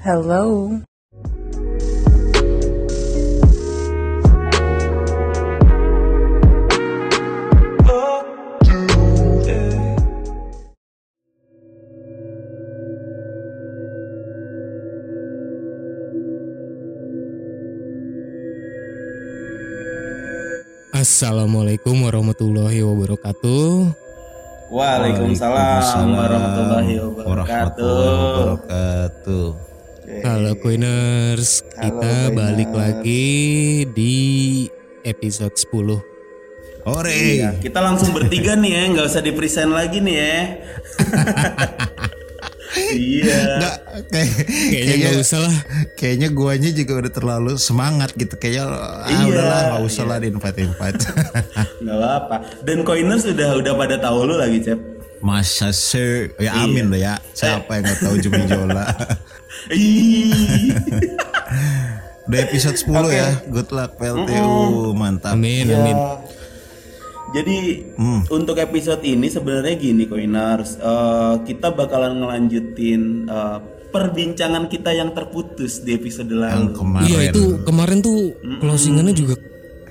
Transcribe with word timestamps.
Hello. 0.00 0.80
Assalamualaikum 20.96 22.08
warahmatullahi 22.08 22.80
wabarakatuh. 22.80 23.92
Waalaikumsalam 24.72 26.08
warahmatullahi 26.08 26.92
wabarakatuh. 27.04 27.28
warahmatullahi 27.28 28.16
wabarakatuh. 28.16 29.69
Halo 30.30 30.54
Queeners, 30.54 31.66
kita 31.74 31.90
Queeners. 31.90 32.38
balik 32.38 32.70
lagi 32.70 33.82
di 33.90 34.14
episode 35.02 35.58
10. 35.58 36.86
Ore. 36.86 37.10
Iya, 37.10 37.58
kita 37.58 37.82
langsung 37.82 38.14
bertiga 38.14 38.54
nih 38.54 38.78
ya, 38.78 38.82
nggak 38.94 39.06
usah 39.10 39.26
di 39.26 39.34
present 39.34 39.74
lagi 39.74 39.98
nih 39.98 40.16
ya. 40.22 40.38
iya. 43.10 43.42
Nggak, 43.58 43.76
kayak, 44.06 44.30
Kayaknya 44.70 44.94
nggak 45.02 45.16
usah 45.18 45.38
lah. 45.42 45.56
Kayaknya 45.98 46.28
guanya 46.30 46.70
juga 46.78 46.92
udah 47.02 47.10
terlalu 47.10 47.52
semangat 47.58 48.14
gitu. 48.14 48.34
Kayaknya 48.38 48.64
ah, 48.70 49.10
Iya, 49.10 49.24
udahlah 49.34 49.60
nggak 49.66 49.82
usah 49.82 50.04
lah 50.06 50.16
di 50.22 50.26
invite 50.30 50.58
invite. 50.62 51.00
Nggak 51.82 52.00
apa. 52.06 52.36
Dan 52.62 52.86
coiners 52.86 53.26
udah 53.26 53.58
udah 53.58 53.72
pada 53.74 53.98
tahu 53.98 54.30
lu 54.30 54.38
lagi, 54.38 54.62
Cep. 54.62 54.78
Masa 55.20 55.68
sih? 55.70 56.32
Ya 56.36 56.56
amin 56.58 56.88
loh 56.88 56.96
ya. 56.96 57.20
Siapa 57.30 57.76
yang 57.76 57.84
nggak 57.84 58.00
tahu 58.00 58.14
Jumi 58.18 58.44
Jola? 58.50 58.86
Ih. 59.70 60.72
udah 62.24 62.40
episode 62.42 62.76
10 62.78 62.88
ya. 63.10 63.28
Good 63.44 63.70
luck 63.70 63.96
PLTU. 63.96 64.92
Mantap. 64.92 65.34
Amin, 65.34 65.66
Ya. 65.66 65.76
amin. 65.76 65.96
Jadi 67.30 67.58
untuk 68.26 68.56
episode 68.56 69.02
ini 69.02 69.28
sebenarnya 69.28 69.76
gini 69.76 70.04
coiners, 70.04 70.74
Eh, 70.76 71.34
kita 71.44 71.70
bakalan 71.70 72.18
ngelanjutin 72.18 73.02
eh, 73.24 73.58
perbincangan 73.88 74.66
kita 74.66 74.90
yang 74.90 75.10
terputus 75.10 75.78
di 75.80 75.94
episode 75.94 76.26
Yang 76.26 76.40
lalu. 76.40 76.70
kemarin. 76.72 77.06
Iya 77.06 77.20
itu 77.28 77.44
kemarin 77.60 77.98
tuh 78.00 78.18
closingannya 78.58 79.12
juga 79.12 79.34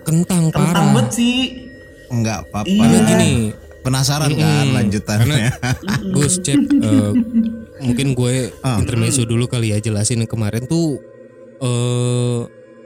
kentang 0.01 0.47
Kentang 0.47 0.67
parah. 0.67 0.83
banget 0.89 1.07
sih. 1.13 1.37
Enggak 2.09 2.43
apa-apa. 2.43 2.65
Karena 2.67 2.99
gini, 3.05 3.31
Penasaran 3.89 4.31
kan 4.37 4.69
lanjutannya? 4.69 5.49
Gus 6.13 6.37
cek 6.45 6.61
eh, 6.61 7.11
mungkin 7.81 8.13
gue 8.13 8.53
intermezzo 8.77 9.25
dulu 9.25 9.49
kali 9.49 9.73
ya 9.73 9.81
jelasin 9.81 10.29
kemarin 10.29 10.69
tuh 10.69 11.01
eh 11.57 12.41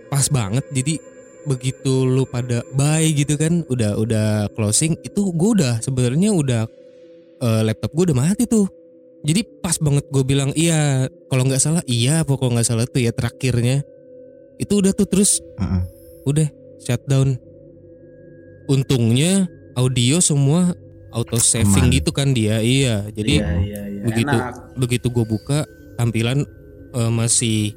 pas 0.08 0.24
banget. 0.32 0.64
Jadi 0.72 0.96
begitu 1.44 2.08
lu 2.08 2.24
pada 2.24 2.64
bye 2.72 3.04
gitu 3.12 3.36
kan 3.36 3.68
udah 3.68 4.00
udah 4.00 4.48
closing 4.56 4.96
itu 5.04 5.36
gue 5.36 5.50
udah 5.60 5.84
sebenarnya 5.84 6.32
udah 6.32 6.64
eh, 7.44 7.62
laptop 7.68 7.92
gue 7.92 8.16
udah 8.16 8.18
mati 8.24 8.48
tuh. 8.48 8.72
Jadi 9.28 9.44
pas 9.60 9.76
banget 9.84 10.08
gue 10.08 10.24
bilang 10.24 10.56
iya 10.56 11.12
kalau 11.28 11.44
nggak 11.44 11.60
salah 11.60 11.84
iya 11.84 12.24
kalau 12.24 12.56
nggak 12.56 12.68
salah 12.68 12.88
tuh 12.88 13.04
ya 13.04 13.12
terakhirnya. 13.12 13.84
Itu 14.56 14.80
udah 14.80 14.96
tuh 14.96 15.08
terus 15.12 15.44
Heeh. 15.60 15.84
udah 16.24 16.48
shutdown. 16.80 17.36
Untungnya 18.72 19.52
audio 19.76 20.24
semua 20.24 20.72
auto 21.14 21.38
saving 21.38 21.88
Aman. 21.88 21.94
gitu 21.94 22.10
kan 22.10 22.28
dia 22.30 22.60
iya 22.60 23.06
jadi 23.08 23.34
Iya, 23.40 23.50
iya, 23.62 23.82
iya. 23.88 24.02
begitu 24.04 24.36
Enak. 24.36 24.54
begitu 24.76 25.06
gue 25.08 25.24
buka 25.24 25.58
tampilan 25.96 26.44
eh, 26.92 27.12
masih 27.12 27.72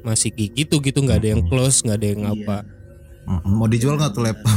masih 0.00 0.30
gitu 0.30 0.78
gitu 0.78 0.98
nggak 1.00 1.18
ada 1.18 1.28
yang 1.32 1.42
close 1.46 1.82
nggak 1.82 1.96
ada 1.96 2.08
yang 2.08 2.22
apa 2.24 2.56
Mm, 3.26 3.42
Mau 3.58 3.66
dijual 3.66 3.98
nggak 3.98 4.14
tuh 4.14 4.22
laptop? 4.22 4.54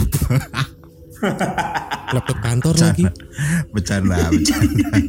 laptop 2.14 2.38
kantor 2.38 2.76
lagi 2.78 3.02
bercanda, 3.74 4.30
bercanda. 4.30 4.88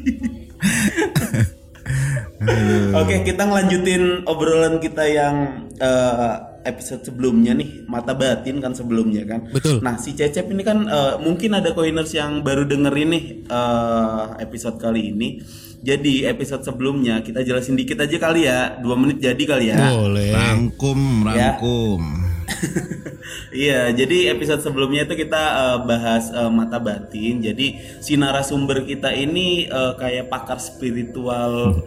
Oke, 2.97 3.15
kita 3.23 3.43
ngelanjutin 3.45 4.25
obrolan 4.25 4.81
kita 4.81 5.05
yang 5.05 5.37
eh, 5.77 6.35
episode 6.71 7.03
sebelumnya 7.03 7.51
nih, 7.53 7.85
mata 7.85 8.15
batin 8.15 8.59
kan 8.59 8.71
sebelumnya 8.71 9.27
kan. 9.27 9.51
betul 9.51 9.83
Nah, 9.83 9.99
si 9.99 10.15
Cecep 10.15 10.47
ini 10.49 10.63
kan 10.63 10.87
eh, 10.87 11.15
mungkin 11.19 11.51
ada 11.53 11.71
coiners 11.71 12.15
yang 12.15 12.41
baru 12.41 12.63
dengerin 12.65 13.11
nih 13.11 13.25
eh, 13.45 14.25
episode 14.39 14.79
kali 14.79 15.11
ini. 15.11 15.43
Jadi 15.81 16.29
episode 16.29 16.61
sebelumnya 16.61 17.19
kita 17.21 17.41
jelasin 17.41 17.73
dikit 17.73 17.99
aja 17.99 18.17
kali 18.17 18.45
ya, 18.45 18.77
dua 18.79 18.95
menit 18.95 19.19
jadi 19.19 19.43
kali 19.43 19.73
ya. 19.73 19.81
boleh 19.91 20.29
Rangkum, 20.31 21.01
Ya. 21.27 21.57
rangkum. 21.57 22.03
Iya, 23.51 23.91
jadi 23.93 24.35
episode 24.35 24.59
sebelumnya 24.61 25.07
itu 25.07 25.15
kita 25.17 25.39
eh, 25.39 25.79
bahas 25.85 26.31
eh, 26.31 26.51
mata 26.51 26.79
batin. 26.79 27.41
Jadi 27.41 27.79
si 27.99 28.15
narasumber 28.15 28.83
kita 28.83 29.11
ini 29.11 29.67
eh, 29.67 29.93
kayak 29.97 30.29
pakar 30.29 30.59
spiritual 30.59 31.83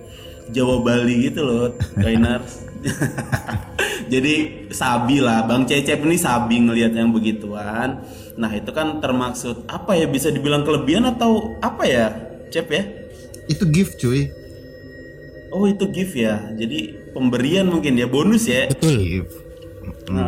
Jawa 0.52 0.84
Bali 0.84 1.28
gitu 1.28 1.42
loh, 1.44 1.72
Kainars. 1.96 2.60
jadi 4.14 4.36
sabi 4.70 5.24
lah, 5.24 5.48
Bang 5.48 5.64
Cecep 5.64 6.04
ini 6.04 6.18
sabi 6.20 6.60
ngelihat 6.60 6.94
yang 6.96 7.16
begituan. 7.16 8.04
Nah 8.36 8.52
itu 8.52 8.72
kan 8.76 9.00
termaksud 9.00 9.70
apa 9.70 9.96
ya 9.96 10.10
bisa 10.10 10.34
dibilang 10.34 10.68
kelebihan 10.68 11.08
atau 11.08 11.56
apa 11.64 11.84
ya, 11.88 12.06
Cep 12.52 12.68
ya? 12.70 12.84
Itu 13.48 13.68
gift 13.70 14.00
cuy. 14.00 14.30
Oh 15.54 15.70
itu 15.70 15.86
gift 15.94 16.18
ya, 16.18 16.50
jadi 16.58 17.14
pemberian 17.14 17.70
mungkin 17.70 17.94
ya 17.94 18.10
bonus 18.10 18.50
ya. 18.50 18.66
betul 18.74 18.98
Gift. 18.98 19.34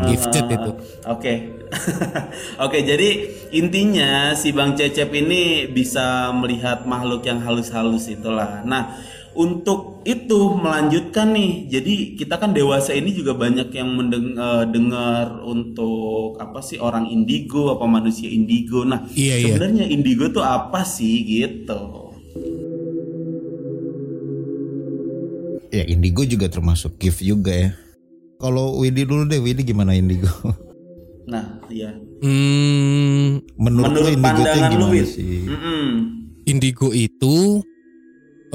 gifted 0.07 0.45
itu 0.51 0.71
Oke. 1.09 1.33
Oke, 2.65 2.79
jadi 2.85 3.29
intinya 3.51 4.31
si 4.37 4.55
Bang 4.55 4.77
Cecep 4.77 5.11
ini 5.11 5.67
bisa 5.67 6.31
melihat 6.31 6.87
makhluk 6.87 7.25
yang 7.27 7.41
halus-halus 7.43 8.07
itulah. 8.07 8.63
Nah, 8.63 8.95
untuk 9.35 10.01
itu 10.07 10.55
melanjutkan 10.55 11.35
nih. 11.35 11.67
Jadi 11.69 11.93
kita 12.15 12.39
kan 12.39 12.55
dewasa 12.55 12.95
ini 12.95 13.11
juga 13.11 13.35
banyak 13.35 13.67
yang 13.69 13.91
mendengar 13.93 15.43
untuk 15.43 16.39
apa 16.39 16.63
sih 16.63 16.79
orang 16.79 17.05
indigo 17.07 17.75
apa 17.75 17.83
manusia 17.85 18.31
indigo. 18.31 18.81
Nah, 18.83 19.03
Iya, 19.11 19.35
iya. 19.35 19.45
sebenarnya 19.51 19.85
indigo 19.85 20.31
tuh 20.31 20.41
apa 20.41 20.81
sih 20.81 21.21
gitu? 21.21 22.15
Ya 25.69 25.83
indigo 25.83 26.23
juga 26.23 26.47
termasuk 26.47 26.95
gift 26.95 27.19
juga 27.19 27.51
ya. 27.51 27.71
Kalau 28.39 28.79
Widi 28.79 29.03
dulu 29.03 29.27
deh, 29.27 29.39
Widi 29.39 29.63
gimana 29.63 29.93
indigo? 29.93 30.31
Nah, 31.25 31.57
iya. 31.73 31.89
hmm, 32.21 33.57
Menurut, 33.57 33.97
Menurut 33.97 34.13
lu 34.13 34.21
pandangan 34.21 34.77
lu, 34.77 34.93
sih? 35.09 35.41
Mm-mm. 35.49 35.85
indigo 36.45 36.93
itu 36.93 37.65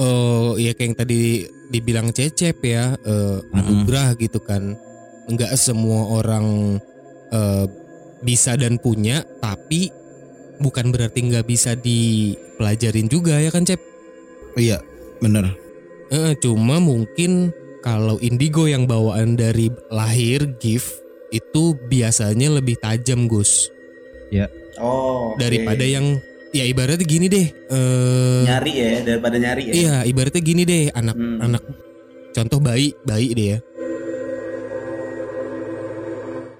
eh 0.01 0.49
ya 0.65 0.71
kayak 0.73 0.87
yang 0.89 0.97
tadi 0.97 1.21
dibilang 1.69 2.07
cecep 2.09 2.57
ya 2.65 2.97
eh, 2.97 3.37
anugerah 3.53 4.17
gitu 4.17 4.41
kan. 4.41 4.73
Nggak 5.29 5.53
semua 5.61 6.17
orang 6.17 6.77
eh, 7.29 7.65
bisa 8.25 8.57
dan 8.57 8.81
punya 8.81 9.21
tapi 9.39 9.93
bukan 10.61 10.93
berarti 10.93 11.19
nggak 11.25 11.45
bisa 11.45 11.77
dipelajarin 11.77 13.07
juga 13.09 13.37
ya 13.37 13.53
kan 13.53 13.65
cep? 13.65 13.81
Iya, 14.57 14.81
bener. 15.23 15.55
Eh, 16.11 16.35
cuma 16.43 16.81
mungkin 16.81 17.55
kalau 17.81 18.19
indigo 18.19 18.67
yang 18.67 18.85
bawaan 18.85 19.39
dari 19.39 19.71
lahir 19.89 20.59
gift 20.59 21.01
itu 21.31 21.73
biasanya 21.87 22.59
lebih 22.59 22.75
tajam 22.77 23.31
Gus. 23.31 23.71
Oh, 24.81 25.35
oke. 25.35 25.43
daripada 25.43 25.83
yang 25.85 26.17
ya 26.51 26.63
ibaratnya 26.67 27.07
gini 27.07 27.27
deh 27.31 27.47
eh 27.47 28.43
nyari 28.43 28.71
ya 28.75 28.91
daripada 29.07 29.35
nyari 29.39 29.63
ya. 29.71 29.73
Iya, 29.73 29.95
ibaratnya 30.05 30.41
gini 30.43 30.61
deh, 30.67 30.83
anak 30.91 31.15
Hmm. 31.15 31.39
anak 31.39 31.63
contoh 32.31 32.59
bayi, 32.59 32.91
bayi 33.07 33.31
deh 33.31 33.47
ya. 33.55 33.59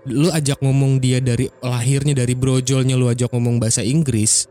Lu 0.09 0.33
ajak 0.33 0.57
ngomong 0.65 0.97
dia 0.97 1.21
dari 1.21 1.45
lahirnya 1.61 2.17
dari 2.17 2.33
brojolnya 2.33 2.97
lu 2.97 3.05
ajak 3.05 3.29
ngomong 3.29 3.61
bahasa 3.61 3.85
Inggris, 3.85 4.49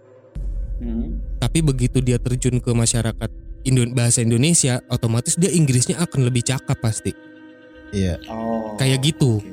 Hmm. 0.79 1.19
tapi 1.43 1.61
begitu 1.61 1.99
dia 1.99 2.17
terjun 2.23 2.63
ke 2.63 2.71
masyarakat 2.71 3.31
Indo 3.61 3.85
bahasa 3.93 4.25
Indonesia, 4.25 4.81
otomatis 4.89 5.37
dia 5.37 5.53
Inggrisnya 5.53 6.01
akan 6.01 6.25
lebih 6.25 6.41
cakap 6.41 6.81
pasti. 6.81 7.13
Iya. 7.93 8.17
Oh. 8.31 8.73
Kayak 8.81 9.13
gitu. 9.13 9.45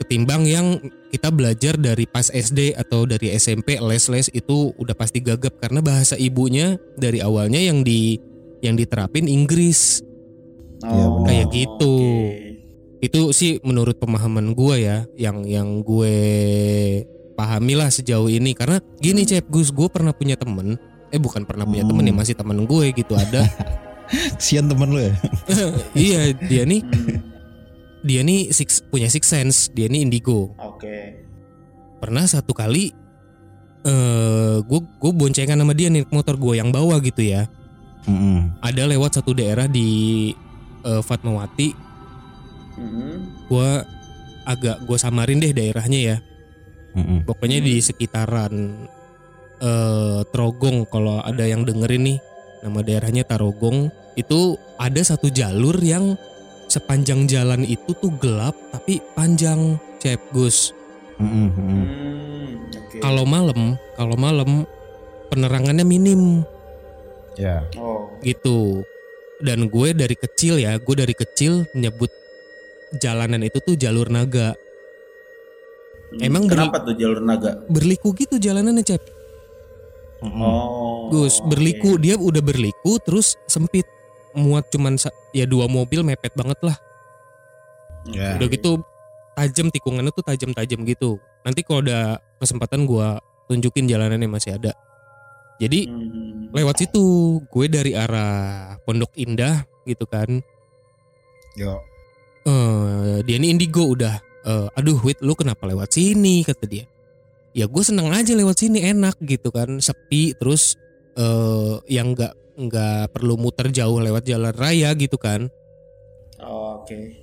Ketimbang 0.00 0.48
yang 0.48 0.80
kita 1.12 1.28
belajar 1.28 1.76
dari 1.76 2.08
pas 2.08 2.32
SD 2.32 2.72
atau 2.72 3.04
dari 3.04 3.28
SMP 3.36 3.76
les-les 3.76 4.32
itu 4.32 4.72
udah 4.80 4.96
pasti 4.96 5.20
gagap 5.20 5.60
karena 5.60 5.84
bahasa 5.84 6.16
ibunya 6.16 6.80
dari 6.96 7.20
awalnya 7.20 7.60
yang 7.60 7.84
di 7.84 8.16
yang 8.64 8.80
diterapin 8.80 9.28
Inggris. 9.28 10.00
Iya, 10.80 10.88
Oh, 10.88 11.22
benar. 11.22 11.26
Kayak 11.28 11.46
gitu. 11.52 11.94
oke. 12.00 12.50
Itu 13.02 13.20
sih 13.34 13.60
menurut 13.60 13.98
pemahaman 14.00 14.56
gue 14.56 14.74
ya, 14.80 15.04
yang 15.20 15.44
yang 15.44 15.84
gue 15.84 16.16
pahami 17.36 17.74
lah 17.76 17.92
sejauh 17.92 18.30
ini. 18.32 18.56
Karena 18.56 18.80
gini 18.98 19.26
cep, 19.26 19.46
Gus, 19.52 19.74
gue 19.74 19.90
pernah 19.90 20.14
punya 20.14 20.38
temen, 20.38 20.78
eh 21.12 21.20
bukan 21.20 21.44
pernah 21.44 21.68
punya 21.68 21.84
temen 21.84 22.08
ya 22.08 22.14
masih 22.16 22.34
temen 22.34 22.64
gue 22.64 22.86
gitu 22.96 23.12
ada 23.12 23.44
Sian 24.42 24.66
temen 24.66 24.88
lu 24.88 25.00
ya. 25.02 25.14
iya 26.08 26.20
dia 26.32 26.64
nih 26.64 26.80
dia 28.02 28.20
nih 28.26 28.50
six, 28.50 28.82
punya 28.82 29.06
six 29.06 29.30
sense 29.30 29.70
dia 29.70 29.86
nih 29.86 30.02
indigo 30.02 30.52
Oke. 30.58 31.22
pernah 32.02 32.26
satu 32.26 32.50
kali 32.52 32.90
eh 33.82 34.56
gue 34.62 34.80
gue 35.02 35.12
boncengan 35.14 35.58
sama 35.58 35.74
dia 35.74 35.90
nih 35.90 36.06
motor 36.10 36.38
gue 36.38 36.58
yang 36.58 36.70
bawa 36.70 37.02
gitu 37.02 37.22
ya 37.22 37.50
Mm-mm. 38.06 38.58
ada 38.62 38.82
lewat 38.86 39.18
satu 39.18 39.34
daerah 39.34 39.66
di 39.66 40.30
eh, 40.86 41.02
Fatmawati 41.02 41.68
Mm-mm. 42.78 43.14
gue 43.50 43.70
agak 44.46 44.82
gue 44.86 44.98
samarin 44.98 45.38
deh 45.42 45.54
daerahnya 45.54 46.00
ya 46.14 46.16
Mm-mm. 46.94 47.26
pokoknya 47.26 47.58
di 47.62 47.78
sekitaran 47.82 48.86
eh 49.62 50.20
Trogong 50.30 50.86
kalau 50.90 51.22
ada 51.22 51.46
yang 51.46 51.62
dengerin 51.62 52.02
nih 52.06 52.18
nama 52.62 52.82
daerahnya 52.82 53.26
Tarogong 53.26 53.90
itu 54.14 54.58
ada 54.78 55.00
satu 55.02 55.30
jalur 55.30 55.74
yang 55.82 56.14
sepanjang 56.72 57.26
jalan 57.26 57.62
itu 57.62 57.92
tuh 57.94 58.08
gelap 58.16 58.56
tapi 58.70 59.04
panjang 59.12 59.76
cep 59.98 60.16
Gus. 60.30 60.72
Mm-mm. 61.16 61.52
Hmm, 61.52 62.48
Oke. 62.72 62.96
kalau 62.98 63.22
malam 63.22 63.60
kalau 63.92 64.16
malam 64.16 64.64
penerangannya 65.28 65.84
minim 65.84 66.40
Ya. 67.32 67.64
Oh. 67.74 68.12
gitu 68.20 68.84
dan 69.38 69.64
gue 69.66 69.88
dari 69.92 70.12
kecil 70.14 70.56
ya 70.56 70.76
gue 70.76 70.92
dari 70.94 71.12
kecil 71.12 71.64
menyebut 71.72 72.12
jalanan 72.94 73.40
itu 73.40 73.56
tuh 73.58 73.72
jalur 73.74 74.08
naga 74.08 74.56
Hmm, 76.08 76.20
Emang 76.22 76.44
ber- 76.44 76.52
kenapa 76.52 76.76
tuh 76.82 76.92
jalur 76.92 77.20
naga? 77.20 77.64
berliku 77.66 78.12
gitu 78.12 78.36
jalanannya 78.36 78.84
cep. 78.84 79.00
Oh. 80.20 81.08
Gus 81.08 81.40
berliku 81.42 81.96
dia 81.96 82.14
udah 82.14 82.38
berliku 82.38 83.00
terus 83.00 83.40
sempit 83.46 83.88
muat 84.34 84.68
cuman 84.68 84.96
ya 85.32 85.44
dua 85.44 85.68
mobil 85.68 86.02
mepet 86.02 86.32
banget 86.34 86.58
lah. 86.62 86.76
Ya. 88.02 88.34
udah 88.34 88.50
gitu 88.50 88.82
tajam 89.38 89.70
tikungannya 89.70 90.10
tuh 90.10 90.26
tajam-tajam 90.26 90.82
gitu 90.82 91.22
nanti 91.46 91.62
kalau 91.62 91.86
ada 91.86 92.18
kesempatan 92.42 92.82
gua 92.82 93.22
tunjukin 93.46 93.86
jalanannya 93.86 94.26
masih 94.26 94.58
ada 94.58 94.74
jadi 95.62 95.86
Hmm. 95.86 96.50
lewat 96.50 96.82
situ 96.82 97.38
gue 97.46 97.66
dari 97.70 97.94
arah 97.94 98.74
Pondok 98.82 99.14
Indah 99.14 99.62
gitu 99.86 100.02
kan 100.10 100.42
Yo. 101.54 101.78
eh 102.42 103.22
dia 103.22 103.38
ini 103.38 103.54
indigo 103.54 103.86
udah 103.86 104.18
eh, 104.42 104.68
aduh 104.74 104.98
wait 105.06 105.22
lu 105.22 105.38
kenapa 105.38 105.70
lewat 105.70 105.94
sini 105.94 106.42
kata 106.42 106.66
dia 106.66 106.84
ya 107.54 107.70
gue 107.70 107.82
seneng 107.86 108.10
aja 108.10 108.34
lewat 108.34 108.58
sini 108.58 108.82
enak 108.82 109.14
gitu 109.22 109.54
kan 109.54 109.78
sepi 109.78 110.34
terus 110.34 110.74
eh 111.14 111.78
yang 111.86 112.18
nggak 112.18 112.34
nggak 112.54 113.10
perlu 113.10 113.36
muter 113.36 113.68
jauh 113.68 113.96
lewat 113.96 114.24
jalan 114.24 114.52
raya 114.52 114.92
gitu 114.92 115.16
kan 115.16 115.48
Oh, 116.38 116.82
Oke. 116.82 117.14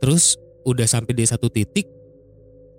terus 0.00 0.40
udah 0.62 0.88
sampai 0.88 1.12
di 1.12 1.24
satu 1.24 1.46
titik 1.48 1.84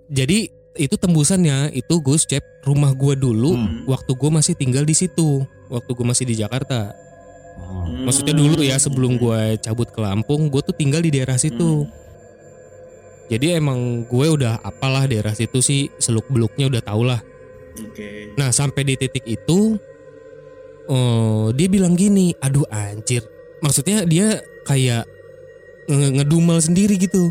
jadi 0.06 0.50
itu 0.74 0.94
tembusannya 0.94 1.70
itu 1.72 2.02
Gus 2.02 2.26
Cep 2.26 2.42
rumah 2.62 2.90
gua 2.92 3.14
dulu 3.14 3.54
Hmm. 3.54 3.86
waktu 3.86 4.12
gua 4.12 4.34
masih 4.34 4.52
tinggal 4.52 4.82
di 4.82 4.92
situ 4.92 5.46
waktu 5.66 5.90
gua 5.94 6.10
masih 6.10 6.26
di 6.26 6.34
Jakarta. 6.34 6.90
Hmm. 7.56 8.04
maksudnya 8.04 8.34
dulu 8.34 8.60
ya 8.60 8.76
sebelum 8.76 9.16
gua 9.16 9.54
cabut 9.56 9.88
ke 9.88 9.96
Lampung 9.96 10.52
gue 10.52 10.60
tuh 10.60 10.76
tinggal 10.76 11.00
di 11.00 11.08
daerah 11.08 11.40
situ 11.40 11.88
jadi 13.26 13.58
emang 13.58 14.04
gue 14.04 14.26
udah 14.28 14.60
apalah 14.60 15.08
daerah 15.08 15.32
situ 15.32 15.58
sih 15.58 15.88
seluk 15.96 16.28
beluknya 16.28 16.68
udah 16.68 16.82
tau 16.84 17.02
lah 17.02 17.18
Oke. 17.80 18.36
nah 18.36 18.52
sampai 18.52 18.84
di 18.84 18.94
titik 18.94 19.24
itu 19.24 19.80
oh 20.86 21.50
dia 21.50 21.66
bilang 21.66 21.92
gini 21.92 22.34
aduh 22.38 22.66
anjir 22.68 23.22
maksudnya 23.58 24.02
dia 24.02 24.38
kayak 24.62 25.04
nge- 25.86 26.12
ngedumel 26.16 26.58
sendiri 26.58 26.96
gitu 26.96 27.30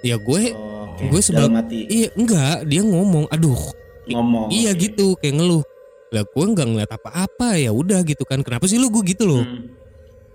ya 0.00 0.16
gue 0.16 0.54
Oh, 1.00 1.06
gue 1.06 1.20
Dalam 1.20 1.22
sebab 1.22 1.48
hati 1.56 1.86
iya 1.86 2.08
enggak 2.12 2.64
dia 2.64 2.82
ngomong 2.82 3.26
aduh 3.28 3.58
ngomong. 4.04 4.50
iya 4.50 4.70
oke. 4.70 4.80
gitu 4.80 5.14
kayak 5.16 5.34
ngeluh 5.36 5.62
lah 6.08 6.24
gue 6.24 6.44
nggak 6.48 6.66
ngeliat 6.66 6.90
apa-apa 6.90 7.54
ya 7.56 7.70
udah 7.70 8.02
gitu 8.02 8.24
kan 8.24 8.40
kenapa 8.40 8.64
sih 8.64 8.76
lu 8.76 8.88
gue 8.88 9.02
gitu 9.06 9.24
loh 9.24 9.44
Hmm. 9.44 9.70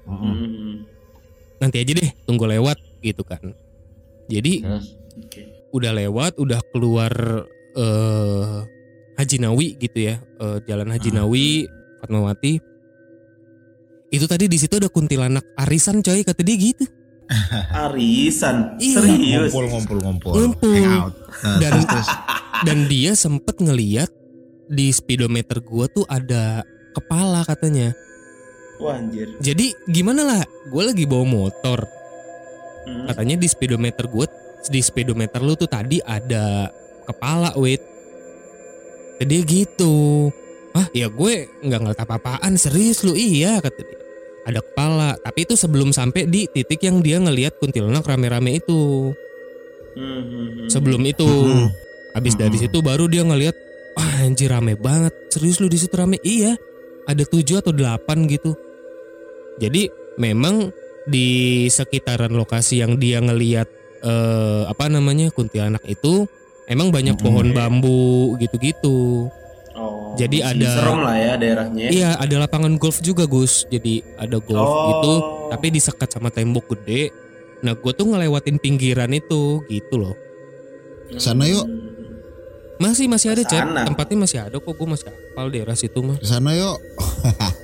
Hmm. 0.06 0.84
nanti 1.58 1.80
aja 1.80 1.92
deh 1.94 2.12
tunggu 2.22 2.44
lewat 2.46 2.76
gitu 3.00 3.24
kan 3.24 3.40
jadi 4.26 4.60
Terus? 4.62 5.00
Oke. 5.18 5.42
udah 5.72 5.92
lewat 5.94 6.36
udah 6.36 6.60
keluar 6.70 7.12
eh 7.74 8.56
Haji 9.14 9.38
Nawi 9.38 9.68
gitu 9.78 10.00
ya 10.02 10.16
eh, 10.20 10.58
jalan 10.64 10.90
Haji 10.90 11.10
Ah. 11.10 11.16
Nawi 11.20 11.68
Fatmawati 12.04 12.60
itu 14.12 14.26
tadi 14.28 14.46
di 14.46 14.60
situ 14.60 14.76
ada 14.76 14.86
kuntilanak 14.86 15.42
arisan 15.58 16.04
coy 16.04 16.22
kata 16.22 16.44
dia 16.44 16.58
gitu 16.62 16.84
Arisan. 17.88 18.76
Iya. 18.78 19.00
Serius. 19.00 19.50
Ngumpul 19.50 19.66
ngumpul 19.72 19.98
ngumpul. 20.04 20.32
Ngumpul. 20.36 20.76
Hangout. 20.76 21.16
Nah, 21.40 21.58
Dan- 21.58 21.72
terus, 21.72 21.88
terus. 21.88 22.10
dan 22.62 22.78
dia 22.86 23.12
sempet 23.16 23.56
ngeliat 23.58 24.12
di 24.68 24.92
speedometer 24.92 25.64
gua 25.64 25.88
tuh 25.88 26.04
ada 26.06 26.62
kepala 26.92 27.42
katanya 27.42 27.96
Wah 28.78 29.00
anjir. 29.00 29.32
jadi 29.40 29.72
gimana 29.88 30.22
lah 30.22 30.42
gue 30.68 30.84
lagi 30.84 31.06
bawa 31.06 31.24
motor 31.24 31.88
Hmm. 32.84 33.08
katanya 33.08 33.40
di 33.40 33.48
speedometer 33.48 34.06
gue 34.06 34.28
di 34.66 34.80
speedometer 34.80 35.40
lu 35.40 35.56
tuh 35.56 35.66
tadi 35.66 36.04
ada 36.04 36.68
kepala 37.06 37.56
wait 37.56 37.80
dia 39.18 39.40
gitu 39.42 40.28
ah 40.74 40.88
ya 40.92 41.08
gue 41.10 41.34
nggak 41.62 41.80
ngeliat 41.80 42.00
apa-apaan 42.02 42.54
serius 42.58 43.06
lu? 43.06 43.14
Iya 43.14 43.62
kata 43.62 43.82
dia. 43.86 44.00
Ada 44.44 44.60
kepala. 44.60 45.16
Tapi 45.22 45.40
itu 45.48 45.56
sebelum 45.56 45.96
sampai 45.96 46.28
di 46.28 46.50
titik 46.50 46.84
yang 46.84 47.00
dia 47.00 47.22
ngelihat 47.22 47.56
kuntilanak 47.62 48.04
rame-rame 48.04 48.60
itu. 48.60 49.14
Hmm, 49.94 50.22
hmm, 50.26 50.48
hmm. 50.66 50.70
sebelum 50.74 51.02
itu. 51.06 51.30
Habis 52.14 52.38
dari 52.38 52.58
situ 52.60 52.82
baru 52.86 53.10
dia 53.10 53.26
ngelihat 53.26 53.56
wah 53.96 54.26
anjir 54.26 54.52
rame 54.52 54.76
banget. 54.76 55.14
Serius 55.32 55.62
lu 55.62 55.70
di 55.72 55.80
situ 55.80 55.94
rame? 55.96 56.20
Iya. 56.22 56.58
Ada 57.08 57.24
tujuh 57.28 57.62
atau 57.62 57.72
delapan 57.72 58.26
gitu. 58.28 58.56
Jadi 59.62 59.88
memang 60.18 60.74
di 61.06 61.68
sekitaran 61.68 62.32
lokasi 62.32 62.80
yang 62.80 62.96
dia 62.96 63.20
ngelihat 63.20 63.68
eh, 64.04 64.64
apa 64.68 64.88
namanya 64.88 65.30
kuntilanak 65.36 65.84
itu 65.88 66.28
emang 66.68 66.96
banyak 66.96 67.20
pohon 67.20 67.52
bambu 67.52 68.40
gitu-gitu 68.40 69.28
Oh, 69.84 70.16
Jadi 70.16 70.40
ada- 70.40 70.74
serem 70.74 71.00
lah 71.00 71.16
ya 71.16 71.34
daerahnya. 71.36 71.88
iya 71.90 72.10
ada 72.16 72.36
lapangan 72.40 72.76
golf 72.76 72.98
juga 73.00 73.26
Gus 73.26 73.68
jadi 73.68 74.00
ada 74.16 74.40
golf 74.40 74.64
Oh. 74.64 74.88
gitu 74.90 75.14
tapi 75.50 75.68
disekat 75.70 76.08
sama 76.08 76.30
tembok 76.30 76.72
gede 76.72 77.12
nah 77.60 77.74
gue 77.74 77.92
tuh 77.92 78.06
ngelewatin 78.06 78.56
pinggiran 78.58 79.12
itu 79.12 79.60
gitu 79.66 79.96
loh 79.98 80.16
Sana 81.14 81.46
yuk. 81.46 81.68
masih 82.76 83.06
masih 83.06 83.32
ada 83.32 83.44
cep 83.44 83.62
Sana. 83.62 83.84
tempatnya 83.84 84.18
masih 84.20 84.40
ada 84.42 84.58
kok 84.58 84.72
gue 84.72 84.88
masih 84.88 85.08
hafal 85.08 85.48
daerah 85.48 85.74
situ 85.74 86.00
mah 86.00 86.18
Sana 86.20 86.52
yuk. 86.54 86.80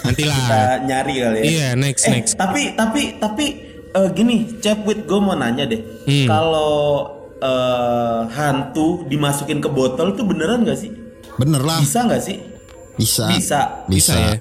nanti 0.00 0.22
Kita 0.22 0.32
lah 0.48 0.80
nyari 0.80 1.14
kali 1.18 1.36
ya. 1.36 1.44
iya 1.44 1.68
next 1.74 2.04
Eh, 2.04 2.12
next 2.12 2.34
tapi 2.34 2.72
tapi 2.72 3.16
tapi 3.16 3.46
eh, 3.90 4.08
gini, 4.10 4.56
Cep 4.56 4.82
Wit 4.82 5.02
gue 5.02 5.18
mau 5.18 5.34
nanya 5.34 5.64
deh. 5.64 5.82
Hmm. 6.04 6.24
Kalau 6.24 6.72
eh, 7.36 8.20
hantu 8.30 9.02
dimasukin 9.04 9.58
ke 9.58 9.68
botol 9.68 10.12
itu 10.12 10.22
beneran 10.22 10.62
gak 10.62 10.78
sih? 10.78 10.92
Bener 11.40 11.62
lah. 11.62 11.80
Bisa 11.80 12.04
nggak 12.04 12.20
sih? 12.20 12.36
Bisa. 12.94 13.24
Bisa. 13.32 13.60
bisa 13.88 14.12
ya 14.14 14.34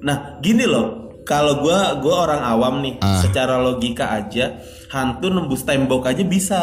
Nah, 0.00 0.40
gini 0.40 0.64
loh. 0.64 1.14
Kalau 1.22 1.62
gua 1.62 1.94
gua 1.96 2.26
orang 2.26 2.42
awam 2.42 2.74
nih, 2.82 2.98
Ah. 2.98 3.22
secara 3.22 3.54
logika 3.56 4.10
aja, 4.10 4.58
hantu 4.90 5.30
nembus 5.30 5.62
tembok 5.62 6.02
aja 6.04 6.26
bisa. 6.26 6.60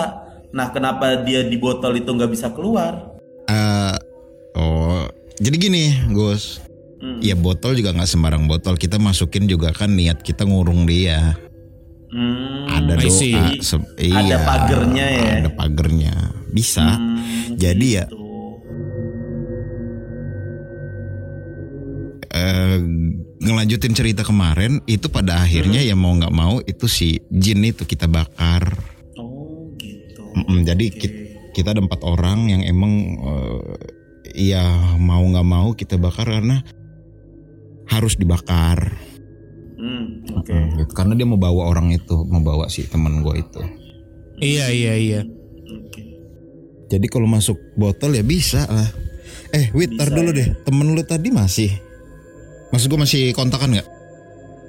Nah, 0.52 0.68
kenapa 0.70 1.24
dia 1.24 1.46
di 1.46 1.56
botol 1.56 1.96
itu 1.96 2.10
nggak 2.10 2.28
bisa 2.28 2.52
keluar? 2.52 3.16
Eh, 3.48 3.96
oh, 4.54 5.08
jadi 5.38 5.56
gini, 5.56 5.84
Gus. 6.12 6.60
Hmm. 7.00 7.24
Ya 7.24 7.32
botol 7.32 7.80
juga 7.80 7.96
nggak 7.96 8.10
sembarang 8.10 8.44
botol. 8.44 8.76
Kita 8.76 9.00
masukin 9.00 9.48
juga 9.48 9.72
kan 9.72 9.96
niat 9.96 10.20
kita 10.20 10.44
ngurung 10.44 10.84
dia. 10.84 11.40
Hmm, 12.12 12.68
Ada 12.68 12.94
doa. 12.98 13.08
se- 13.62 13.96
Ada 13.96 14.26
iya, 14.28 14.38
pagernya 14.42 15.06
ya? 15.08 15.32
Ada 15.40 15.52
pagernya. 15.56 16.14
Bisa. 16.52 16.84
hmm, 16.84 17.56
Jadi 17.56 17.88
ya 17.96 18.04
eh, 22.40 22.80
ngelanjutin 23.40 23.92
cerita 23.92 24.24
kemarin 24.24 24.80
itu 24.86 25.08
pada 25.08 25.40
akhirnya 25.40 25.80
Hmm. 25.80 25.90
ya 25.90 25.96
mau 25.96 26.14
nggak 26.14 26.32
mau 26.32 26.60
itu 26.62 26.88
si 26.88 27.10
jin 27.30 27.60
itu 27.62 27.84
kita 27.84 28.08
bakar. 28.08 28.80
Oh, 29.16 29.68
gitu. 29.76 30.24
Mm-mm, 30.34 30.64
jadi 30.64 30.86
Oke. 30.86 30.98
ki- 30.98 31.18
kita 31.54 31.72
ada 31.72 31.82
empat 31.82 32.00
orang 32.02 32.48
yang 32.48 32.62
emang 32.64 32.94
eh, 33.20 33.60
ya 34.50 34.64
mau 34.96 35.22
nggak 35.22 35.44
mau 35.46 35.74
kita 35.74 35.96
bakar 35.96 36.26
karena 36.26 36.64
harus 37.86 38.16
dibakar. 38.16 38.96
Hmm, 39.76 40.22
oke. 40.30 40.48
Mm, 40.48 40.68
gitu. 40.78 40.92
Karena 40.94 41.14
dia 41.14 41.24
mau 41.24 41.36
bawa 41.36 41.66
orang 41.66 41.90
itu, 41.90 42.16
mau 42.24 42.40
bawa 42.40 42.68
si 42.68 42.84
teman 42.84 43.20
gue 43.20 43.36
itu. 43.38 43.62
iya 44.40 44.68
iya 44.68 44.94
iya 44.96 45.22
Oke. 45.70 46.00
Jadi 46.88 47.06
kalau 47.08 47.26
masuk 47.26 47.56
botol 47.76 48.12
ya 48.12 48.22
bisa 48.22 48.64
lah. 48.66 48.88
Eh, 49.50 49.68
Wit, 49.72 49.94
tar 49.94 50.10
dulu 50.10 50.30
ya. 50.30 50.38
deh. 50.38 50.48
Temen 50.62 50.94
lu 50.94 51.02
tadi 51.02 51.30
masih, 51.30 51.72
maksud 52.70 52.88
gue 52.90 53.00
masih 53.00 53.24
kontakan 53.34 53.78
nggak? 53.78 53.88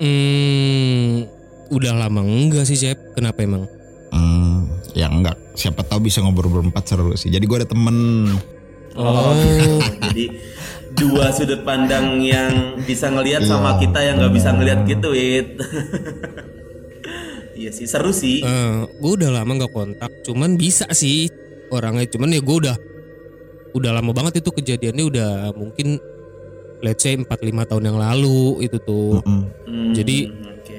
Hmm, 0.00 1.28
udah 1.68 1.92
lama 1.92 2.24
enggak 2.24 2.64
sih 2.64 2.76
Cep? 2.76 3.16
Kenapa 3.16 3.44
emang? 3.44 3.68
Hmm, 4.10 4.66
ya 4.96 5.12
enggak. 5.12 5.36
Siapa 5.52 5.84
tahu 5.84 6.08
bisa 6.08 6.24
ngobrol 6.24 6.48
berempat 6.48 6.88
seru 6.88 7.12
sih. 7.14 7.28
Jadi 7.28 7.44
gue 7.44 7.56
ada 7.60 7.68
temen. 7.68 8.26
Oh, 8.96 9.36
jadi 10.10 10.24
dua 10.96 11.30
sudut 11.30 11.62
pandang 11.62 12.18
yang 12.24 12.80
bisa 12.82 13.12
ngelihat 13.12 13.46
sama 13.46 13.78
kita 13.78 14.02
yang 14.02 14.18
nggak 14.18 14.34
bisa 14.34 14.50
ngelihat 14.56 14.80
gitu, 14.88 15.12
Wit. 15.12 15.48
Iya 17.60 17.76
sih, 17.76 17.84
seru 17.84 18.08
sih. 18.08 18.40
Eh, 18.40 18.80
gue 18.88 19.12
udah 19.20 19.36
lama 19.36 19.52
nggak 19.52 19.68
kontak, 19.76 20.24
cuman 20.24 20.56
bisa 20.56 20.88
sih 20.96 21.28
orangnya. 21.68 22.08
Cuman 22.08 22.32
ya 22.32 22.40
gue 22.40 22.56
udah 22.56 22.76
udah 23.76 23.90
lama 24.00 24.16
banget 24.16 24.40
itu 24.40 24.48
kejadiannya 24.48 25.04
udah 25.04 25.30
mungkin 25.52 26.00
let's 26.80 27.00
say 27.00 27.14
4-5 27.14 27.26
tahun 27.66 27.84
yang 27.86 27.98
lalu 27.98 28.64
itu 28.64 28.76
tuh. 28.80 29.20
Mm-mm, 29.20 29.40
Hmm, 29.64 29.92
jadi- 29.92 30.28
oke. 30.28 30.78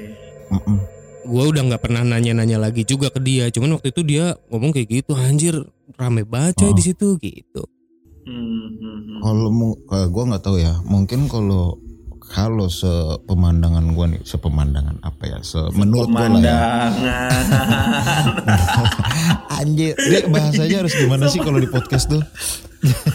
mm-mm. 0.51 0.77
Gue 1.21 1.43
udah 1.47 1.63
nggak 1.63 1.81
pernah 1.81 2.01
nanya-nanya 2.01 2.57
lagi 2.59 2.81
juga 2.81 3.07
ke 3.07 3.21
dia. 3.21 3.47
Cuman 3.47 3.77
waktu 3.77 3.93
itu 3.93 4.01
dia 4.01 4.33
ngomong 4.49 4.73
kayak 4.73 4.89
gitu, 4.91 5.13
anjir 5.13 5.55
rame 5.95 6.25
banget 6.25 6.57
coy 6.57 6.69
Oh. 6.69 6.75
di 6.75 6.83
situ 6.83 7.07
gitu. 7.17 7.61
Hmm, 8.25 8.41
hmm, 8.73 8.99
hmm. 8.99 9.19
Kalau 9.21 9.49
kalau 9.85 10.07
gue 10.09 10.23
nggak 10.27 10.43
tahu 10.43 10.57
ya. 10.57 10.73
Mungkin 10.83 11.25
kalau 11.25 11.77
kalau 12.31 12.71
sepemandangan 12.71 13.91
gue 13.91 14.05
nih, 14.15 14.21
sepemandangan 14.23 15.03
apa 15.03 15.23
ya? 15.27 15.37
Se 15.43 15.59
menurut 15.75 16.07
gue 16.07 16.15
lah 16.15 16.39
ya. 16.39 16.55
Pemandangan. 16.87 16.91
Anjir, 19.59 19.93
ini 19.99 20.17
bahasanya 20.31 20.77
harus 20.87 20.95
gimana 20.95 21.27
sih 21.27 21.43
kalau 21.43 21.59
di 21.59 21.67
podcast 21.67 22.07
tuh? 22.07 22.23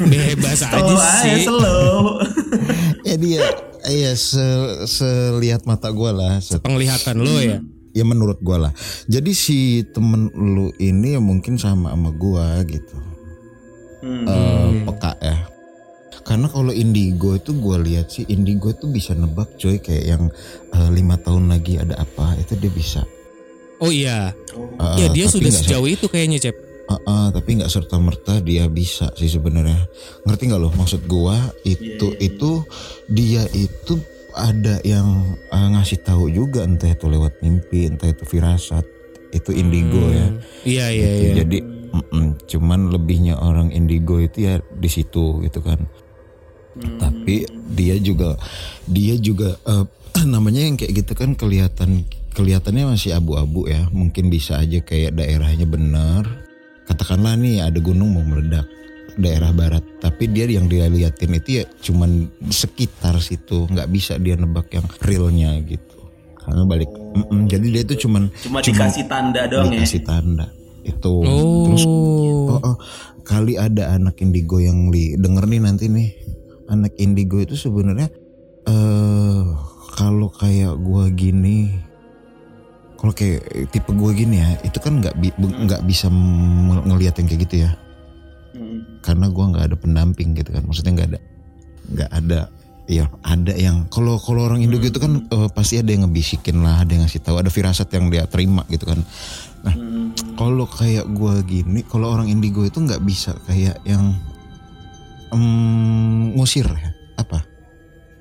Bebas 0.04 0.60
aja 0.62 0.94
sih. 1.24 1.48
slow. 1.48 2.20
ya 3.08 3.16
dia, 3.16 3.42
iya 3.88 4.12
se 4.12 4.44
selihat 4.84 5.64
mata 5.64 5.88
gue 5.90 6.10
lah. 6.12 6.36
se- 6.38 6.60
Penglihatan 6.60 7.16
lo 7.18 7.40
ya. 7.40 7.58
ya 7.96 8.04
menurut 8.04 8.36
gue 8.44 8.56
lah. 8.60 8.76
Jadi 9.08 9.32
si 9.32 9.58
temen 9.96 10.28
lu 10.36 10.70
ini 10.76 11.16
ya 11.16 11.20
mungkin 11.24 11.56
sama 11.56 11.96
sama 11.96 12.12
gue 12.12 12.46
gitu. 12.68 12.96
Hmm. 14.04 14.22
Eh, 14.28 14.70
peka. 14.86 15.15
Karena 16.26 16.50
kalau 16.50 16.74
indigo 16.74 17.38
itu 17.38 17.54
gue 17.54 17.76
lihat 17.86 18.10
sih 18.10 18.26
indigo 18.26 18.74
itu 18.74 18.90
bisa 18.90 19.14
nebak 19.14 19.54
coy 19.56 19.78
kayak 19.78 20.04
yang 20.10 20.22
eh, 20.74 20.90
lima 20.90 21.14
tahun 21.16 21.46
lagi 21.46 21.78
ada 21.78 21.94
apa 21.96 22.34
itu 22.34 22.58
dia 22.58 22.68
bisa. 22.68 23.02
Oh 23.78 23.94
iya. 23.94 24.34
Eh, 24.50 24.96
ya 24.98 25.06
dia 25.14 25.26
sudah 25.30 25.54
sejauh 25.54 25.86
itu 25.86 26.10
kayaknya 26.10 26.42
Cep. 26.42 26.56
eh, 26.86 26.94
eh, 26.94 27.26
tapi 27.30 27.48
nggak 27.58 27.70
serta 27.70 27.98
merta 27.98 28.38
dia 28.40 28.66
bisa 28.66 29.10
sih 29.14 29.26
sebenarnya. 29.28 29.86
Ngerti 30.22 30.42
nggak 30.50 30.60
lo? 30.60 30.70
Maksud 30.74 31.06
gua 31.06 31.38
itu 31.62 32.10
Iya, 32.10 32.18
iya, 32.18 32.26
itu 32.26 32.50
dia 33.06 33.42
itu 33.54 33.94
ada 34.34 34.82
yang 34.82 35.06
eh, 35.46 35.68
ngasih 35.72 36.02
tahu 36.02 36.26
juga 36.26 36.66
entah 36.66 36.90
itu 36.90 37.06
lewat 37.06 37.38
mimpi, 37.38 37.86
entah 37.86 38.10
itu 38.10 38.26
firasat, 38.26 38.82
itu 39.30 39.50
indigo 39.50 40.02
ya. 40.10 40.26
Iya 40.62 40.86
iya 40.90 41.06
Gitu. 41.06 41.22
iya. 41.22 41.34
Jadi 41.42 41.58
mm-mm, 41.86 42.26
cuman 42.50 42.80
lebihnya 42.90 43.38
orang 43.38 43.70
indigo 43.70 44.18
itu 44.18 44.42
ya 44.42 44.58
di 44.74 44.90
situ 44.90 45.38
gitu 45.40 45.62
kan. 45.62 45.86
Hmm. 46.76 46.98
Tapi 47.00 47.48
dia 47.72 47.96
juga 47.96 48.36
dia 48.84 49.14
juga 49.16 49.56
eh, 49.64 49.84
namanya 50.34 50.60
yang 50.64 50.76
kayak 50.76 50.92
gitu 51.04 51.12
kan 51.16 51.32
kelihatan 51.34 52.04
kelihatannya 52.36 52.92
masih 52.92 53.16
abu-abu 53.16 53.68
ya. 53.68 53.88
Mungkin 53.90 54.28
bisa 54.28 54.60
aja 54.60 54.80
kayak 54.84 55.16
daerahnya 55.16 55.64
benar. 55.64 56.24
Katakanlah 56.86 57.34
nih 57.34 57.64
ada 57.66 57.80
gunung 57.82 58.14
mau 58.14 58.22
meledak 58.22 58.68
daerah 59.16 59.48
barat, 59.50 59.80
tapi 59.98 60.28
dia 60.28 60.44
yang 60.44 60.68
dia 60.68 60.92
liatin 60.92 61.32
itu 61.32 61.64
ya 61.64 61.64
cuman 61.80 62.28
sekitar 62.52 63.16
situ, 63.24 63.64
nggak 63.64 63.88
bisa 63.88 64.20
dia 64.20 64.36
nebak 64.36 64.68
yang 64.76 64.84
realnya 65.00 65.56
gitu. 65.64 65.96
Karena 66.36 66.62
balik, 66.68 66.92
mm-mm, 66.92 67.48
jadi 67.48 67.66
dia 67.72 67.82
itu 67.82 68.06
cuman 68.06 68.28
Cuma 68.44 68.60
dikasih 68.60 69.08
tanda 69.08 69.48
doang 69.48 69.72
ya. 69.72 69.82
dikasih 69.82 70.04
tanda 70.04 70.46
itu. 70.84 71.14
Oh. 71.24 71.64
Terus 71.72 71.84
Oh, 72.46 72.60
oh, 72.62 72.76
kali 73.26 73.58
ada 73.58 73.90
anak 73.98 74.22
indigo 74.22 74.62
yang 74.62 74.92
li 74.94 75.18
denger 75.18 75.50
nih 75.50 75.60
nanti 75.64 75.90
nih 75.90 76.14
anak 76.66 76.92
indigo 76.96 77.38
itu 77.38 77.54
sebenarnya 77.54 78.10
eh 78.66 79.42
kalau 79.94 80.28
kayak 80.28 80.76
gua 80.76 81.08
gini 81.08 81.72
kalau 82.96 83.12
kayak 83.12 83.44
tipe 83.70 83.92
gua 83.92 84.10
gini 84.10 84.40
ya 84.40 84.56
itu 84.60 84.78
kan 84.78 84.98
nggak 84.98 85.14
bi- 85.16 85.36
nggak 85.36 85.82
bisa 85.84 86.08
ngelihat 86.82 87.16
yang 87.16 87.28
kayak 87.28 87.42
gitu 87.48 87.56
ya 87.64 87.72
Hmm. 88.56 88.80
karena 89.04 89.28
gua 89.28 89.52
nggak 89.52 89.64
ada 89.68 89.76
pendamping 89.76 90.32
gitu 90.32 90.48
kan 90.48 90.64
maksudnya 90.64 90.96
nggak 90.96 91.08
ada 91.12 91.20
nggak 91.92 92.10
ada 92.10 92.40
ya 92.88 93.04
ada 93.20 93.52
yang 93.52 93.84
kalau 93.92 94.16
kalau 94.16 94.48
orang 94.48 94.64
indigo 94.64 94.88
itu 94.88 94.96
kan 94.96 95.28
eh, 95.28 95.48
pasti 95.52 95.76
ada 95.76 95.92
yang 95.92 96.08
ngebisikin 96.08 96.64
lah 96.64 96.80
ada 96.80 96.88
yang 96.88 97.04
ngasih 97.04 97.20
tahu 97.20 97.36
ada 97.36 97.52
firasat 97.52 97.92
yang 97.92 98.08
dia 98.08 98.24
terima 98.24 98.64
gitu 98.72 98.88
kan 98.88 99.04
nah 99.60 99.74
Hmm. 99.76 100.16
kalau 100.40 100.64
kayak 100.64 101.04
gua 101.12 101.44
gini 101.44 101.84
kalau 101.84 102.16
orang 102.16 102.32
indigo 102.32 102.64
itu 102.64 102.80
nggak 102.80 103.04
bisa 103.04 103.36
kayak 103.44 103.76
yang 103.84 104.16
ngusir 105.36 106.66
ya 106.66 106.90
apa 107.16 107.44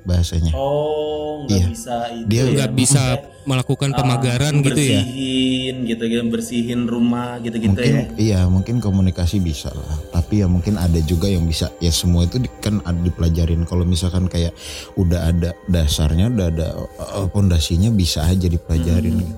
bahasanya 0.06 0.54
Oh, 0.54 1.50
nggak 1.50 1.58
Iya. 1.58 1.68
bisa 1.74 1.96
itu. 2.14 2.26
Dia 2.30 2.42
ya. 2.42 2.52
Nggak 2.54 2.72
bisa 2.78 3.04
melakukan 3.46 3.90
Ah, 3.94 3.98
pemagaran 3.98 4.54
gitu 4.62 4.82
ya. 4.82 5.02
Bersihin 5.02 5.76
gitu 5.86 6.04
gitu, 6.06 6.24
bersihin 6.30 6.82
rumah 6.86 7.38
gitu-gitu 7.42 7.74
mungkin 7.74 7.94
ya. 7.94 8.06
iya 8.18 8.40
mungkin 8.46 8.82
komunikasi 8.82 9.38
bisa 9.38 9.70
lah 9.70 9.98
tapi 10.10 10.42
ya 10.42 10.48
mungkin 10.50 10.78
ada 10.78 10.98
juga 11.02 11.30
yang 11.30 11.46
bisa 11.46 11.70
ya 11.78 11.90
semua 11.90 12.26
itu 12.26 12.42
kan 12.58 12.82
ada 12.82 12.98
dipelajarin 12.98 13.66
kalau 13.66 13.86
misalkan 13.86 14.26
kayak 14.26 14.54
udah 14.94 15.30
ada 15.30 15.54
dasarnya 15.66 16.30
udah 16.30 16.48
ada 16.50 16.68
eh, 17.22 17.28
pondasinya 17.30 17.90
bisa 17.90 18.26
aja 18.26 18.46
dipelajarin 18.46 19.14
gitu. 19.22 19.36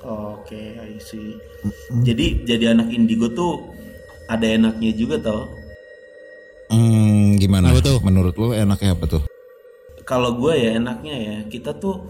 Oke, 0.00 0.74
I 0.74 0.98
see. 0.98 1.34
Jadi 2.02 2.42
jadi 2.42 2.74
anak 2.74 2.90
indigo 2.90 3.30
tuh 3.30 3.74
ada 4.26 4.46
enaknya 4.46 4.90
juga 4.90 5.18
tau. 5.18 5.50
Hmm, 6.70 7.09
gimana 7.40 7.72
Apa 7.72 7.80
tuh? 7.80 7.98
menurut 8.04 8.36
lo 8.36 8.52
enaknya 8.52 8.92
apa 8.92 9.08
tuh 9.08 9.22
Kalau 10.02 10.36
gue 10.36 10.52
ya 10.54 10.76
enaknya 10.76 11.16
ya 11.16 11.36
kita 11.46 11.72
tuh 11.74 12.04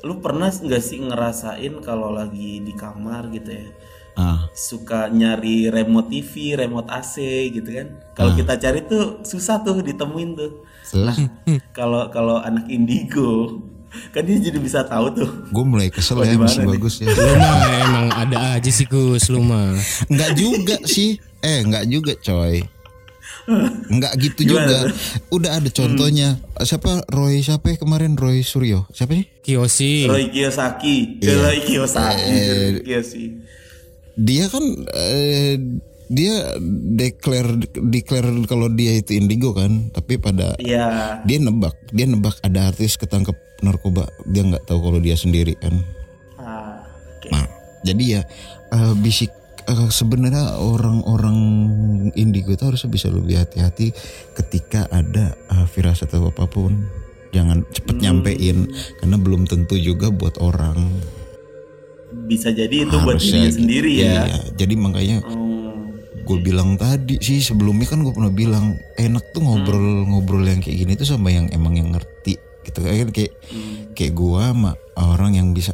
lu 0.00 0.22
pernah 0.22 0.46
nggak 0.46 0.78
sih 0.78 1.02
ngerasain 1.02 1.74
kalau 1.80 2.08
lagi 2.08 2.62
di 2.62 2.70
kamar 2.70 3.26
gitu 3.28 3.50
ya 3.50 3.66
ah 4.14 4.46
suka 4.50 5.06
nyari 5.08 5.66
remote 5.66 6.06
TV, 6.08 6.54
remote 6.54 6.86
AC 6.88 7.22
gitu 7.48 7.70
kan. 7.70 7.86
Kalau 8.14 8.34
kita 8.34 8.58
cari 8.58 8.82
tuh 8.82 9.22
susah 9.22 9.62
tuh 9.62 9.78
ditemuin 9.78 10.30
tuh. 10.34 10.66
terus 10.84 11.18
Kalau 11.70 12.10
kalau 12.10 12.36
anak 12.36 12.66
indigo 12.66 13.62
kan 14.10 14.20
dia 14.20 14.36
jadi 14.36 14.58
bisa 14.58 14.82
tahu 14.82 15.14
tuh. 15.14 15.30
gue 15.46 15.64
mulai 15.64 15.86
kesel 15.88 16.18
Oh, 16.18 16.26
ya 16.26 16.34
masih 16.34 16.60
nih? 16.60 16.70
bagus 16.74 16.94
ya 16.98 17.08
Lu 17.08 17.32
mah 17.32 17.56
emang 17.80 18.06
ada 18.12 18.36
aja 18.54 18.66
sih 18.68 18.84
Gus 18.84 19.30
lu 19.30 19.38
mah. 19.40 19.78
Enggak 20.06 20.34
juga 20.34 20.76
sih. 20.82 21.14
Eh, 21.38 21.62
enggak 21.62 21.86
juga, 21.86 22.12
coy. 22.18 22.66
Enggak 23.92 24.12
gitu 24.18 24.40
Gimana 24.44 24.66
juga. 24.66 24.78
Udah 25.28 25.50
ada 25.56 25.68
contohnya. 25.68 26.36
Siapa 26.58 27.08
Roy 27.08 27.40
siapa 27.40 27.72
ya 27.72 27.76
kemarin 27.76 28.14
Roy 28.14 28.40
Suryo? 28.40 28.84
Siapa 28.90 29.14
sih? 29.14 29.26
Kiyoshi. 29.40 30.04
Roy 30.04 30.28
Kiyosaki, 30.28 30.96
Iya. 31.18 31.34
Roy 31.40 31.58
Kiyosaki, 31.62 32.28
Eh, 32.28 32.70
Kiyoshi. 32.84 33.24
Dia 34.14 34.44
kan 34.46 34.64
eh, 34.92 35.54
dia 36.08 36.56
declare 36.90 37.56
declare 37.78 38.28
kalau 38.44 38.68
dia 38.68 38.96
itu 38.96 39.12
indigo 39.12 39.52
kan, 39.52 39.88
tapi 39.90 40.16
pada 40.16 40.56
Iya. 40.56 41.20
dia 41.22 41.38
nebak, 41.38 41.76
dia 41.88 42.04
nebak 42.04 42.36
ada 42.40 42.68
artis 42.68 42.96
ketangkep 42.96 43.36
narkoba, 43.60 44.08
dia 44.24 44.42
nggak 44.42 44.64
tahu 44.64 44.80
kalau 44.82 44.98
dia 44.98 45.14
sendiri 45.14 45.52
kan. 45.54 45.72
Ah, 46.36 46.80
oke. 47.16 47.28
Nah, 47.28 47.46
jadi 47.80 48.04
ya 48.04 48.20
eh, 48.68 48.94
bisik 48.98 49.32
eh, 49.68 49.90
sebenarnya 49.90 50.56
orang-orang 50.56 51.38
indigo 52.14 52.50
itu 52.50 52.64
harus 52.64 52.82
bisa 52.84 53.08
lebih 53.08 53.36
hati-hati 53.36 53.92
ketika 54.34 54.88
ada 54.88 55.36
eh, 55.36 55.66
firasat 55.66 56.08
atau 56.08 56.28
apa 56.28 56.44
pun. 56.44 56.88
Jangan 57.28 57.60
cepet 57.68 58.00
nyampein 58.00 58.72
karena 58.98 59.16
belum 59.16 59.44
tentu 59.44 59.76
juga 59.76 60.08
buat 60.08 60.40
orang. 60.40 60.88
Bisa 62.24 62.48
jadi 62.48 62.88
itu 62.88 62.96
buat 62.98 63.20
Harusnya 63.20 63.44
dirinya 63.44 63.48
gitu. 63.52 63.58
sendiri 63.60 63.92
ya. 63.94 64.12
Iya, 64.24 64.38
jadi 64.56 64.74
makanya 64.74 65.18
Hmm. 65.28 65.92
gue 66.24 66.38
bilang 66.40 66.76
tadi 66.76 67.20
sih 67.20 67.40
sebelumnya 67.40 67.84
kan 67.84 68.00
gue 68.00 68.12
pernah 68.12 68.28
bilang 68.28 68.76
enak 68.96 69.32
tuh 69.32 69.44
ngobrol-ngobrol 69.44 70.40
yang 70.40 70.60
kayak 70.60 70.76
gini 70.84 70.92
tuh 70.92 71.04
sama 71.04 71.28
yang 71.28 71.48
emang 71.52 71.76
yang 71.76 71.92
ngerti 71.92 72.36
gitu 72.64 72.80
kan 72.80 73.08
kayak 73.12 73.32
Hmm. 73.48 73.92
kayak 73.92 74.12
gue 74.12 74.40
sama 74.40 74.72
orang 74.96 75.36
yang 75.36 75.52
bisa 75.52 75.72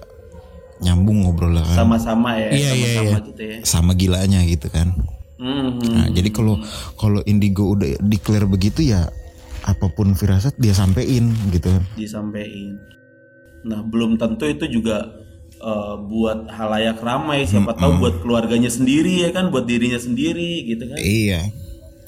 nyambung 0.85 1.25
ngobrol 1.25 1.57
lah 1.57 1.65
kan 1.65 1.77
Sama-sama 1.81 2.37
ya, 2.37 2.49
Iya, 2.53 2.53
iya, 2.53 2.69
sama-sama 2.69 3.09
iya. 3.09 3.19
gitu 3.25 3.43
ya. 3.43 3.57
sama 3.65 3.91
gilanya 3.95 4.41
gitu 4.45 4.69
kan. 4.69 4.89
Hmm. 5.35 5.77
Nah, 5.83 6.07
jadi 6.09 6.31
kalau 6.31 6.61
kalau 6.95 7.21
indigo 7.25 7.73
udah 7.73 7.99
declare 8.01 8.45
begitu 8.45 8.87
ya 8.87 9.09
apa 9.65 9.89
pun 9.91 10.13
firasat 10.13 10.55
dia 10.57 10.73
sampein 10.73 11.33
gitu 11.51 11.73
disampaikan. 11.97 12.77
Nah, 13.65 13.81
belum 13.81 14.15
tentu 14.15 14.45
itu 14.45 14.69
juga 14.71 15.09
eh, 15.55 15.95
buat 15.99 16.49
halayak 16.49 17.01
ramai, 17.01 17.49
siapa 17.49 17.73
tahu 17.73 17.97
buat 17.97 18.21
keluarganya 18.21 18.69
sendiri 18.69 19.25
ya 19.25 19.33
kan, 19.33 19.49
buat 19.49 19.65
dirinya 19.65 19.97
sendiri 19.97 20.69
gitu 20.69 20.85
kan. 20.85 21.01
Iya. 21.01 21.41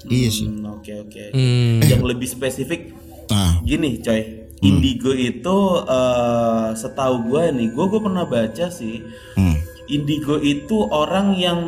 Iya 0.07 0.29
sih. 0.31 0.47
Hmm, 0.47 0.77
Oke 0.77 0.93
oke. 0.95 1.33
Hmm. 1.33 1.81
Yang 1.83 2.03
lebih 2.05 2.29
spesifik 2.29 2.93
Nah, 3.27 3.59
gini 3.67 3.99
coy, 3.99 4.46
Indigo 4.59 5.13
itu 5.13 5.59
eh, 5.85 6.69
setahu 6.73 7.29
gue 7.29 7.43
nih, 7.53 7.69
gue 7.71 7.85
gue 7.87 8.01
pernah 8.01 8.25
baca 8.25 8.67
sih. 8.69 9.05
Hmm. 9.35 9.57
Indigo 9.87 10.37
itu 10.37 10.81
orang 10.83 11.37
yang 11.37 11.59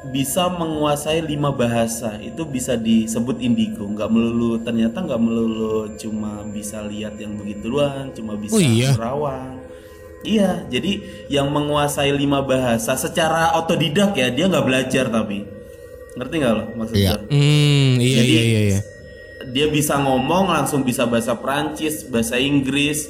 bisa 0.00 0.48
menguasai 0.48 1.20
lima 1.20 1.52
bahasa 1.52 2.16
itu 2.16 2.48
bisa 2.48 2.72
disebut 2.72 3.36
indigo 3.36 3.84
nggak 3.84 4.08
melulu 4.08 4.56
ternyata 4.56 5.04
nggak 5.04 5.20
melulu 5.20 5.92
cuma 6.00 6.40
bisa 6.48 6.80
lihat 6.80 7.20
yang 7.20 7.36
begitu 7.36 7.68
doang 7.68 8.08
cuma 8.16 8.32
bisa 8.32 8.56
Oh, 8.56 8.64
iya? 8.64 8.96
merawang 8.96 9.60
iya 10.24 10.64
jadi 10.72 11.04
yang 11.28 11.52
menguasai 11.52 12.16
lima 12.16 12.40
bahasa 12.40 12.96
secara 12.96 13.52
otodidak 13.60 14.16
ya 14.16 14.32
dia 14.32 14.48
nggak 14.48 14.64
belajar 14.64 15.04
tapi 15.12 15.44
ngerti 16.16 16.34
nggak 16.40 16.54
lo 16.56 16.64
maksud 16.80 16.96
Iya. 16.96 17.12
Hmm, 17.20 17.92
iya 18.00 18.18
Jadi- 18.24 18.32
iya 18.32 18.42
iya 18.42 18.60
iya. 18.72 18.80
Dia 19.46 19.66
bisa 19.66 19.96
ngomong 19.96 20.48
langsung 20.48 20.82
bisa 20.82 21.04
bahasa 21.04 21.32
Prancis, 21.32 22.04
bahasa 22.04 22.36
Inggris, 22.36 23.08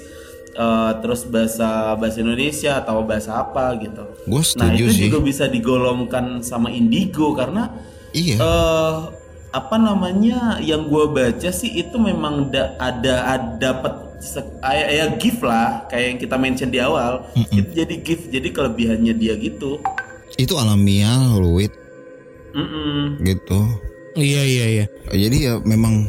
eh, 0.53 0.93
terus 0.99 1.25
bahasa 1.25 1.69
bahasa 1.95 2.19
Indonesia 2.19 2.79
atau 2.79 3.03
bahasa 3.03 3.35
apa 3.37 3.75
gitu. 3.77 4.07
Gue 4.25 4.39
Nah 4.39 4.45
setuju 4.71 4.85
itu 4.85 4.93
sih. 4.93 5.03
juga 5.07 5.19
bisa 5.21 5.45
digolongkan 5.47 6.39
sama 6.41 6.71
indigo 6.71 7.35
karena 7.35 7.75
Iya. 8.11 8.39
eh 8.39 8.95
apa 9.51 9.75
namanya 9.75 10.59
yang 10.59 10.87
gue 10.87 11.11
baca 11.11 11.51
sih 11.51 11.75
itu 11.77 11.99
memang 11.99 12.47
da- 12.49 12.79
ada 12.79 13.15
ada 13.29 13.49
dapat 13.59 13.95
kayak 14.61 14.89
ya 14.89 15.07
gift 15.17 15.41
lah 15.41 15.89
kayak 15.89 16.07
yang 16.07 16.19
kita 16.21 16.37
mention 16.37 16.69
di 16.69 16.79
awal 16.79 17.27
itu 17.51 17.73
jadi 17.73 17.95
gift 17.99 18.29
jadi 18.29 18.49
kelebihannya 18.49 19.11
dia 19.13 19.35
gitu. 19.35 19.83
Itu 20.37 20.55
alamiah 20.55 21.35
loh, 21.35 21.59
Wit. 21.59 21.75
Mm-mm. 22.51 23.19
gitu. 23.21 23.90
Iya 24.21 24.43
iya 24.45 24.67
iya. 24.69 24.87
Jadi 25.09 25.37
ya 25.49 25.57
memang 25.65 26.07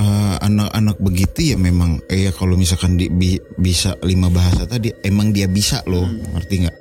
eh, 0.00 0.34
anak-anak 0.40 0.96
begitu 0.98 1.52
ya 1.52 1.56
memang 1.60 2.00
eh, 2.08 2.26
ya 2.28 2.32
kalau 2.32 2.56
misalkan 2.56 2.96
di, 2.96 3.12
bi- 3.12 3.40
bisa 3.60 3.94
lima 4.00 4.32
bahasa 4.32 4.64
tadi 4.64 4.88
emang 5.04 5.30
dia 5.36 5.44
bisa 5.46 5.84
loh, 5.84 6.08
ngerti 6.08 6.54
nggak? 6.64 6.76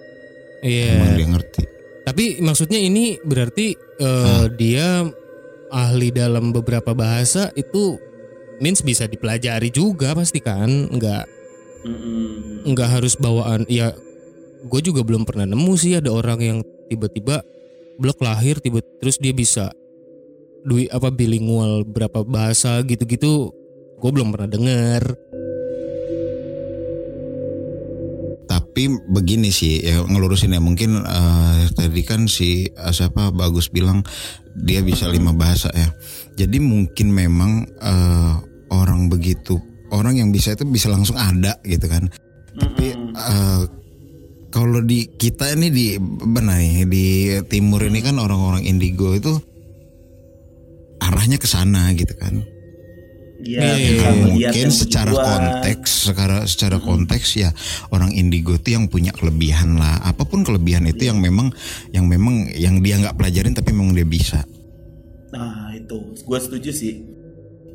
Iya. 0.63 0.87
Emang 0.95 1.11
dia 1.19 1.27
ngerti. 1.27 1.63
Tapi 2.07 2.39
maksudnya 2.41 2.79
ini 2.79 3.19
berarti 3.19 3.75
eh, 3.75 4.45
dia 4.55 5.03
ahli 5.69 6.09
dalam 6.09 6.49
beberapa 6.55 6.95
bahasa 6.97 7.51
itu 7.53 7.99
means 8.57 8.81
bisa 8.81 9.05
dipelajari 9.05 9.69
juga 9.69 10.15
pasti 10.15 10.39
kan? 10.39 10.87
Enggak 10.89 11.27
nggak 12.67 12.89
harus 12.99 13.15
bawaan 13.15 13.63
ya 13.71 13.95
gue 14.67 14.81
juga 14.83 14.99
belum 14.99 15.23
pernah 15.23 15.47
nemu 15.47 15.73
sih 15.79 15.95
ada 15.95 16.11
orang 16.11 16.39
yang 16.43 16.57
tiba-tiba 16.91 17.39
blok 17.95 18.19
lahir 18.19 18.59
tiba 18.59 18.83
terus 18.99 19.15
dia 19.15 19.31
bisa 19.31 19.71
duit 20.65 20.91
apa 20.91 21.09
bilingual 21.11 21.87
berapa 21.87 22.23
bahasa 22.27 22.83
gitu-gitu 22.83 23.51
gue 23.99 24.11
belum 24.11 24.31
pernah 24.31 24.49
denger 24.49 25.03
Tapi 28.49 28.89
begini 29.13 29.53
sih 29.53 29.77
ya 29.85 30.01
ngelurusin 30.01 30.57
ya 30.57 30.57
mungkin 30.57 31.05
eh, 31.05 31.69
tadi 31.69 32.01
kan 32.01 32.25
si 32.25 32.65
eh, 32.65 32.93
siapa 32.95 33.29
bagus 33.29 33.69
bilang 33.69 34.01
dia 34.57 34.81
bisa 34.81 35.05
lima 35.05 35.37
bahasa 35.37 35.69
ya. 35.69 35.93
Jadi 36.33 36.57
mungkin 36.57 37.13
memang 37.13 37.69
eh, 37.77 38.33
orang 38.73 39.05
begitu 39.05 39.61
orang 39.93 40.17
yang 40.17 40.33
bisa 40.33 40.57
itu 40.57 40.65
bisa 40.65 40.89
langsung 40.89 41.13
ada 41.13 41.61
gitu 41.61 41.85
kan. 41.85 42.09
Tapi 42.57 42.97
eh, 42.97 43.63
kalau 44.49 44.81
di 44.81 45.05
kita 45.13 45.53
ini 45.53 45.69
di 45.69 45.85
benar 46.01 46.57
nih 46.57 46.89
di 46.89 47.05
timur 47.45 47.85
ini 47.85 48.01
kan 48.01 48.17
orang-orang 48.17 48.65
indigo 48.65 49.13
itu 49.13 49.37
arahnya 50.99 51.35
ke 51.35 51.45
sana 51.45 51.91
gitu 51.93 52.13
kan. 52.13 52.43
Iya, 53.39 53.59
Iya, 53.63 53.71
bisa 53.71 54.09
iya, 54.11 54.19
mungkin 54.19 54.67
secara 54.67 55.11
begituan. 55.11 55.27
konteks 55.31 55.89
secara 56.03 56.37
secara 56.43 56.77
konteks 56.77 57.27
ya 57.33 57.49
orang 57.87 58.11
indigo 58.11 58.51
itu 58.53 58.75
yang 58.75 58.85
punya 58.85 59.15
kelebihan 59.15 59.79
lah 59.79 59.95
apa 60.03 60.27
pun 60.27 60.43
kelebihan 60.43 60.83
itu 60.83 61.07
yang 61.07 61.23
memang 61.23 61.47
yang 61.89 62.03
memang 62.03 62.51
yang 62.51 62.83
dia 62.83 62.99
nggak 62.99 63.15
pelajarin 63.15 63.55
tapi 63.55 63.71
memang 63.71 63.95
dia 63.95 64.03
bisa 64.03 64.43
Nah 65.29 65.71
itu, 65.71 65.93
gue 66.19 66.39
setuju 66.41 66.73
sih. 66.73 67.05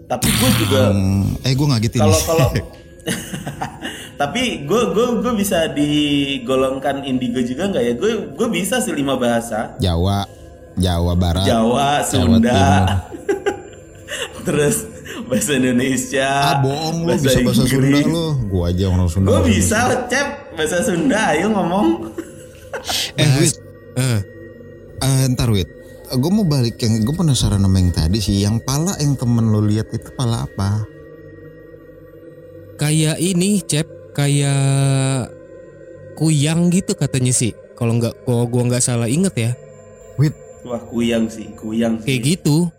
Tapi 0.05 0.27
gue 0.29 0.51
juga 0.61 0.91
Hmm, 0.91 1.33
eh 1.41 1.55
gue 1.55 1.65
ngagetin 1.65 2.03
kalau 2.03 2.19
kalau 2.21 2.49
tapi 4.21 4.65
gue 4.65 4.83
gue 4.91 5.07
gue 5.23 5.33
bisa 5.35 5.71
digolongkan 5.71 7.05
indigo 7.05 7.41
juga 7.41 7.69
nggak 7.69 7.85
ya? 7.85 7.93
Gue 7.95 8.13
gue 8.33 8.49
bisa 8.51 8.79
sih 8.79 8.93
lima 8.93 9.17
bahasa. 9.17 9.75
Jawa 9.79 10.29
Jawa 10.75 11.13
Barat. 11.15 11.47
Jawa, 11.47 12.03
Sunda, 12.03 12.63
terus 14.47 14.91
bahasa 15.25 15.57
Indonesia. 15.57 16.29
ah 16.29 16.57
bohong 16.61 17.07
lu 17.07 17.15
bisa 17.17 17.39
bahasa 17.47 17.65
Sunda 17.65 17.99
lu. 18.03 18.27
Gue 18.51 18.63
aja 18.69 18.85
orang 18.91 19.09
Sunda 19.09 19.27
Gue 19.31 19.41
bahasa 19.47 19.55
bisa, 19.55 19.79
cep. 20.11 20.29
Bahasa 20.59 20.79
Sunda. 20.83 21.21
Ayo 21.35 21.47
ngomong. 21.51 21.89
Eh 23.15 23.31
wait 23.39 23.55
Eh, 23.95 24.21
eh, 24.99 25.25
ntar 25.31 25.47
wait 25.55 25.71
gue 26.05 26.31
mau 26.31 26.45
balik 26.47 26.79
yang 26.83 27.01
gue 27.01 27.15
penasaran 27.15 27.63
sama 27.63 27.79
yang 27.81 27.91
tadi 27.95 28.19
sih. 28.21 28.43
Yang 28.43 28.67
pala 28.67 28.93
yang 28.99 29.15
temen 29.17 29.51
lo 29.51 29.63
lihat 29.63 29.89
itu 29.95 30.11
pala 30.15 30.45
apa? 30.47 30.85
Kayak 32.79 33.19
ini 33.23 33.63
cep. 33.63 33.87
Kayak 34.15 35.35
kuyang 36.15 36.71
gitu 36.71 36.95
katanya 36.95 37.35
sih. 37.35 37.51
Kalau 37.75 37.99
nggak 37.99 38.15
kalau 38.23 38.47
gua 38.47 38.63
nggak 38.71 38.85
salah 38.85 39.11
inget 39.11 39.35
ya 39.35 39.51
Wah 40.65 40.81
kuyang 40.81 41.29
sih, 41.29 41.53
kuyang 41.55 42.01
sih. 42.01 42.09
kayak 42.09 42.23
gitu 42.25 42.73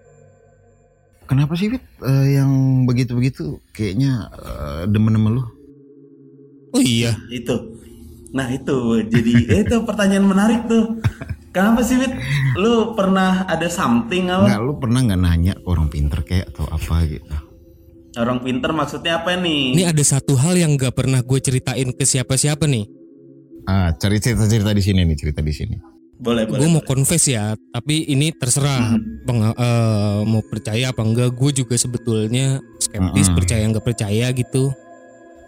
kenapa 1.25 1.53
sih 1.53 1.69
wait 1.69 1.85
Eh, 2.01 2.37
yang 2.37 2.49
begitu-begitu 2.85 3.61
kayaknya 3.71 4.29
eh, 4.29 4.81
demen-demen 4.89 5.37
lu 5.37 5.43
oh 6.69 6.81
iya 6.81 7.17
Itu. 7.29 7.77
Nah 8.35 8.51
itu 8.51 8.99
jadi 9.07 9.33
eh, 9.47 9.61
itu 9.63 9.77
pertanyaan 9.87 10.27
menarik 10.27 10.67
tuh. 10.67 10.99
Kenapa 11.55 11.87
sih 11.87 11.95
Wit? 11.95 12.11
Lu 12.59 12.91
pernah 12.99 13.47
ada 13.47 13.71
something 13.71 14.27
apa? 14.27 14.43
Enggak, 14.43 14.59
lu 14.59 14.73
pernah 14.75 14.99
nggak 15.07 15.21
nanya 15.23 15.53
ke 15.55 15.63
orang 15.63 15.87
pinter 15.87 16.19
kayak 16.19 16.51
atau 16.51 16.67
apa 16.67 17.07
gitu? 17.07 17.31
Orang 18.19 18.43
pinter 18.43 18.75
maksudnya 18.75 19.23
apa 19.23 19.39
nih? 19.39 19.71
ini 19.71 19.83
ada 19.87 20.03
satu 20.03 20.35
hal 20.35 20.59
yang 20.59 20.75
nggak 20.75 20.91
pernah 20.91 21.23
gue 21.23 21.39
ceritain 21.39 21.95
ke 21.95 22.03
siapa-siapa 22.03 22.67
nih 22.67 22.85
Ah, 23.65 23.89
cari 23.97 24.19
cerita-cerita 24.21 24.75
di 24.75 24.83
sini 24.83 25.01
nih, 25.07 25.17
cerita 25.17 25.41
di 25.41 25.49
sini. 25.49 25.73
Boleh 26.15 26.47
boleh. 26.47 26.59
gue 26.63 26.69
mau 26.71 26.83
confess 26.83 27.27
ya 27.27 27.59
tapi 27.71 28.07
ini 28.07 28.31
terserah 28.31 28.95
Peng- 29.27 29.51
eh, 29.51 30.19
mau 30.23 30.39
percaya 30.41 30.95
apa 30.95 31.03
enggak 31.03 31.35
gue 31.35 31.63
juga 31.63 31.75
sebetulnya 31.75 32.63
skeptis 32.79 33.27
Mm-mm. 33.27 33.37
percaya 33.37 33.63
nggak 33.67 33.83
percaya 33.85 34.31
gitu 34.31 34.71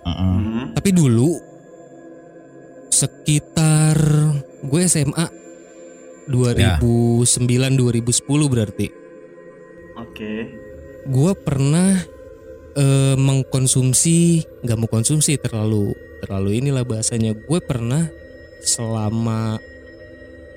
Heeh. 0.03 0.35
Hmm, 0.39 0.65
tapi 0.75 0.91
dulu 0.91 1.39
sekitar 2.91 3.97
gue 4.63 4.81
SMA 4.87 5.27
2009 6.27 7.23
2010 7.79 8.51
berarti 8.51 8.87
Oke. 9.95 10.33
gue 11.07 11.31
pernah 11.39 11.95
eh, 12.75 13.15
mengkonsumsi 13.15 14.43
nggak 14.67 14.77
mau 14.77 14.89
konsumsi 14.91 15.39
terlalu 15.39 15.95
terlalu 16.19 16.59
inilah 16.59 16.83
bahasanya 16.83 17.31
gue 17.31 17.59
pernah 17.63 18.09
selama 18.59 19.61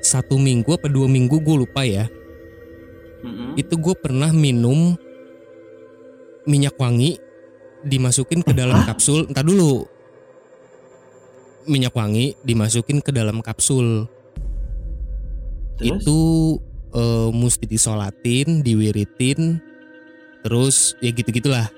satu 0.00 0.36
minggu 0.36 0.68
apa 0.70 0.88
dua 0.88 1.06
minggu 1.06 1.38
gue 1.38 1.56
lupa 1.60 1.84
ya 1.84 2.08
Mm-mm. 3.20 3.54
itu 3.54 3.74
gue 3.76 3.94
pernah 3.94 4.32
minum 4.32 4.96
minyak 6.44 6.74
wangi 6.74 7.20
dimasukin 7.80 8.40
ke 8.40 8.52
dalam 8.52 8.80
kapsul 8.82 9.28
entar 9.28 9.44
dulu 9.44 9.84
minyak 11.64 11.92
wangi 11.92 12.32
dimasukin 12.40 12.98
ke 12.98 13.12
dalam 13.12 13.44
kapsul 13.44 14.08
Terus? 15.76 16.00
itu 16.00 16.20
eh, 16.92 17.28
mesti 17.30 17.64
disolatin 17.64 18.64
diwiritin 18.64 19.60
terus 20.40 20.96
ya 20.98 21.12
gitu 21.12 21.28
gitulah 21.30 21.68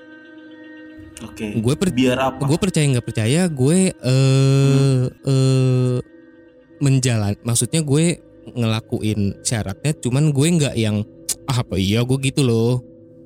Oke. 1.23 1.55
gue 1.55 1.73
per- 1.75 1.91
Biar 1.91 2.19
apa? 2.19 2.43
gue 2.43 2.57
percaya 2.57 2.83
nggak 2.87 3.05
percaya 3.05 3.41
gue 3.47 3.79
eh 3.91 5.01
eh 5.07 5.97
menjalan 6.83 7.33
maksudnya 7.41 7.79
gue 7.79 8.19
ngelakuin 8.45 9.39
syaratnya 9.39 9.95
cuman 9.97 10.29
gue 10.29 10.47
nggak 10.53 10.75
yang 10.75 10.99
ah 11.45 11.57
apa 11.57 11.75
iya 11.75 12.03
gue 12.03 12.19
gitu 12.21 12.43
loh 12.43 12.83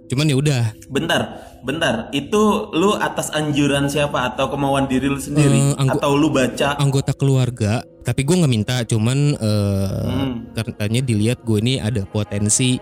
cuman 0.08 0.26
ya 0.26 0.38
udah 0.38 0.64
Bentar, 0.88 1.22
bentar. 1.62 2.08
Itu 2.12 2.72
lu 2.72 2.96
atas 2.96 3.28
anjuran 3.30 3.92
siapa 3.92 4.24
atau 4.26 4.48
kemauan 4.48 4.88
diri 4.88 5.06
lu 5.06 5.20
sendiri 5.20 5.76
anggo- 5.76 6.00
atau 6.00 6.16
lu 6.16 6.30
baca? 6.30 6.78
anggota 6.78 7.12
keluarga 7.12 7.74
tapi 8.02 8.24
gue 8.24 8.36
nggak 8.36 8.54
minta 8.54 8.76
cuman 8.84 9.36
eh 9.36 10.08
Hmm. 10.08 10.32
katanya 10.54 11.02
dilihat 11.02 11.44
gue 11.44 11.60
ini 11.60 11.76
ada 11.78 12.06
potensi 12.06 12.80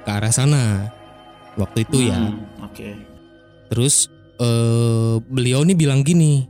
ke 0.00 0.10
arah 0.10 0.28
sana 0.28 0.84
waktu 1.56 1.80
itu 1.82 2.12
ya 2.12 2.18
Hmm, 2.18 2.44
Oke. 2.62 2.92
terus 3.68 4.10
eh 4.36 5.14
beliau 5.22 5.62
nih 5.62 5.76
bilang 5.78 6.02
gini 6.02 6.44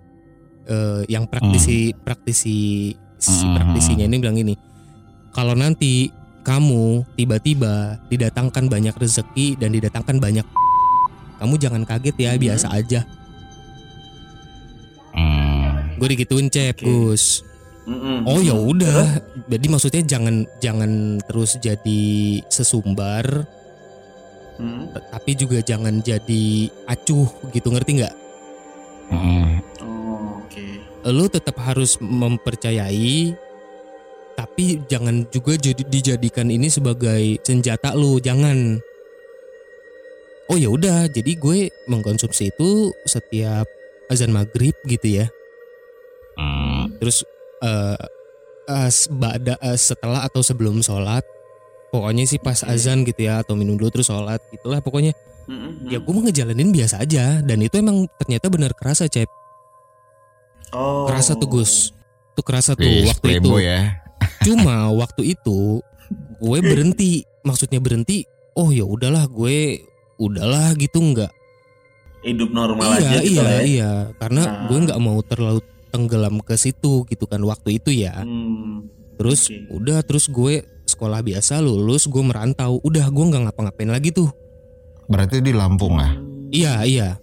eh 0.64 1.06
yang 1.06 1.24
praktisi 1.24 1.94
praktisi 1.94 2.90
si 3.20 3.44
Hmm. 3.44 3.54
praktisinya 3.54 4.04
ini 4.04 4.16
bilang 4.16 4.34
gini 4.34 4.54
kalau 5.30 5.52
nanti 5.52 6.08
kamu 6.40 7.04
tiba-tiba 7.14 8.00
didatangkan 8.08 8.66
banyak 8.66 8.92
rezeki 8.92 9.54
dan 9.54 9.70
didatangkan 9.70 10.16
banyak 10.16 10.46
kamu 11.38 11.54
jangan 11.56 11.84
kaget 11.84 12.16
ya 12.16 12.30
Hmm. 12.32 12.40
biasa 12.40 12.66
aja 12.70 13.00
gue 15.94 16.08
digituin 16.08 16.48
cep 16.48 16.74
Oke. 16.74 16.84
Gus 16.86 17.44
Mm-mm. 17.84 18.24
oh 18.24 18.40
ya 18.40 18.56
udah 18.56 19.20
jadi 19.46 19.66
maksudnya 19.68 20.02
jangan 20.02 20.48
jangan 20.58 20.90
terus 21.22 21.56
jadi 21.56 22.02
sesumbar 22.46 23.44
Mm. 24.56 24.92
t- 24.92 25.04
tapi 25.08 25.30
juga 25.34 25.56
jangan 25.60 26.00
jadi 26.00 26.44
acuh 26.84 27.24
gitu 27.50 27.68
ngerti 27.68 27.90
nggak 27.96 28.14
Mm. 29.08 29.60
Lu 31.08 31.26
tetap 31.32 31.56
harus 31.62 31.96
mempercayai 32.00 33.32
tapi 34.40 34.80
jangan 34.88 35.28
juga 35.28 35.52
jadi 35.60 35.84
dijadikan 35.84 36.48
ini 36.48 36.72
sebagai 36.72 37.36
senjata 37.44 37.92
lu 37.92 38.16
jangan. 38.16 38.80
Oh 40.48 40.56
ya 40.56 40.72
udah 40.72 41.12
jadi 41.12 41.36
gue 41.36 41.68
mengkonsumsi 41.92 42.48
itu 42.48 42.88
setiap 43.04 43.68
azan 44.08 44.32
maghrib 44.32 44.72
gitu 44.88 45.22
ya. 45.22 45.26
Mm. 46.40 46.96
terus 46.96 47.20
eh 47.60 48.00
eh, 48.64 48.90
bada 49.12 49.60
eh, 49.60 49.76
setelah 49.76 50.24
atau 50.24 50.40
sebelum 50.40 50.80
sholat 50.80 51.20
pokoknya 51.92 52.24
sih 52.24 52.40
pas 52.40 52.64
azan 52.64 53.04
gitu 53.04 53.28
ya 53.28 53.44
atau 53.44 53.52
minum 53.52 53.76
dulu 53.76 53.92
terus 53.92 54.08
sholat 54.08 54.40
gitulah 54.48 54.80
pokoknya. 54.80 55.12
Mm-mm. 55.50 55.90
ya 55.90 55.98
gue 55.98 56.12
mau 56.14 56.22
ngejalanin 56.22 56.70
biasa 56.70 57.02
aja 57.02 57.42
dan 57.42 57.58
itu 57.58 57.74
emang 57.76 58.06
ternyata 58.16 58.46
benar 58.46 58.70
kerasa 58.72 59.10
cep 59.10 59.26
Oh. 60.70 61.04
kerasa 61.04 61.34
tuh 61.34 61.48
Gus 61.48 61.90
tuh 62.32 62.42
kerasa 62.42 62.72
tuh 62.72 62.84
Wih, 62.84 63.06
waktu 63.06 63.38
itu 63.38 63.50
ya. 63.58 63.98
cuma 64.46 64.88
waktu 64.92 65.34
itu 65.34 65.82
gue 66.38 66.58
berhenti 66.60 67.10
maksudnya 67.40 67.76
berhenti 67.76 68.22
oh 68.52 68.70
ya 68.70 68.82
udahlah 68.82 69.26
gue 69.26 69.82
udahlah 70.16 70.72
gitu 70.74 71.00
nggak 71.00 71.32
Hidup 72.20 72.52
normal 72.52 72.84
iya 72.94 73.00
aja 73.00 73.18
gitu 73.18 73.32
iya 73.32 73.40
lah 73.40 73.52
ya. 73.52 73.62
iya 73.64 73.90
karena 74.14 74.42
Ah. 74.42 74.64
gue 74.66 74.78
nggak 74.80 75.00
mau 75.00 75.18
terlalu 75.20 75.60
tenggelam 75.88 76.38
ke 76.38 76.54
situ 76.54 77.02
gitu 77.04 77.24
kan 77.24 77.40
waktu 77.40 77.76
itu 77.76 77.90
ya 77.90 78.20
Hmm. 78.20 78.86
terus 79.16 79.48
Oke. 79.48 79.66
udah 79.72 79.98
terus 80.00 80.28
gue 80.28 80.60
sekolah 80.84 81.20
biasa 81.20 81.58
lulus 81.58 82.04
gue 82.04 82.20
merantau 82.20 82.78
udah 82.80 83.06
gue 83.06 83.24
nggak 83.26 83.42
ngapa-ngapain 83.46 83.90
lagi 83.90 84.10
tuh 84.10 84.28
Berarti 85.06 85.40
di 85.40 85.50
Lampung 85.50 85.96
lah. 85.96 86.14
iya 86.48 86.82
iya 86.82 87.18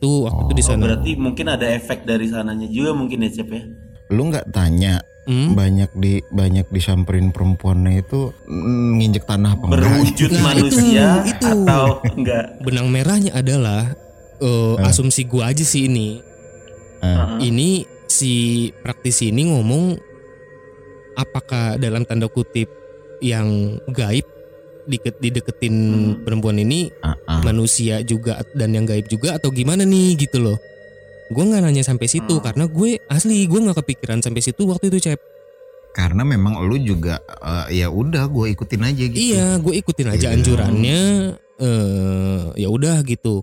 tuh 0.00 0.24
waktu 0.24 0.40
itu 0.42 0.52
di 0.52 0.62
Oh, 0.62 0.66
sana 0.66 0.82
berarti 0.82 1.10
mungkin 1.14 1.46
ada 1.46 1.66
efek 1.68 2.02
dari 2.02 2.26
sananya 2.26 2.66
juga 2.66 2.90
mungkin 2.92 3.20
ya 3.20 3.30
Cep 3.30 3.48
ya. 3.48 3.62
Lu 4.08 4.26
nggak 4.26 4.50
tanya 4.50 5.04
Hmm? 5.20 5.52
banyak 5.52 5.92
di 5.94 6.24
banyak 6.26 6.66
disamperin 6.68 7.28
perempuannya 7.28 8.00
itu 8.00 8.32
nginjek 8.96 9.28
tanah 9.28 9.52
apa 9.52 9.62
enggak? 9.62 9.78
Berwujud 9.78 10.30
Nah, 10.32 10.42
manusia 10.42 11.06
itu, 11.22 11.30
itu. 11.30 11.44
atau 11.46 11.84
enggak? 12.10 12.44
benang 12.58 12.88
merahnya 12.88 13.30
adalah 13.30 13.92
eh, 14.40 14.74
Eh. 14.74 14.88
asumsi 14.88 15.28
gue 15.28 15.44
aja 15.44 15.60
sih 15.60 15.86
ini 15.86 16.18
Heeh. 16.98 17.36
ini 17.44 17.70
si 18.08 18.32
praktisi 18.74 19.28
ini 19.28 19.52
ngomong 19.52 20.00
apakah 21.14 21.76
dalam 21.76 22.02
tanda 22.02 22.26
kutip 22.26 22.72
yang 23.20 23.46
gaib 23.86 24.24
diket, 24.84 25.16
dideketin 25.18 25.74
Hmm. 25.74 26.14
perempuan 26.20 26.56
ini 26.56 26.88
ah, 26.98 27.14
ah. 27.24 27.40
manusia 27.40 28.00
juga 28.00 28.38
dan 28.52 28.70
yang 28.70 28.84
gaib 28.84 29.06
juga 29.06 29.34
atau 29.34 29.48
gimana 29.48 29.82
nih 29.82 30.16
gitu 30.18 30.38
loh 30.38 30.56
gue 31.28 31.40
nggak 31.40 31.60
nanya 31.60 31.80
sampai 31.80 32.06
situ 32.06 32.30
Hmm. 32.32 32.42
karena 32.42 32.64
gue 32.66 32.90
asli 33.06 33.44
gue 33.44 33.60
nggak 33.60 33.78
kepikiran 33.78 34.18
sampai 34.18 34.40
situ 34.40 34.62
waktu 34.64 34.88
itu 34.88 35.00
cep 35.02 35.20
Karena 35.90 36.22
memang 36.22 36.54
lu 36.62 36.78
juga 36.78 37.18
eh, 37.40 37.76
ya 37.76 37.90
udah 37.90 38.26
gue 38.26 38.46
ikutin 38.50 38.82
aja 38.84 39.04
gitu. 39.04 39.18
iya 39.18 39.58
gue 39.58 39.74
ikutin 39.76 40.08
aja 40.08 40.26
Iya. 40.26 40.34
anjurannya 40.34 41.00
eh 41.58 42.40
ya 42.56 42.68
udah 42.68 43.02
gitu 43.02 43.42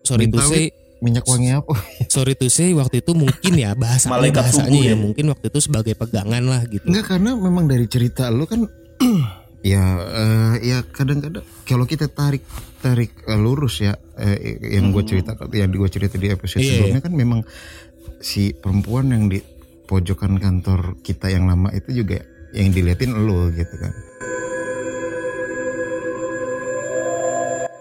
sorry 0.00 0.26
to 0.26 0.36
Minta 0.36 0.46
say 0.48 0.66
Minyak 0.98 1.22
wangi 1.24 1.52
apa? 1.52 1.74
sorry 2.14 2.32
to 2.32 2.48
say 2.48 2.72
waktu 2.72 2.98
itu 2.98 3.12
mungkin 3.12 3.52
ya 3.54 3.76
Malaikat 3.76 4.40
bahasanya 4.40 4.78
ya 4.80 4.90
ya? 4.90 4.94
mungkin 4.96 5.28
waktu 5.28 5.46
itu 5.46 5.58
sebagai 5.60 5.94
pegangan 5.94 6.42
lah 6.42 6.64
gitu 6.64 6.82
Enggak 6.82 7.04
karena 7.10 7.30
memang 7.32 7.64
dari 7.64 7.84
cerita 7.84 8.26
lu 8.26 8.42
kan 8.42 8.64
ya 9.64 9.80
eh, 9.96 10.54
ya 10.62 10.78
kadang-kadang 10.84 11.40
kalau 11.64 11.88
kita 11.88 12.04
tarik 12.06 12.44
tarik 12.78 13.16
eh, 13.24 13.40
lurus 13.40 13.80
ya 13.80 13.96
eh, 14.14 14.60
yang 14.60 14.92
gue 14.92 15.00
Hmm. 15.00 15.10
cerita 15.10 15.32
yang 15.50 15.72
gue 15.72 15.88
cerita 15.88 16.14
di 16.14 16.28
episode 16.28 16.60
Iya, 16.60 16.68
sebelumnya 16.84 17.00
kan 17.00 17.12
memang 17.12 17.40
si 18.20 18.52
perempuan 18.52 19.08
yang 19.08 19.26
di 19.26 19.40
pojokan 19.84 20.36
kantor 20.36 21.00
kita 21.00 21.28
yang 21.28 21.44
lama 21.44 21.72
itu 21.72 21.92
juga 21.94 22.20
yang 22.52 22.70
diliatin 22.70 23.16
lo 23.18 23.48
gitu 23.50 23.74
kan. 23.76 23.92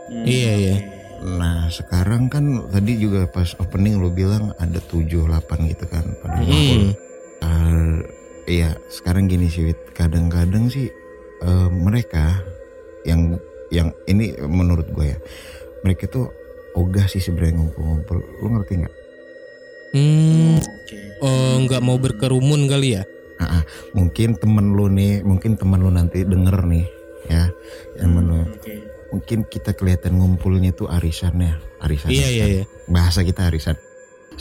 Hmm, 0.09 0.23
Iya, 0.23 0.51
iya. 0.55 0.75
oke. 0.77 0.89
Nah 1.23 1.67
sekarang 1.67 2.27
kan 2.27 2.43
tadi 2.67 2.99
juga 2.99 3.23
pas 3.25 3.55
opening 3.55 3.95
lo 3.97 4.11
bilang 4.11 4.51
ada 4.55 4.79
7 4.79 5.23
8 5.23 5.71
gitu 5.71 5.85
kan 5.87 6.03
pada. 6.19 6.39
Hmm. 6.39 6.91
Eh, 7.43 7.95
iya 8.45 8.75
sekarang 8.89 9.27
gini 9.27 9.47
sih 9.47 9.71
kadang-kadang 9.91 10.67
sih 10.67 10.91
eh, 11.43 11.69
mereka 11.69 12.39
yang 13.03 13.37
yang 13.67 13.91
ini 14.07 14.37
menurut 14.47 14.87
gue 14.95 15.11
ya 15.11 15.17
mereka 15.83 16.07
tuh 16.07 16.31
ogah 16.73 17.05
sih 17.05 17.21
sebenarnya 17.21 17.59
ngumpul-ngumpul. 17.61 18.17
Lu 18.41 18.47
ngerti 18.57 18.73
nggak? 18.81 18.95
Hmm, 19.93 20.57
Oke. 20.57 20.97
oh, 21.21 21.55
nggak 21.67 21.81
mau 21.85 21.97
berkerumun 22.01 22.65
kali 22.65 22.97
ya? 22.97 23.03
mungkin 23.91 24.39
temen 24.39 24.71
lu 24.71 24.87
nih 24.87 25.19
mungkin 25.19 25.59
temen 25.59 25.83
lu 25.83 25.91
nanti 25.91 26.23
denger 26.23 26.63
nih 26.63 26.87
ya. 27.27 27.51
Yang 27.99 28.11
lu. 28.23 28.39
Oke. 28.47 28.75
mungkin 29.13 29.45
kita 29.45 29.77
kelihatan 29.77 30.17
ngumpulnya 30.17 30.73
tuh 30.73 30.89
arisannya 30.89 31.61
arisan 31.85 32.09
Iya 32.09 32.27
iya 32.33 32.45
iya. 32.49 32.63
bahasa 32.89 33.21
kita 33.21 33.45
arisan. 33.45 33.77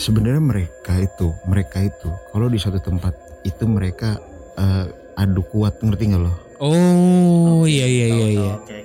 Sebenarnya 0.00 0.40
mereka 0.40 0.96
itu 0.96 1.36
mereka 1.44 1.84
itu 1.84 2.08
kalau 2.32 2.48
di 2.48 2.56
suatu 2.56 2.80
tempat 2.80 3.12
itu 3.44 3.68
mereka 3.68 4.16
eh, 4.56 4.86
adu 5.18 5.44
kuat 5.44 5.76
ngerti 5.82 6.14
nggak 6.14 6.22
lo 6.24 6.32
Oh 6.62 7.66
iya 7.66 7.84
iya 7.84 8.06
iya 8.06 8.28
iya. 8.38 8.52
Oke 8.56 8.78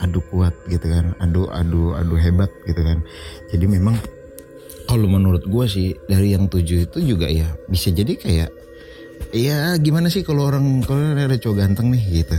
adu 0.00 0.24
kuat 0.32 0.56
gitu 0.66 0.88
kan 0.88 1.12
adu 1.20 1.44
adu 1.52 1.92
adu 1.92 2.16
hebat 2.16 2.48
gitu 2.64 2.80
kan 2.80 3.04
jadi 3.52 3.68
memang 3.68 4.00
kalau 4.88 5.06
menurut 5.06 5.44
gue 5.44 5.64
sih 5.68 5.92
dari 6.08 6.32
yang 6.32 6.48
tujuh 6.48 6.88
itu 6.88 6.98
juga 7.04 7.28
ya 7.28 7.52
bisa 7.68 7.92
jadi 7.92 8.16
kayak 8.16 8.50
ya 9.36 9.76
gimana 9.76 10.08
sih 10.08 10.24
kalau 10.24 10.48
orang 10.48 10.80
kalau 10.82 11.14
ada 11.14 11.36
cowok 11.36 11.56
ganteng 11.60 11.92
nih 11.92 12.24
gitu 12.24 12.36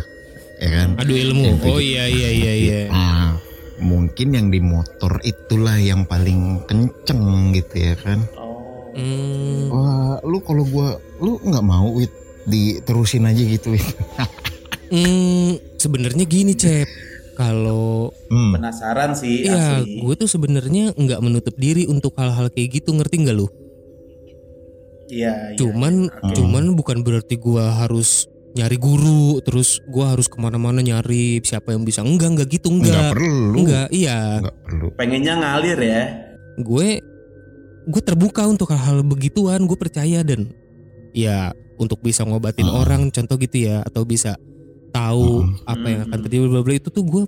ya 0.61 0.69
kan 0.73 0.89
Adu 0.97 1.13
ilmu. 1.13 1.41
Yang 1.45 1.61
Oh 1.69 1.79
iya 1.81 2.05
iya 2.09 2.29
iya 2.29 2.53
iya. 2.53 2.79
Ah, 2.89 3.33
mungkin 3.77 4.33
yang 4.33 4.47
di 4.49 4.57
motor 4.61 5.21
itulah 5.21 5.77
yang 5.77 6.05
paling 6.09 6.65
kenceng 6.65 7.53
gitu 7.55 7.75
ya 7.77 7.93
kan 7.97 8.19
Oh. 8.35 8.91
Hmm. 8.91 9.71
wah 9.71 10.19
lu 10.27 10.43
kalau 10.43 10.67
gua 10.67 10.99
lu 11.23 11.39
nggak 11.39 11.63
mau 11.63 11.95
wit 11.95 12.11
diterusin 12.49 13.27
aja 13.27 13.43
gitu 13.43 13.77
Hmm, 14.91 15.55
sebenarnya 15.79 16.27
gini 16.27 16.51
cep. 16.51 16.83
Kalau 17.39 18.11
hmm. 18.27 18.59
Penasaran 18.59 19.15
sih 19.15 19.47
iya, 19.47 19.79
gue 19.81 20.13
tuh 20.19 20.27
sebenarnya 20.27 20.91
nggak 20.91 21.23
menutup 21.23 21.55
diri 21.55 21.87
untuk 21.87 22.11
hal-hal 22.19 22.51
kayak 22.51 22.83
gitu, 22.83 22.91
ngerti 22.91 23.23
nggak 23.23 23.35
lu? 23.39 23.47
Iya. 25.07 25.55
iya, 25.55 25.57
Cuman, 25.57 26.11
iya. 26.11 26.19
Oke. 26.27 26.35
cuman 26.35 26.63
bukan 26.75 27.07
berarti 27.07 27.39
gue 27.39 27.63
harus 27.63 28.27
nyari 28.51 28.75
guru, 28.75 29.39
terus 29.47 29.79
gue 29.87 30.03
harus 30.03 30.27
ke 30.27 30.35
mana-mana 30.43 30.83
nyari 30.83 31.39
siapa 31.39 31.71
yang 31.71 31.87
bisa. 31.87 32.03
Enggak, 32.03 32.35
enggak 32.35 32.47
gitu, 32.51 32.67
nggak 32.67 32.91
enggak. 32.91 33.11
perlu 33.15 33.59
Enggak, 33.63 33.87
iya. 33.95 34.43
nggak 34.43 34.57
perlu 34.67 34.87
pengennya 34.99 35.33
ngalir 35.39 35.79
ya. 35.79 36.03
gue 36.59 36.99
gue 37.87 38.01
terbuka 38.03 38.43
untuk 38.43 38.75
hal-hal 38.75 39.01
begituan 39.07 39.63
gue 39.65 39.79
percaya 39.79 40.19
dan 40.21 40.51
ya 41.15 41.55
untuk 41.81 41.97
bisa 41.99 42.21
ngobatin 42.21 42.69
Ah. 42.69 42.85
orang 42.85 43.09
contoh 43.09 43.35
gitu 43.35 43.65
ya 43.65 43.81
atau 43.81 44.05
bisa 44.05 44.37
tahu 44.93 45.41
Mm. 45.41 45.53
apa 45.65 45.85
yang 45.89 46.01
akan 46.05 46.17
Mm. 46.21 46.23
terjadi 46.29 46.45
bla 46.45 46.61
bla 46.61 46.73
itu 46.77 46.89
tuh 46.93 47.03
gue 47.03 47.23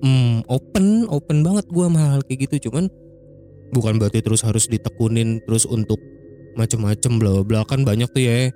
hmm, 0.00 0.48
open 0.48 0.86
open 1.06 1.38
banget 1.44 1.68
gue 1.68 1.84
sama 1.84 2.00
hal 2.00 2.20
kayak 2.24 2.48
gitu 2.48 2.70
cuman 2.70 2.88
bukan 3.68 4.00
berarti 4.00 4.24
terus 4.24 4.40
harus 4.40 4.64
ditekunin 4.64 5.44
terus 5.44 5.68
untuk 5.68 6.00
macem-macem 6.56 7.20
bla 7.20 7.44
bla 7.44 7.62
kan 7.62 7.84
banyak 7.84 8.08
tuh 8.08 8.24
ya 8.24 8.48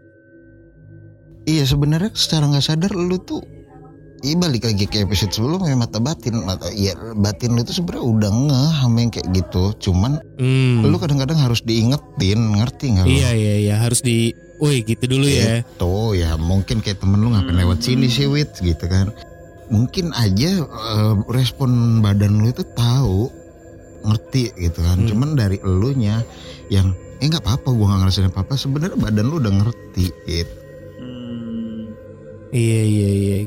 Iya 1.42 1.66
sebenarnya 1.66 2.14
secara 2.14 2.46
nggak 2.46 2.62
sadar 2.62 2.94
lu 2.94 3.18
tuh 3.18 3.42
Iya 4.22 4.38
balik 4.38 4.62
lagi 4.62 4.87
ke 4.87 5.03
episode 5.03 5.35
sebelumnya 5.35 5.75
mata 5.75 5.98
batin 5.98 6.46
mata 6.46 6.70
ya 6.70 6.94
batin 7.18 7.59
lu 7.59 7.66
tuh 7.66 7.75
sebenarnya 7.75 8.07
udah 8.07 8.31
ngeh 8.31 8.72
sama 8.79 8.96
yang 9.03 9.11
kayak 9.11 9.29
gitu 9.35 9.90
cuman 9.90 10.22
hmm. 10.38 10.87
lu 10.87 10.94
kadang-kadang 11.03 11.42
harus 11.42 11.59
diingetin 11.66 12.38
ngerti 12.55 12.94
nggak 12.94 13.07
iya 13.11 13.35
iya 13.35 13.55
iya 13.59 13.75
harus 13.83 13.98
di 13.98 14.31
woi 14.62 14.87
gitu 14.87 15.05
dulu 15.11 15.27
ya. 15.27 15.66
Tuh 15.75 16.14
ya. 16.14 16.38
Mungkin 16.38 16.79
kayak 16.79 17.03
temen 17.03 17.18
lu 17.18 17.35
ngapain 17.35 17.59
lewat 17.59 17.83
sini 17.83 18.07
sih 18.07 18.31
wit 18.31 18.55
gitu 18.62 18.87
kan. 18.87 19.11
Mungkin 19.66 20.14
aja 20.14 20.62
eh, 20.62 21.14
respon 21.27 21.98
badan 21.98 22.38
lu 22.38 22.55
itu 22.55 22.62
tahu 22.79 23.27
ngerti 24.07 24.55
gitu 24.55 24.79
kan. 24.87 25.03
Hmm. 25.03 25.09
cuman 25.11 25.29
dari 25.35 25.59
elunya 25.62 26.22
yang 26.70 26.94
eh 27.18 27.27
nggak 27.27 27.42
apa-apa 27.42 27.75
gua 27.75 27.87
nggak 27.90 28.01
ngerasain 28.07 28.31
apa-apa. 28.31 28.55
Sebenarnya 28.55 28.94
badan 28.94 29.27
lu 29.27 29.42
udah 29.42 29.51
ngerti 29.51 30.07
gitu. 30.31 30.55
Hmm. 31.03 31.90
Iya 32.55 32.81
iya 32.87 33.11
iya. 33.11 33.38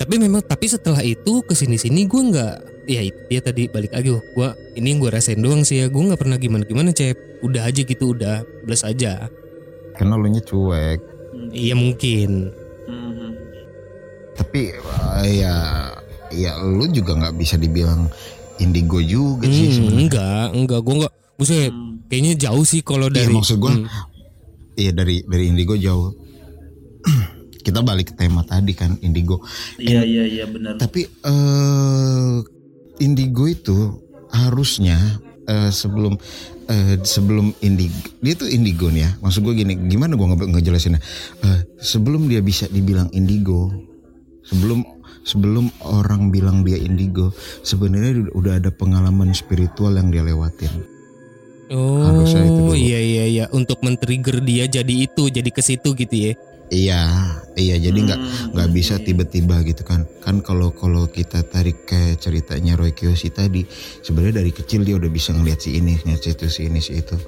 Tapi 0.00 0.16
memang 0.16 0.40
tapi 0.40 0.64
setelah 0.64 1.04
itu 1.04 1.44
ke 1.44 1.52
sini 1.52 1.76
sini 1.76 2.08
gue 2.08 2.22
nggak 2.32 2.54
ya 2.88 3.04
itu 3.04 3.20
dia 3.28 3.40
tadi 3.44 3.68
balik 3.68 3.92
lagi 3.92 4.16
gua 4.32 4.56
ini 4.72 4.96
yang 4.96 4.98
gua 5.04 5.20
rasain 5.20 5.36
doang 5.36 5.68
sih 5.68 5.84
ya. 5.84 5.92
Gua 5.92 6.08
nggak 6.08 6.20
pernah 6.24 6.40
gimana 6.40 6.64
gimana 6.64 6.88
cep. 6.96 7.44
Udah 7.44 7.68
aja 7.68 7.84
gitu 7.84 8.16
udah 8.16 8.44
bless 8.64 8.84
aja 8.84 9.28
Karena 10.00 10.16
lu 10.16 10.26
nya 10.26 10.40
cuek. 10.40 10.98
iya 11.52 11.76
mungkin. 11.76 12.48
Tapi 14.32 14.72
uh, 14.72 15.20
ya 15.22 15.54
ya 16.32 16.52
lu 16.58 16.88
juga 16.88 17.12
nggak 17.14 17.36
bisa 17.36 17.54
dibilang 17.54 18.08
indigo 18.56 18.96
juga 18.98 19.44
sih 19.44 19.68
Hmm, 19.68 19.74
sebenarnya. 19.74 20.00
enggak 20.00 20.46
enggak 20.54 20.80
gua 20.80 20.94
enggak 20.96 21.12
buset 21.36 21.68
Hmm. 21.68 22.00
kayaknya 22.06 22.32
jauh 22.38 22.64
sih 22.64 22.80
kalau 22.80 23.06
Iya 23.06 23.16
dari 23.20 23.32
maksud 23.34 23.56
gua 23.58 23.72
Hmm. 23.74 23.84
iya 24.74 24.90
dari 24.90 25.20
dari 25.22 25.44
indigo 25.46 25.76
jauh. 25.76 26.16
Kita 27.60 27.84
balik 27.84 28.10
ke 28.10 28.14
tema 28.16 28.40
tadi 28.42 28.72
kan 28.72 28.96
indigo. 28.98 29.44
Iya 29.76 30.00
iya 30.00 30.24
iya 30.24 30.44
benar. 30.48 30.80
Tapi 30.80 31.04
eh 31.04 32.36
indigo 32.98 33.44
itu 33.44 33.76
harusnya 34.30 34.96
eh, 35.42 35.68
sebelum 35.68 36.16
eh, 36.70 36.96
sebelum 37.02 37.50
indigo 37.60 37.98
dia 38.22 38.32
tuh 38.32 38.46
indigo 38.46 38.86
nih 38.88 39.02
ya. 39.02 39.10
Maksud 39.18 39.42
gue 39.42 39.54
gini, 39.54 39.74
gimana 39.90 40.14
gue 40.14 40.22
nge 40.24 40.46
ngejelasinnya? 40.48 41.00
Eh, 41.42 41.60
sebelum 41.76 42.30
dia 42.30 42.38
bisa 42.40 42.64
dibilang 42.66 43.10
indigo, 43.10 43.74
sebelum 44.40 44.86
sebelum 45.20 45.68
orang 45.84 46.32
bilang 46.32 46.64
dia 46.64 46.80
indigo, 46.80 47.28
sebenarnya 47.60 48.24
udah- 48.24 48.34
udah 48.34 48.52
ada 48.56 48.70
pengalaman 48.72 49.34
spiritual 49.34 49.92
yang 49.92 50.08
dia 50.08 50.22
lewatin. 50.22 50.70
oh 51.70 52.02
harusnya 52.02 52.50
itu 52.50 52.62
dulu. 52.66 52.74
iya 52.74 52.98
iya 52.98 53.24
iya 53.30 53.44
untuk 53.54 53.78
men-trigger 53.78 54.42
dia 54.42 54.66
jadi 54.66 55.06
itu 55.06 55.30
jadi 55.30 55.46
ke 55.54 55.62
situ 55.62 55.94
gitu 55.94 56.10
ya 56.18 56.32
Iya, 56.70 57.02
iya. 57.54 57.76
Jadi 57.76 57.98
nggak 58.06 58.20
Hmm, 58.20 58.50
nggak 58.54 58.70
bisa 58.70 58.94
tiba-tiba 58.98 59.58
gitu 59.66 59.82
kan 59.82 60.06
kan 60.22 60.38
kalau 60.38 60.70
kalau 60.70 61.10
kita 61.10 61.42
tarik 61.42 61.82
ke 61.82 62.14
ceritanya 62.16 62.78
Roy 62.78 62.94
Kiyoshi 62.94 63.28
tadi 63.28 63.66
sebenarnya 64.00 64.38
dari 64.38 64.54
kecil 64.54 64.86
dia 64.86 64.94
udah 64.94 65.10
bisa 65.10 65.34
ngeliat 65.34 65.58
si 65.58 65.74
ini 65.76 65.98
ngeliat 65.98 66.22
si 66.22 66.30
itu 66.30 66.46
si 66.46 66.60
ini 66.70 66.78
si 66.78 67.02
itu 67.02 67.18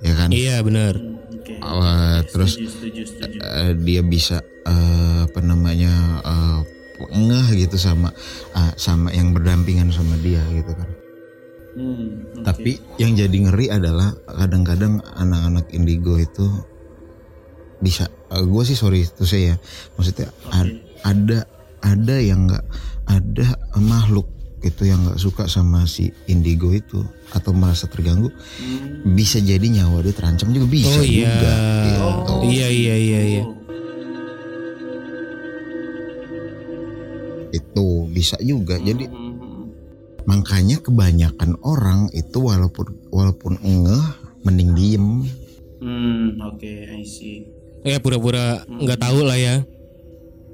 ya 0.00 0.16
kan 0.16 0.32
iya 0.32 0.64
benar 0.64 0.96
Hmm, 0.96 1.20
Oke. 1.36 1.52
Uh, 1.60 2.20
terus 2.28 2.56
Setuju 2.56 2.68
setuju 2.72 3.02
setuju. 3.06 3.36
eh, 3.40 3.72
dia 3.76 4.00
bisa 4.00 4.36
eh, 4.64 5.18
apa 5.24 5.40
namanya 5.40 5.92
eh, 6.24 6.58
ngeh 7.00 7.48
gitu 7.60 7.76
sama 7.76 8.08
ah, 8.52 8.72
sama 8.76 9.12
yang 9.12 9.32
berdampingan 9.32 9.88
sama 9.88 10.16
dia 10.20 10.40
gitu 10.52 10.72
kan 10.72 10.88
Hmm, 11.70 12.26
oke. 12.34 12.42
tapi 12.42 12.72
yang 12.98 13.14
jadi 13.14 13.36
ngeri 13.46 13.70
adalah 13.70 14.10
kadang-kadang 14.26 14.98
anak-anak 15.14 15.70
indigo 15.70 16.18
itu 16.18 16.44
bisa 17.80 18.04
gue 18.30 18.62
sih 18.62 18.76
sorry 18.76 19.02
itu 19.02 19.24
saya 19.24 19.42
ya 19.42 19.56
maksudnya 19.94 20.28
ad- 20.50 20.76
ada 21.02 21.38
ada 21.80 22.16
yang 22.20 22.44
nggak 22.44 22.64
ada 23.06 23.46
makhluk 23.74 24.28
gitu 24.60 24.84
yang 24.84 25.00
nggak 25.00 25.16
suka 25.16 25.48
sama 25.48 25.88
si 25.88 26.12
indigo 26.26 26.68
itu 26.70 27.00
atau 27.32 27.50
merasa 27.50 27.88
terganggu 27.88 28.28
Hmm. 28.60 29.16
bisa 29.16 29.40
jadi 29.40 29.64
nyawa 29.64 30.04
dia 30.04 30.12
terancam 30.12 30.52
juga 30.52 30.68
bisa 30.68 30.92
oh 30.92 31.00
iya 31.00 31.32
juga 31.32 31.54
gitu. 31.80 32.06
iya 32.46 32.68
iya 32.68 32.94
iya 32.96 33.20
iya 33.26 33.42
Oh, 33.42 33.56
itu 37.50 37.86
bisa 38.12 38.36
juga 38.38 38.76
jadi 38.76 39.08
hmm, 39.08 39.62
makanya 40.22 40.78
kebanyakan 40.78 41.56
orang 41.62 42.06
itu 42.12 42.38
walaupun 42.38 42.92
walaupun 43.08 43.56
ngeh 43.58 44.04
mending 44.42 44.72
diem 44.74 45.08
Hmm, 45.80 46.36
oke, 46.44 46.68
I 46.68 47.00
see. 47.00 47.48
Ya 47.86 47.96
pura-pura 48.00 48.64
nggak 48.68 49.00
tahu 49.00 49.24
lah 49.24 49.38
ya. 49.38 49.64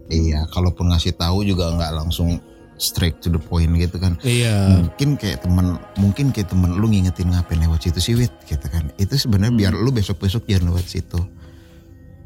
Iya 0.07 0.47
kalaupun 0.55 0.95
ngasih 0.95 1.19
tahu 1.19 1.43
juga 1.43 1.75
nggak 1.75 1.93
langsung 1.99 2.39
straight 2.77 3.19
to 3.25 3.33
the 3.33 3.41
point 3.41 3.73
gitu 3.75 3.97
kan. 3.99 4.15
Iya. 4.23 4.85
Mungkin 4.85 5.17
kayak 5.19 5.43
temen 5.43 5.81
mungkin 5.99 6.31
kayak 6.31 6.53
temen 6.53 6.77
lu 6.77 6.87
ngingetin 6.87 7.33
ngapain 7.33 7.59
lewat 7.59 7.89
situ 7.89 7.99
sih 8.01 8.15
wit? 8.15 8.33
Gitu 8.47 8.63
kan. 8.69 8.93
Itu 9.01 9.17
sebenarnya 9.17 9.55
biar 9.57 9.73
lu 9.75 9.91
besok 9.91 10.23
besok 10.23 10.47
jangan 10.47 10.73
lewat 10.73 10.87
situ. 10.87 11.19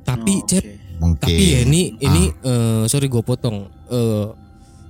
Tapi 0.04 0.42
Oh, 0.42 0.46
cep 0.48 0.64
mungkin. 1.00 1.22
tapi 1.22 1.44
ya 1.54 1.58
ini 1.64 1.96
ini 2.02 2.22
eh, 2.44 2.84
sorry 2.90 3.06
gue 3.08 3.22
potong. 3.22 3.70
Eh, 3.88 4.26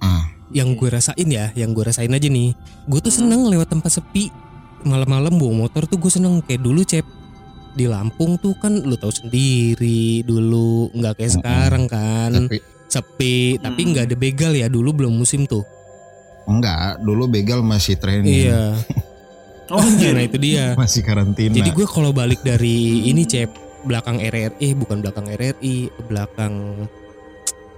ah. 0.03 0.25
yang 0.51 0.75
gue 0.75 0.91
rasain 0.91 1.29
ya 1.31 1.55
yang 1.55 1.71
gue 1.77 1.85
rasain 1.87 2.11
aja 2.11 2.27
nih. 2.27 2.57
Gue 2.91 2.99
tuh 2.99 3.13
seneng 3.15 3.47
lewat 3.47 3.71
tempat 3.71 3.93
sepi. 3.93 4.33
Malam-malam 4.81 5.37
bawa 5.37 5.69
motor 5.69 5.85
tuh 5.85 6.01
gue 6.01 6.11
seneng. 6.11 6.41
Kayak 6.41 6.65
dulu 6.65 6.83
cep 6.83 7.05
di 7.81 7.89
Lampung 7.89 8.37
tuh 8.37 8.53
kan 8.61 8.77
lu 8.77 9.01
tahu 9.01 9.09
sendiri 9.09 10.21
dulu 10.21 10.93
nggak 10.93 11.17
kayak 11.17 11.33
sekarang 11.41 11.89
kan. 11.89 12.29
Tapi 12.37 12.61
sepi 12.91 13.57
tapi 13.57 13.81
Mm. 13.81 13.89
nggak 13.97 14.05
ada 14.13 14.17
begal 14.21 14.53
ya 14.53 14.69
dulu 14.69 14.93
belum 14.93 15.17
musim 15.17 15.49
tuh. 15.49 15.65
Enggak 16.45 17.01
dulu 17.01 17.25
begal 17.25 17.65
masih 17.65 17.97
training. 17.97 18.45
Iya. 18.45 18.77
Oh, 19.71 19.79
nah 19.79 20.19
gitu. 20.19 20.35
itu 20.35 20.39
dia. 20.51 20.75
Masih 20.75 20.99
karantina. 21.07 21.55
Jadi 21.55 21.71
gue 21.71 21.87
kalau 21.87 22.11
balik 22.11 22.43
dari 22.43 23.07
ini 23.07 23.23
cep 23.23 23.55
belakang 23.87 24.19
RRI 24.19 24.59
eh 24.59 24.75
bukan 24.75 24.99
belakang 24.99 25.31
RRI 25.31 25.87
belakang 26.11 26.55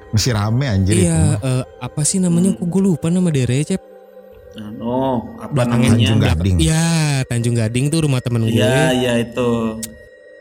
masih 0.09 0.33
rame 0.33 0.69
anjir 0.69 1.05
iya 1.05 1.37
itu 1.37 1.45
eh, 1.45 1.65
apa 1.81 2.01
sih 2.05 2.17
namanya? 2.17 2.53
Hmm. 2.53 2.65
kok 2.65 2.69
gue 2.69 2.83
lupa 2.83 3.07
nama 3.09 3.29
daerahnya 3.29 3.77
cep 3.77 3.83
Anu, 4.53 5.33
apa 5.39 5.49
Belakangnya 5.51 5.91
Tanjung 5.91 6.19
namanya? 6.19 6.35
Gading. 6.37 6.57
Ya 6.61 6.87
Tanjung 7.25 7.57
Gading 7.57 7.87
tuh 7.89 8.01
rumah 8.05 8.21
temen 8.21 8.45
gue. 8.45 8.53
Iya, 8.53 8.93
iya 8.93 9.13
itu. 9.19 9.81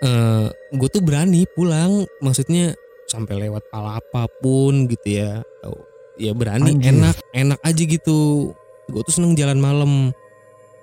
eh 0.01 0.45
gue 0.73 0.89
tuh 0.89 0.99
berani 0.99 1.45
pulang 1.47 2.03
maksudnya 2.19 2.73
sampai 3.05 3.37
lewat 3.37 3.69
palapa 3.69 4.25
pun 4.41 4.87
gitu 4.87 5.07
ya. 5.21 5.43
Tahu. 5.61 5.77
ya 6.17 6.31
berani 6.33 6.75
Anjir. 6.75 6.91
enak 6.91 7.15
enak 7.31 7.59
aja 7.61 7.83
gitu. 7.83 8.51
Gue 8.87 9.01
tuh 9.03 9.13
seneng 9.15 9.33
jalan 9.33 9.57
malam. 9.57 10.11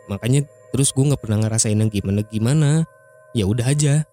Makanya 0.07 0.43
terus 0.71 0.93
gue 0.93 1.05
nggak 1.05 1.21
pernah 1.21 1.45
ngerasain 1.45 1.77
yang 1.77 1.91
gimana 1.91 2.25
gimana. 2.25 2.71
Ya 3.35 3.45
udah 3.45 3.69
aja. 3.69 4.09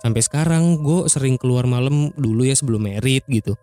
Sampai 0.00 0.20
sekarang 0.20 0.82
gue 0.82 1.06
sering 1.06 1.38
keluar 1.38 1.64
malam 1.64 2.10
dulu 2.14 2.42
ya 2.42 2.54
sebelum 2.54 2.82
merit 2.82 3.22
gitu. 3.28 3.54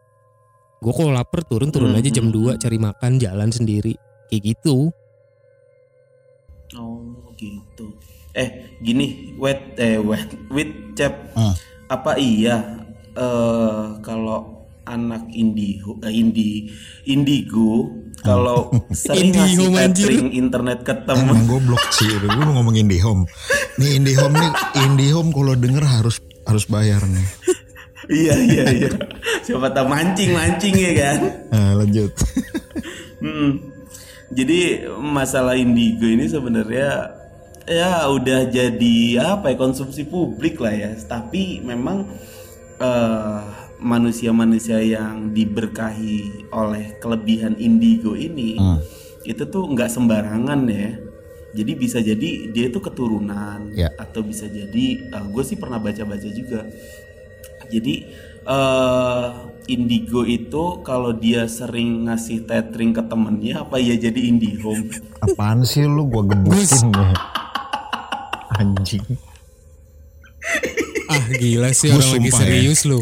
Gue 0.80 0.94
kalau 0.94 1.12
lapar 1.12 1.44
turun 1.44 1.72
turun 1.72 1.92
Hmm, 1.92 2.00
aja 2.00 2.10
jam 2.12 2.28
hmm, 2.28 2.60
2 2.60 2.62
cari 2.62 2.76
makan 2.76 3.16
jalan 3.16 3.50
sendiri 3.50 3.96
kayak 4.28 4.56
gitu 4.56 4.92
Oh, 6.74 7.06
gitu. 7.38 7.94
Eh, 8.34 8.74
gini, 8.82 9.38
wait 9.38 9.78
eh 9.78 10.02
wait, 10.02 10.26
wait, 10.50 10.98
Cep. 10.98 11.14
Hmm. 11.38 11.54
Apa 11.86 12.18
iya 12.18 12.82
eh 13.14 13.86
kalau 14.02 14.66
anak 14.84 15.30
indigo 15.30 16.02
eh, 16.02 16.10
indi 16.10 16.66
indigo 17.06 17.94
kalau 18.26 18.74
sering 18.90 19.32
ngasih 19.38 19.70
tethering 19.94 20.34
internet 20.34 20.82
ke 20.82 20.98
temen 21.06 21.30
Emang 21.30 21.46
goblok 21.46 21.84
sih, 21.94 22.10
gue 22.10 22.26
mau 22.42 22.58
ngomong 22.58 22.74
IndiHome. 22.74 23.30
Nih 23.78 24.02
IndiHome 24.02 24.34
nih, 24.34 24.52
IndiHome 24.82 25.30
kalau 25.30 25.54
denger 25.54 25.86
harus 25.86 26.18
harus 26.50 26.66
bayar 26.66 27.06
nih. 27.06 27.28
iya 28.18 28.36
iya 28.36 28.66
iya 28.68 28.90
siapa 29.48 29.72
tahu 29.72 29.88
mancing 29.88 30.36
mancing 30.36 30.76
ya 30.76 30.92
kan 30.92 31.20
Nah, 31.54 31.72
lanjut. 31.80 32.12
Hmm. 33.24 33.73
Jadi 34.34 34.60
masalah 34.98 35.54
indigo 35.54 36.06
ini 36.06 36.26
sebenarnya 36.26 37.14
ya 37.64 38.10
udah 38.10 38.50
jadi 38.50 38.98
apa 39.38 39.54
ya 39.54 39.58
konsumsi 39.58 40.04
publik 40.04 40.58
lah 40.58 40.74
ya. 40.74 40.92
Tapi 40.98 41.62
memang 41.62 42.10
eh, 42.78 43.42
manusia-manusia 43.78 44.80
yang 44.80 45.32
diberkahi 45.32 46.50
oleh 46.50 46.98
kelebihan 46.98 47.54
indigo 47.58 48.16
ini 48.16 48.56
Hmm. 48.56 48.80
itu 49.24 49.44
tuh 49.46 49.70
nggak 49.70 49.88
sembarangan 49.88 50.62
ya. 50.68 50.90
Jadi 51.54 51.72
bisa 51.78 52.02
jadi 52.02 52.50
dia 52.50 52.66
itu 52.68 52.82
keturunan 52.82 53.70
Ya. 53.72 53.94
atau 53.94 54.26
bisa 54.26 54.50
jadi 54.50 54.86
gue 55.30 55.44
sih 55.46 55.56
pernah 55.56 55.78
baca-baca 55.78 56.26
juga. 56.26 56.66
Jadi 57.70 57.94
eh 58.44 59.28
indigo 59.68 60.24
itu 60.24 60.80
kalau 60.82 61.12
dia 61.12 61.46
sering 61.46 62.06
ngasih 62.06 62.44
tethering 62.44 62.92
ke 62.92 63.04
temennya 63.04 63.62
apa 63.62 63.78
ya 63.78 63.96
jadi 63.96 64.20
indihome? 64.28 64.90
Apaan 65.20 65.64
sih 65.64 65.84
lu 65.84 66.06
gua 66.06 66.24
gebukin 66.24 66.92
ya. 66.92 67.14
Anjing. 68.54 69.06
ah 71.08 71.26
gila 71.34 71.70
sih 71.72 71.90
Gua 71.90 72.00
orang 72.00 72.12
lagi 72.14 72.30
ya. 72.30 72.38
serius 72.38 72.82
lu 72.84 73.00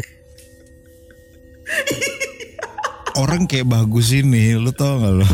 Orang 3.12 3.44
kayak 3.44 3.68
bagus 3.68 4.08
ini, 4.10 4.56
lu 4.56 4.72
tau 4.72 4.96
gak 4.96 5.12
lu? 5.20 5.26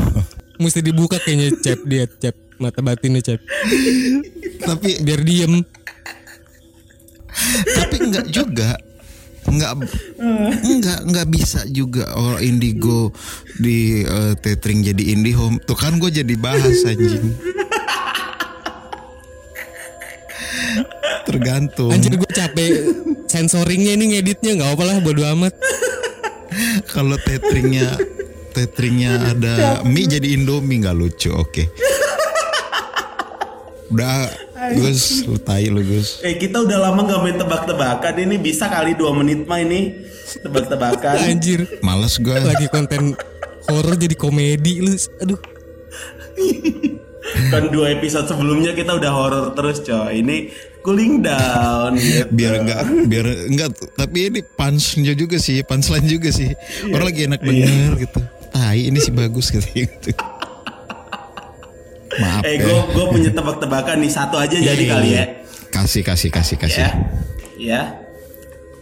mesti 0.59 0.83
dibuka 0.83 1.23
kayaknya 1.23 1.55
cep 1.63 1.81
dia 1.87 2.05
cep 2.19 2.35
mata 2.59 2.83
batinnya 2.83 3.23
cep 3.23 3.39
tapi 4.59 4.99
biar 5.07 5.23
diem 5.23 5.63
tapi 7.79 7.95
enggak 8.03 8.27
juga 8.27 8.75
enggak 9.49 9.73
enggak 10.63 10.99
enggak 11.09 11.27
bisa 11.33 11.65
juga 11.69 12.13
orang 12.15 12.45
indigo 12.45 13.11
di 13.59 14.05
eh, 14.05 14.35
tethering 14.39 14.85
jadi 14.85 15.17
indihome 15.17 15.59
tuh 15.65 15.75
kan 15.75 15.97
gue 15.97 16.11
jadi 16.13 16.35
bahas 16.37 16.85
anjing. 16.85 17.35
Tergantung. 21.29 21.93
Anjir 21.93 22.17
gue 22.17 22.33
capek 22.33 22.71
sensoringnya 23.29 23.93
ini 24.01 24.17
ngeditnya. 24.17 24.57
Nggak 24.57 24.71
apa 24.79 24.83
lah 24.89 24.97
bodo 25.05 25.23
amat. 25.37 25.53
Kalau 26.89 27.21
tetheringnya 27.21 28.01
teteringnya 28.57 29.37
ada 29.37 29.55
mie 29.85 30.09
jadi 30.09 30.35
Indomie 30.35 30.81
nggak 30.81 30.97
lucu. 30.97 31.29
Oke. 31.37 31.69
Udah 33.93 34.29
Gus, 34.59 35.23
lu 35.23 35.39
tai 35.39 35.71
lu 35.71 35.81
Gus. 35.87 36.19
Eh 36.27 36.35
kita 36.35 36.67
udah 36.67 36.91
lama 36.91 37.07
nggak 37.07 37.21
main 37.23 37.37
tebak-tebakan 37.39 38.15
ini 38.19 38.37
bisa 38.43 38.67
kali 38.67 38.99
dua 38.99 39.15
menit 39.15 39.47
mah 39.47 39.63
ini 39.63 40.03
tebak-tebakan. 40.43 41.15
Anjir. 41.31 41.67
Males 41.81 42.19
gue. 42.19 42.35
Lagi 42.35 42.67
konten 42.67 43.15
horor 43.71 43.95
jadi 43.95 44.19
komedi 44.19 44.83
lu. 44.83 44.93
Aduh. 45.23 45.41
kan 47.53 47.69
dua 47.69 47.93
episode 47.93 48.25
sebelumnya 48.25 48.73
kita 48.75 48.99
udah 48.99 49.13
horor 49.15 49.47
terus 49.55 49.79
coy. 49.85 50.27
Ini 50.27 50.51
cooling 50.83 51.21
down 51.21 52.01
gitu. 52.01 52.33
biar 52.33 52.53
enggak 52.65 52.83
biar 53.11 53.27
enggak 53.51 53.71
tapi 53.93 54.33
ini 54.33 54.41
punchnya 54.41 55.13
juga 55.13 55.37
sih 55.37 55.61
punchline 55.61 56.09
juga 56.09 56.33
sih 56.33 56.49
orang 56.89 57.07
lagi 57.13 57.21
enak 57.29 57.41
denger 57.45 57.93
gitu 58.09 58.21
tai 58.49 58.89
ini 58.89 58.97
sih 58.97 59.13
bagus 59.13 59.53
gitu, 59.53 59.69
gitu. 59.75 60.17
Maaf 62.19 62.43
Eh 62.43 62.55
ya 62.55 62.59
gue 62.63 62.77
gue 62.91 63.05
punya 63.09 63.31
tebak-tebakan 63.31 63.97
nih 63.99 64.09
satu 64.09 64.37
aja 64.37 64.53
jadi 64.53 64.77
Iya, 64.77 64.91
kali 64.91 65.09
iya. 65.09 65.17
ya. 65.17 65.25
kasih 65.71 66.03
kasih 66.03 66.29
kasih 66.29 66.57
kasih 66.57 66.81
Ya. 66.81 66.91
Ya. 67.57 67.81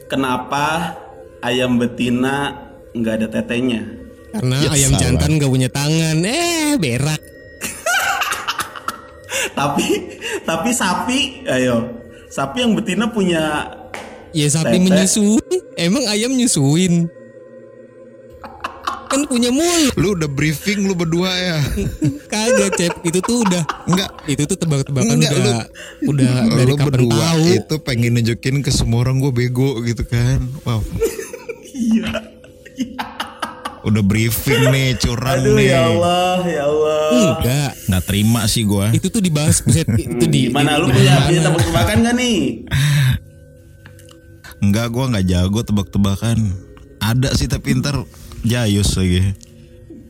Kenapa 0.07 0.95
ayam 1.41 1.77
betina 1.77 2.53
nggak 2.93 3.15
ada 3.17 3.27
tetenya? 3.31 3.81
Karena 4.31 4.55
Ya, 4.59 4.69
ayam 4.71 4.91
salah. 4.93 5.01
jantan 5.03 5.31
gak 5.37 5.49
punya 5.49 5.67
tangan. 5.67 6.17
Eh, 6.21 6.77
berak. 6.77 7.17
tapi 9.59 9.87
tapi 10.43 10.69
sapi 10.71 11.19
ayo 11.47 11.87
sapi 12.29 12.61
yang 12.61 12.73
betina 12.73 13.05
punya 13.07 13.67
Ya 14.31 14.47
sapi 14.47 14.77
menyusui. 14.77 15.41
Emang 15.75 16.05
ayam 16.05 16.31
nyusuin. 16.31 17.09
Kan 19.17 19.25
punya 19.27 19.49
mulut. 19.49 19.97
lu 19.97 20.13
udah 20.13 20.29
briefing 20.29 20.85
lu 20.85 20.93
berdua 20.93 21.33
ya 21.33 21.59
Kagak, 22.33 22.77
Cep. 22.77 22.93
Itu 23.03 23.19
tuh 23.19 23.41
udah 23.43 23.65
enggak 23.87 24.11
itu 24.27 24.43
tuh 24.45 24.57
tebak-tebakan 24.57 25.17
Enggak, 25.17 25.33
udah 25.33 25.59
udah 26.05 26.33
dari 26.53 26.69
lu 26.69 26.77
kapan 26.77 26.93
berdua 26.93 27.17
tahu. 27.33 27.45
itu 27.51 27.75
pengen 27.81 28.13
nunjukin 28.15 28.61
ke 28.61 28.69
semua 28.69 29.01
orang 29.01 29.17
gue 29.19 29.33
bego 29.33 29.81
gitu 29.81 30.03
kan 30.03 30.45
wow 30.63 30.85
iya 31.73 32.13
udah 33.83 34.03
briefing 34.03 34.67
nih 34.67 34.95
curang 34.97 35.41
aduh 35.41 35.55
nih 35.55 35.67
ya 35.67 35.81
Allah 35.87 36.37
ya 36.45 36.63
Allah 36.63 37.01
Enggak. 37.33 37.71
nggak 37.87 38.05
terima 38.05 38.41
sih 38.45 38.63
gue 38.63 38.87
Itu 38.93 39.09
tuh 39.09 39.23
dibahas 39.23 39.63
buset 39.63 39.87
itu 39.89 40.25
di 40.25 40.51
gimana 40.51 40.75
di- 40.75 40.81
lu 40.83 40.87
punya 40.91 41.13
mana? 41.15 41.25
punya 41.25 41.41
tebak-tebakan 41.43 41.97
gak 42.03 42.15
nih 42.15 42.39
Enggak, 44.59 44.89
gua 44.89 45.05
nggak 45.07 45.27
jago 45.27 45.61
tebak-tebakan. 45.63 46.39
Ada 46.99 47.29
sih 47.33 47.45
tapi 47.45 47.77
ntar 47.77 48.01
jayus 48.47 48.95
lagi. 48.95 49.35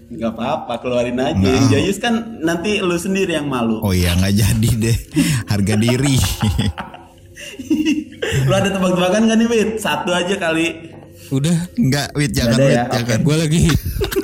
nggak 0.06 0.30
apa-apa 0.30 0.78
keluarin 0.78 1.18
aja 1.18 1.34
yang 1.34 1.66
jayus 1.66 1.98
kan 1.98 2.38
nanti 2.38 2.78
lu 2.78 2.94
sendiri 2.94 3.32
yang 3.32 3.46
malu 3.46 3.80
Oh 3.80 3.90
iya 3.90 4.14
nggak 4.14 4.34
jadi 4.34 4.70
deh. 4.78 4.96
Harga 5.44 5.74
diri. 5.74 6.14
lu 8.46 8.52
ada 8.52 8.68
tebak-tebakan 8.68 9.20
gak 9.24 9.36
nih 9.36 9.46
Wit 9.46 9.70
satu 9.76 10.10
aja 10.10 10.34
kali 10.36 10.92
Udah 11.28 11.52
Enggak, 11.74 12.12
wit 12.12 12.30
jangan 12.30 12.58
wit 12.60 12.72
ya? 12.72 12.84
jangan. 12.92 13.18
gue 13.20 13.36
lagi 13.36 13.60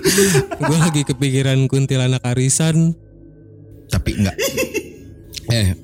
gue 0.62 0.78
lagi 0.78 1.02
kepikiran 1.02 1.58
kuntilanak 1.66 2.22
arisan 2.24 2.96
Tapi 3.88 4.10
enggak. 4.16 4.36
Eh, 5.44 5.74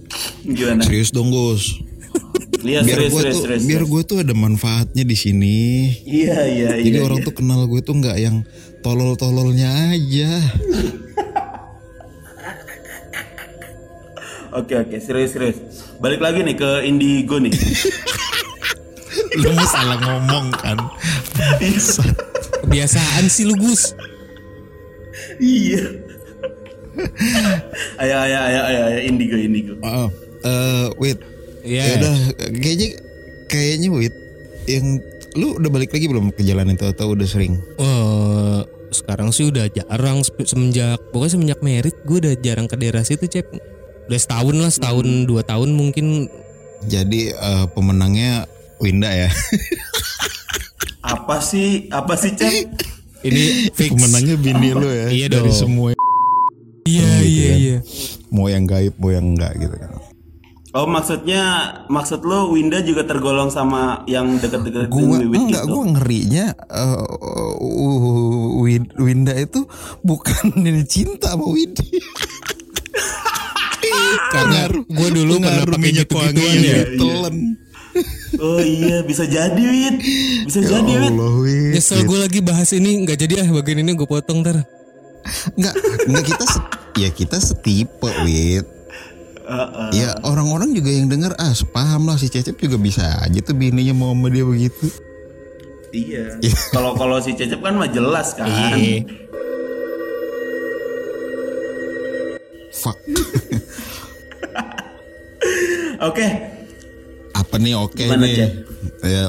gimana 0.47 0.81
serius 0.81 1.11
dong 1.11 1.29
Gus. 1.29 1.77
Iya 2.61 2.81
Biar 2.83 2.99
gue 3.07 3.23
tuh, 3.23 3.39
serius 3.39 3.63
biar 3.65 3.83
gue 3.85 4.01
tuh 4.03 4.17
ada 4.21 4.33
manfaatnya 4.33 5.03
di 5.03 5.15
sini. 5.15 5.59
iya 6.03 6.45
iya 6.45 6.69
iya 6.75 6.83
Jadi 6.83 6.97
orang 6.99 7.19
iya. 7.23 7.27
tuh 7.27 7.35
kenal 7.35 7.61
gue 7.65 7.81
tuh 7.81 7.95
nggak 7.95 8.17
yang 8.17 8.43
tolol-tololnya 8.81 9.95
aja. 9.95 10.31
oke 14.59 14.75
oke 14.75 14.97
serius 14.99 15.31
serius 15.33 15.57
balik 15.99 16.19
lagi 16.19 16.41
nih 16.41 16.55
ke 16.55 16.71
indigo 16.83 17.39
nih 17.39 17.53
Lu 19.39 19.55
salah 19.65 19.97
ngomong 20.01 20.51
kan. 20.51 20.77
kebiasaan 22.65 23.25
sih 23.29 23.47
lu 23.47 23.55
Gus 23.55 23.95
iya 25.39 25.85
ayo 28.03 28.15
ayo 28.19 28.39
ayo 28.41 28.61
ayo 28.67 28.99
indigo 29.05 29.37
indigo 29.39 29.79
Oh, 29.85 30.09
eh, 30.43 30.89
wit. 30.99 31.21
Iya. 31.63 31.83
Ya 31.83 31.95
udah, 31.99 32.17
kayaknya 32.59 32.89
kayaknya 33.49 33.89
wit 33.91 34.15
yang 34.69 35.01
lu 35.35 35.57
udah 35.57 35.71
balik 35.71 35.91
lagi 35.91 36.07
belum 36.07 36.33
ke 36.33 36.43
jalan 36.43 36.73
itu 36.73 36.85
atau 36.85 37.13
udah 37.13 37.29
sering? 37.29 37.57
Eh, 37.77 38.61
sekarang 38.91 39.31
sih 39.31 39.49
udah 39.49 39.69
jarang 39.69 40.25
semenjak 40.25 40.97
pokoknya 41.13 41.33
semenjak 41.37 41.61
merit 41.61 41.97
gue 42.03 42.19
udah 42.19 42.35
jarang 42.41 42.65
ke 42.65 42.77
daerah 42.77 43.05
situ 43.05 43.29
cep 43.29 43.45
udah 44.09 44.17
setahun 44.17 44.57
lah 44.57 44.73
setahun 44.73 45.07
dua 45.29 45.45
tahun 45.45 45.77
mungkin 45.77 46.29
Jadi 46.87 47.29
eh, 47.29 47.67
pemenangnya 47.75 48.47
Winda 48.79 49.11
ya. 49.11 49.29
apa 51.03 51.41
sih 51.41 51.89
apa 51.91 52.15
sih 52.15 52.33
Cep 52.33 52.69
ini 53.25 53.67
fix 53.73 53.91
Pemenangnya 53.91 54.37
bini 54.39 54.71
lu 54.71 54.87
ya. 54.87 55.09
Iya 55.11 55.27
dari 55.29 55.51
dong. 55.51 55.59
semua 55.59 55.89
iya 56.85 57.09
gitu 57.21 57.27
iya 57.29 57.45
ya. 57.45 57.57
iya 57.59 57.77
mau 58.31 58.47
yang 58.47 58.65
gaib 58.65 58.95
mau 58.97 59.11
yang 59.11 59.27
enggak 59.35 59.53
gitu 59.59 59.75
kan. 59.75 59.91
Oh 60.71 60.85
maksudnya 60.85 61.43
maksud 61.87 62.21
lo 62.23 62.51
Winda 62.51 62.81
juga 62.81 63.03
tergolong 63.03 63.49
sama 63.49 64.05
yang 64.05 64.37
deket-deket 64.37 64.89
Gua 64.89 65.17
Wiwit 65.17 65.41
enggak, 65.43 65.65
gitu? 65.65 65.73
gua 65.73 65.85
ngerinya 65.89 66.47
eh, 66.53 67.05
uh, 67.17 67.55
Win- 68.59 68.93
Winda 68.95 69.33
itu 69.33 69.65
bukan 70.01 70.53
ini 70.61 70.85
cinta 70.85 71.33
sama 71.33 71.47
Widi. 71.47 71.89
karena 74.29 74.61
gue 74.69 75.09
dulu 75.11 75.39
pernah 75.39 75.65
pakai 75.65 75.81
minyak 75.81 76.05
gitu 76.05 76.15
wangi 76.15 76.33
gituan 76.35 76.53
yang 76.53 76.65
ya 76.67 76.85
ditelen. 76.85 77.37
oh 78.39 78.61
iya 78.61 78.97
bisa 79.01 79.25
jadi 79.25 79.63
Wit 79.63 79.97
bisa 80.45 80.59
Ya 80.61 80.69
jadi 80.77 80.93
Wit 81.01 81.15
Wid. 81.17 81.71
nyesel 81.73 82.01
gue 82.05 82.19
lagi 82.19 82.41
bahas 82.41 82.71
ini 82.71 83.03
nggak 83.03 83.19
jadi 83.19 83.35
ah 83.41 83.49
bagian 83.51 83.81
ini 83.81 83.93
gue 83.95 84.05
potong 84.05 84.45
ntar. 84.45 84.61
Enggak, 85.55 85.75
enggak 86.05 86.25
kita 86.27 86.45
se- 86.47 86.69
ya 86.97 87.09
kita 87.11 87.37
setipe, 87.39 88.09
Heeh. 89.49 89.89
Ya 89.97 90.11
orang-orang 90.21 90.77
juga 90.77 90.93
yang 90.93 91.09
denger 91.09 91.33
ah 91.35 91.57
paham 91.73 92.05
lah 92.05 92.21
si 92.21 92.29
Cecep 92.29 92.61
juga 92.61 92.77
bisa 92.77 93.01
aja 93.19 93.41
tuh 93.41 93.57
bininya 93.57 93.97
mau 93.97 94.13
sama 94.13 94.29
dia 94.29 94.45
begitu. 94.45 94.93
iya 95.89 96.37
kalau 96.69 96.93
kalau 96.93 97.17
si 97.17 97.33
Cecep 97.33 97.65
kan 97.65 97.73
mah 97.73 97.89
jelas 97.89 98.37
kan 98.37 98.45
Iya. 98.45 99.09
Fuck. 102.71 102.99
oke 106.05 106.27
Apa 107.33 107.55
nih 107.57 107.73
oke 107.73 108.05
Gimana, 108.05 108.27
nih? 108.27 108.37
Cep? 108.37 108.51
Ya, 109.01 109.25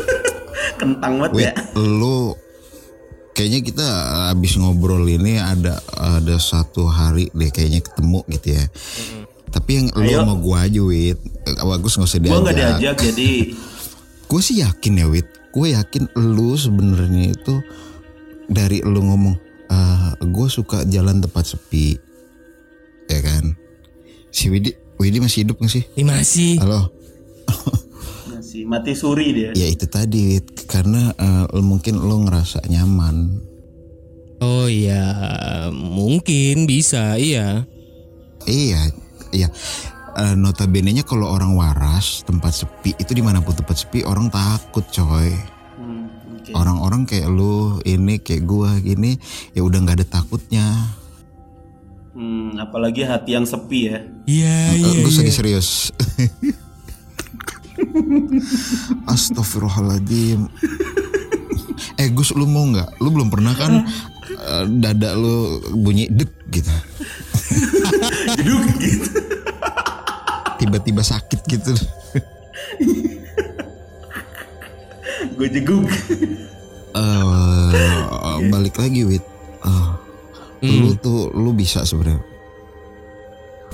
kentang 0.80 1.18
banget 1.18 1.30
Wid, 1.34 1.44
ya 1.44 1.52
lu 1.74 2.36
kayaknya 3.32 3.60
kita 3.64 3.86
habis 4.28 4.54
ngobrol 4.54 5.02
ini 5.04 5.40
ada 5.40 5.80
ada 5.96 6.36
satu 6.36 6.84
hari 6.84 7.32
deh 7.32 7.48
kayaknya 7.48 7.80
ketemu 7.80 8.20
gitu 8.28 8.48
ya. 8.54 8.64
Tapi 9.50 9.70
yang 9.72 9.86
lu 9.92 10.06
Ayo. 10.06 10.18
sama 10.20 10.34
gua 10.34 10.64
aja, 10.64 10.78
Wid. 10.78 11.18
Eh, 11.18 11.54
Bagus 11.58 11.94
nggak 11.94 12.06
usah 12.06 12.18
gue 12.18 12.24
diajak. 12.24 12.40
nggak 12.40 12.56
diajak 12.56 12.96
jadi 13.02 13.30
Gue 14.30 14.40
sih 14.40 14.62
yakin 14.62 14.92
ya, 14.94 15.06
Wid. 15.06 15.26
Gue 15.50 15.74
yakin 15.74 16.06
lu 16.14 16.54
sebenarnya 16.54 17.34
itu 17.34 17.58
dari 18.46 18.78
lu 18.80 19.02
ngomong, 19.02 19.34
gue 20.20 20.46
suka 20.46 20.82
jalan 20.84 21.18
tempat 21.18 21.42
sepi, 21.44 21.98
ya 23.06 23.18
kan? 23.18 23.58
Si 24.28 24.46
Widi, 24.46 24.70
Widi 24.96 25.18
masih 25.18 25.42
hidup 25.42 25.58
gak 25.58 25.70
sih? 25.72 25.82
ini 25.92 26.06
masih 26.06 26.58
Halo. 26.58 26.94
masih 28.30 28.62
mati 28.62 28.94
suri 28.94 29.30
dia 29.30 29.50
Ya 29.52 29.66
itu 29.66 29.86
tadi, 29.86 30.34
Wid. 30.34 30.66
karena 30.66 31.10
eh, 31.12 31.58
mungkin 31.58 31.98
lu 31.98 32.22
ngerasa 32.22 32.62
nyaman. 32.66 33.42
oh 34.38 34.66
iya 34.66 35.10
mungkin 35.70 36.64
bisa 36.64 37.14
iya 37.14 37.66
Iya, 38.42 38.88
iya. 39.30 39.48
Eh, 40.10 40.34
notabene-nya 40.34 41.06
kalau 41.06 41.30
orang 41.30 41.54
waras 41.54 42.26
tempat 42.26 42.50
sepi 42.52 42.98
itu 42.98 43.14
di 43.14 43.22
mana 43.22 43.38
pun 43.38 43.54
tempat 43.54 43.78
sepi 43.78 44.02
orang 44.02 44.26
takut 44.26 44.82
coy. 44.90 45.30
Hmm, 45.78 46.10
oke. 46.34 46.50
Orang-orang 46.50 47.06
kayak 47.06 47.30
lu 47.30 47.78
ini 47.86 48.18
kayak 48.18 48.42
gua 48.42 48.74
gini 48.76 49.14
ya 49.54 49.62
udah 49.62 49.78
nggak 49.80 50.02
ada 50.02 50.06
takutnya. 50.10 50.66
Hmm, 52.10 52.58
apalagi 52.58 53.06
hati 53.06 53.38
yang 53.38 53.46
sepi 53.46 53.86
ya 53.86 53.98
iya 54.26 54.74
Eh, 54.74 54.82
iya 54.82 54.98
Gus 55.06 55.14
iya. 55.14 55.20
lagi 55.22 55.32
serius. 55.32 55.68
Astagfirullahaladzim. 59.06 60.50
eh 61.96 62.08
Gus 62.10 62.34
lu 62.34 62.44
mau 62.44 62.66
nggak? 62.66 62.98
Lu 62.98 63.08
belum 63.08 63.30
pernah 63.30 63.54
kan 63.54 63.86
eh, 64.26 64.64
dada 64.82 65.14
lu 65.14 65.62
bunyi 65.78 66.10
dek 66.10 66.30
gitu. 66.50 66.70
Jeduk 68.38 68.64
gitu. 68.78 69.08
Tiba-tiba 70.60 71.02
sakit 71.02 71.40
gitu. 71.48 71.72
gue 75.36 75.48
jeguk 75.52 75.88
eh 76.96 78.38
balik 78.48 78.76
lagi 78.76 79.04
wit. 79.08 79.24
Bisa 81.60 81.84
sebenarnya. 81.84 82.24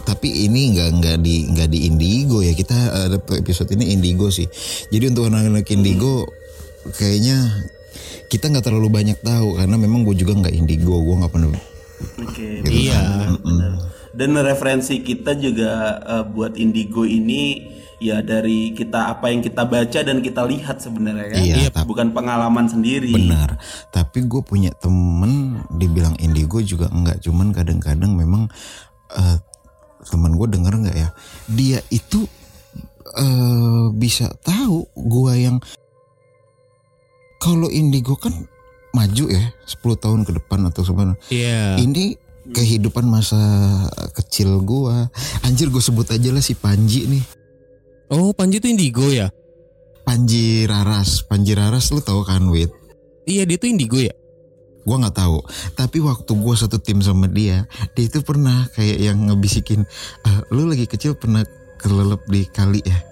Tapi 0.02 0.46
ini 0.46 0.74
nggak 0.74 0.90
nggak 0.98 1.16
di 1.22 1.46
nggak 1.54 1.68
di 1.70 1.86
indigo 1.86 2.42
ya. 2.42 2.50
Kita 2.50 2.74
ada 3.06 3.18
episode 3.38 3.70
ini 3.78 3.94
indigo 3.94 4.26
sih. 4.26 4.50
Jadi 4.90 5.14
untuk 5.14 5.30
anak-anak 5.30 5.70
indigo 5.70 6.26
kayaknya 6.98 7.62
kita 8.26 8.50
nggak 8.50 8.66
terlalu 8.66 8.90
banyak 8.90 9.22
tahu 9.22 9.54
karena 9.54 9.78
memang 9.78 10.02
gue 10.02 10.18
juga 10.18 10.34
nggak 10.34 10.54
indigo. 10.54 10.98
Gue 10.98 11.14
nggak 11.22 11.30
pernah 11.30 11.54
Oke. 12.18 12.60
gitu 12.60 12.68
Iya. 12.68 13.00
Mm-mm. 13.34 13.74
Dan 14.12 14.32
referensi 14.34 15.00
kita 15.00 15.36
juga 15.36 15.70
eh, 16.00 16.24
buat 16.24 16.56
Indigo 16.56 17.04
ini 17.04 17.72
ya 17.96 18.20
dari 18.20 18.72
kita 18.72 19.08
apa 19.10 19.28
yang 19.28 19.40
kita 19.40 19.64
baca 19.64 20.00
dan 20.00 20.20
kita 20.20 20.44
lihat 20.44 20.80
sebenarnya 20.80 21.32
kan. 21.32 21.40
Iya, 21.42 21.68
tapi- 21.70 21.88
Bukan 21.88 22.12
pengalaman 22.12 22.66
sendiri. 22.66 23.08
Benar. 23.10 23.56
Tapi 23.88 24.24
gue 24.24 24.40
punya 24.40 24.68
temen 24.74 25.60
dibilang 25.70 26.16
indigo 26.16 26.60
juga 26.60 26.88
enggak. 26.88 27.20
Cuman 27.20 27.52
kadang-kadang 27.52 28.12
memang 28.12 28.48
eh, 29.10 29.36
temen 30.06 30.32
gue 30.32 30.48
denger 30.48 30.74
nggak 30.78 30.96
ya? 30.96 31.08
Dia 31.46 31.80
itu 31.88 32.24
eh 33.16 33.86
bisa 33.92 34.28
tahu 34.38 34.84
gue 34.92 35.32
yang 35.38 35.56
kalau 37.38 37.68
indigo 37.68 38.16
kan 38.16 38.32
maju 38.96 39.24
ya 39.28 39.44
10 39.68 39.76
tahun 40.00 40.20
ke 40.24 40.32
depan 40.40 40.64
atau 40.72 40.80
sebenarnya. 40.80 41.20
Iya. 41.28 41.76
Ini 41.84 42.16
kehidupan 42.50 43.04
masa 43.04 43.38
kecil 44.16 44.62
gua. 44.62 45.12
Anjir 45.44 45.68
gue 45.68 45.82
sebut 45.82 46.06
aja 46.08 46.30
lah 46.32 46.40
si 46.40 46.56
Panji 46.56 47.04
nih. 47.04 47.24
Oh, 48.08 48.30
Panji 48.32 48.62
tuh 48.62 48.70
indigo 48.70 49.04
ya? 49.10 49.28
Panji 50.06 50.64
Raras. 50.64 51.26
Panji 51.26 51.52
Raras 51.58 51.90
lu 51.90 51.98
tahu 51.98 52.22
kan 52.22 52.46
Wit? 52.46 52.70
Iya, 53.26 53.42
dia 53.42 53.58
tuh 53.58 53.66
indigo 53.66 53.98
ya? 53.98 54.14
Gua 54.86 55.02
nggak 55.02 55.18
tahu. 55.18 55.42
Tapi 55.74 55.98
waktu 55.98 56.30
gua 56.38 56.54
satu 56.54 56.78
tim 56.78 57.02
sama 57.02 57.26
dia, 57.26 57.66
dia 57.98 58.04
itu 58.06 58.22
pernah 58.22 58.70
kayak 58.78 58.98
yang 59.02 59.26
ngebisikin, 59.26 59.82
"Ah, 60.22 60.46
lu 60.54 60.70
lagi 60.70 60.86
kecil 60.86 61.18
pernah 61.18 61.42
kelelep 61.82 62.22
di 62.30 62.46
kali 62.46 62.78
ya? 62.86 63.02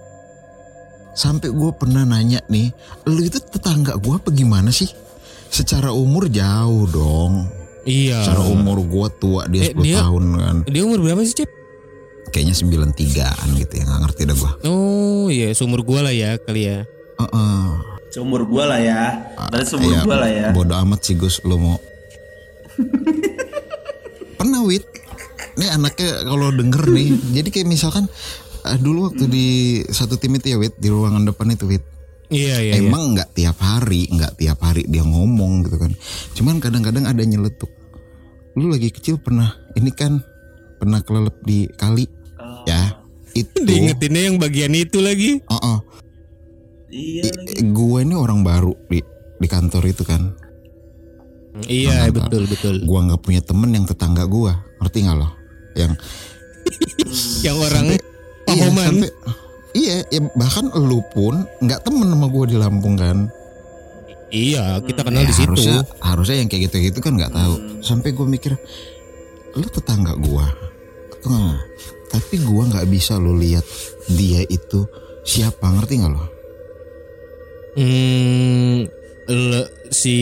Sampai 1.15 1.47
gue 1.47 1.71
pernah 1.75 2.03
nanya 2.03 2.43
nih, 2.51 2.71
lu 3.07 3.23
itu 3.23 3.39
tetangga 3.39 3.99
gua 3.99 4.19
apa 4.19 4.31
gimana 4.31 4.71
sih? 4.71 4.87
Secara 5.55 5.89
umur 5.89 6.27
jauh 6.27 6.83
dong. 6.85 7.47
Iya. 7.87 8.27
Secara 8.27 8.43
umur 8.43 8.83
gua 8.83 9.07
tua 9.07 9.47
dia 9.47 9.61
Eh, 9.61 9.71
10 9.71 9.79
dia- 9.79 10.03
tahun 10.03 10.23
kan. 10.35 10.55
Dia 10.67 10.83
umur 10.83 10.99
berapa 10.99 11.23
sih, 11.23 11.31
Cep? 11.33 11.49
Kayaknya 12.27 12.55
93an 12.59 13.47
gitu 13.55 13.73
ya, 13.73 13.83
nggak 13.85 14.01
ngerti 14.03 14.21
dah 14.25 14.35
gua. 14.35 14.51
Oh, 14.67 15.31
iya, 15.31 15.55
seumur 15.55 15.79
gua 15.81 16.03
lah 16.03 16.11
ya 16.11 16.35
kali 16.35 16.67
ya. 16.67 16.83
Heeh. 17.15 17.63
Seumur 18.11 18.43
gua 18.43 18.67
lah 18.67 18.79
ya. 18.79 19.31
Berarti 19.47 19.67
seumur 19.69 19.87
Iya, 19.87 19.99
gua 20.03 20.15
lah 20.19 20.29
ya. 20.29 20.47
Bodoh 20.51 20.75
amat 20.77 20.99
sih 21.01 21.15
Gus 21.15 21.39
lo 21.41 21.55
mau. 21.55 21.79
Pernah 24.35 24.61
Wit. 24.61 24.83
Nih 25.55 25.69
anaknya 25.69 26.25
kalau 26.25 26.51
denger 26.51 26.83
nih. 26.89 27.15
jadi 27.37 27.47
kayak 27.47 27.67
misalkan 27.69 28.11
eh, 28.61 28.75
dulu 28.75 29.07
waktu 29.07 29.23
di 29.25 29.47
satu 29.87 30.19
tim 30.19 30.35
itu 30.35 30.51
ya 30.51 30.57
Wit 30.59 30.75
di 30.75 30.91
ruangan 30.91 31.23
depan 31.23 31.47
itu 31.49 31.63
Wit. 31.65 31.83
Iya, 32.35 32.55
iya, 32.59 32.73
iya. 32.75 32.83
Emang 32.83 33.15
nggak 33.15 33.31
tiap 33.31 33.57
hari, 33.57 34.11
nggak 34.11 34.35
tiap 34.35 34.59
hari 34.59 34.83
dia 34.85 35.01
ngomong 35.01 35.63
gitu 35.63 35.77
kan. 35.79 35.91
Cuman 36.35 36.59
kadang-kadang 36.59 37.07
ada 37.07 37.23
nyeletuk. 37.23 37.71
Lu 38.59 38.67
lagi 38.67 38.91
kecil 38.91 39.15
pernah 39.19 39.55
ini 39.73 39.91
kan 39.91 40.19
pernah 40.75 40.99
kelelep 40.99 41.39
di 41.43 41.71
kali 41.71 42.03
Oh, 42.35 42.67
ya. 42.67 42.99
Itu. 43.31 43.63
Diingetinnya 43.63 44.31
yang 44.31 44.37
bagian 44.37 44.75
itu 44.75 44.99
lagi. 44.99 45.39
Oh, 45.47 45.79
Iya 46.87 47.31
lagi. 47.31 47.63
gue 47.63 47.99
ini 48.03 48.15
orang 48.15 48.43
baru 48.43 48.75
di 48.87 48.99
di 49.35 49.47
kantor 49.47 49.83
itu 49.87 50.03
kan. 50.03 50.35
Iya, 51.63 52.11
betul, 52.11 52.51
betul. 52.51 52.83
gua 52.83 53.07
nggak 53.07 53.23
punya 53.23 53.39
temen 53.39 53.71
yang 53.71 53.87
tetangga 53.87 54.27
gua 54.27 54.59
ngerti 54.83 55.07
nggak 55.07 55.15
lo 55.15 55.29
yang 55.71 55.95
Yang 57.47 57.57
orang 57.63 57.85
iya, 57.95 57.99
pahoman. 58.43 58.87
sampai 58.91 59.11
iya 59.75 60.01
ya 60.07 60.23
bahkan 60.31 60.71
lu 60.73 61.03
pun 61.05 61.43
nggak 61.59 61.83
temen 61.83 62.07
sama 62.07 62.25
gua 62.25 62.45
di 62.45 62.55
Lampung 62.55 62.95
kan 62.95 63.27
Iya, 64.27 64.81
kita 64.81 65.05
kenal 65.05 65.21
Ya, 65.21 65.29
di 65.29 65.33
situ. 65.33 65.47
harusnya 65.47 65.79
harusnya 66.01 66.35
yang 66.37 66.49
kayak 66.49 66.67
gitu 66.67 66.75
gitu 66.83 66.99
kan 66.99 67.13
nggak 67.13 67.31
tahu 67.31 67.53
sampai 67.79 68.09
gua 68.09 68.25
mikir 68.25 68.57
lu 69.53 69.63
tetangga 69.65 70.17
gua 70.17 70.49
atau 71.13 71.29
nggak? 71.29 71.59
tapi 72.09 72.35
gua 72.41 72.63
nggak 72.65 72.87
bisa 72.87 73.15
lo 73.15 73.31
lihat 73.31 73.63
dia 74.09 74.43
itu 74.43 74.83
siapa 75.21 75.69
ngerti 75.69 75.99
nggak 75.99 76.11
lo 76.11 76.25
Hmm, 77.75 78.87
le- 79.25 79.71
si 79.87 80.15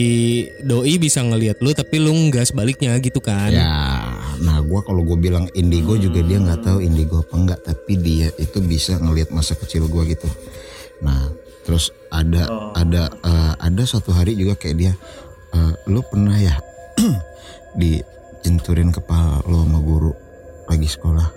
doi 0.60 0.98
bisa 0.98 1.22
ngelihat 1.22 1.58
lu 1.58 1.70
tapi 1.70 1.96
lu 1.96 2.10
nggak 2.10 2.44
sebaliknya 2.44 2.98
gitu 2.98 3.18
kan. 3.18 3.48
Ya, 3.48 4.03
nah 4.40 4.58
gua 4.62 4.82
kalau 4.82 5.02
gue 5.02 5.18
bilang 5.18 5.46
indigo 5.52 5.94
juga 5.94 6.22
dia 6.22 6.38
nggak 6.40 6.62
tahu 6.64 6.78
indigo 6.82 7.22
apa 7.22 7.34
enggak, 7.36 7.60
tapi 7.62 7.98
dia 7.98 8.28
itu 8.38 8.58
bisa 8.64 8.98
ngelihat 8.98 9.30
masa 9.30 9.54
kecil 9.54 9.86
gua 9.86 10.02
gitu. 10.06 10.26
Nah, 11.02 11.30
terus 11.62 11.90
ada 12.08 12.46
ada 12.74 13.10
eh, 13.10 13.52
ada 13.58 13.82
satu 13.84 14.14
hari 14.14 14.34
juga 14.34 14.54
kayak 14.54 14.76
dia, 14.76 14.92
eh, 15.52 15.72
lu 15.86 16.00
pernah 16.06 16.36
ya 16.38 16.54
dijenturin 17.80 18.90
kepala 18.90 19.42
lo 19.46 19.64
sama 19.66 19.78
guru 19.82 20.12
lagi 20.64 20.88
sekolah, 20.88 21.28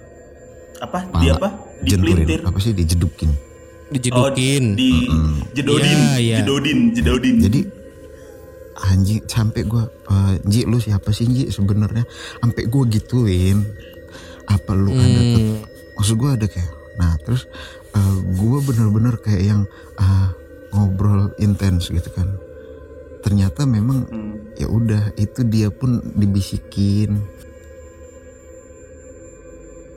Apa? 0.79 0.99
Pala. 1.11 1.21
Di 1.21 1.27
apa? 1.33 1.49
Jenturin 1.83 2.41
apa 2.45 2.57
sih 2.61 2.71
dijedukin. 2.73 3.31
Dijedukin. 3.87 4.63
Oh, 4.73 4.77
di 4.77 4.91
jedodin, 5.55 5.99
Iya, 5.99 6.19
iya. 6.19 6.37
jedodin, 6.43 6.79
jedodin. 6.91 7.35
Jadi 7.39 7.59
anjing 8.79 9.25
sampai 9.25 9.61
gua 9.63 9.83
eh, 9.85 10.37
Ji 10.43 10.63
lu 10.63 10.77
siapa 10.77 11.09
sih 11.09 11.25
Ji 11.25 11.43
sebenarnya 11.47 12.05
sampai 12.37 12.63
gua 12.65 12.85
gituin 12.85 13.65
apa 14.45 14.71
lu 14.71 14.91
ada 14.91 15.21
tet- 15.27 15.43
Hmm, 15.43 15.59
maksud 15.93 16.15
gue 16.15 16.29
ada 16.31 16.45
kayak 16.45 16.71
nah 16.95 17.13
terus 17.19 17.45
uh, 17.91 18.15
gue 18.23 18.57
bener-bener 18.63 19.17
kayak 19.17 19.43
yang 19.43 19.61
uh, 19.97 20.29
ngobrol 20.69 21.29
intens 21.37 21.89
gitu 21.89 22.07
kan 22.09 22.31
ternyata 23.19 23.65
memang 23.65 24.07
Hmm. 24.07 24.39
ya 24.55 24.65
udah 24.65 25.11
itu 25.15 25.43
dia 25.43 25.67
pun 25.67 25.99
dibisikin 26.15 27.19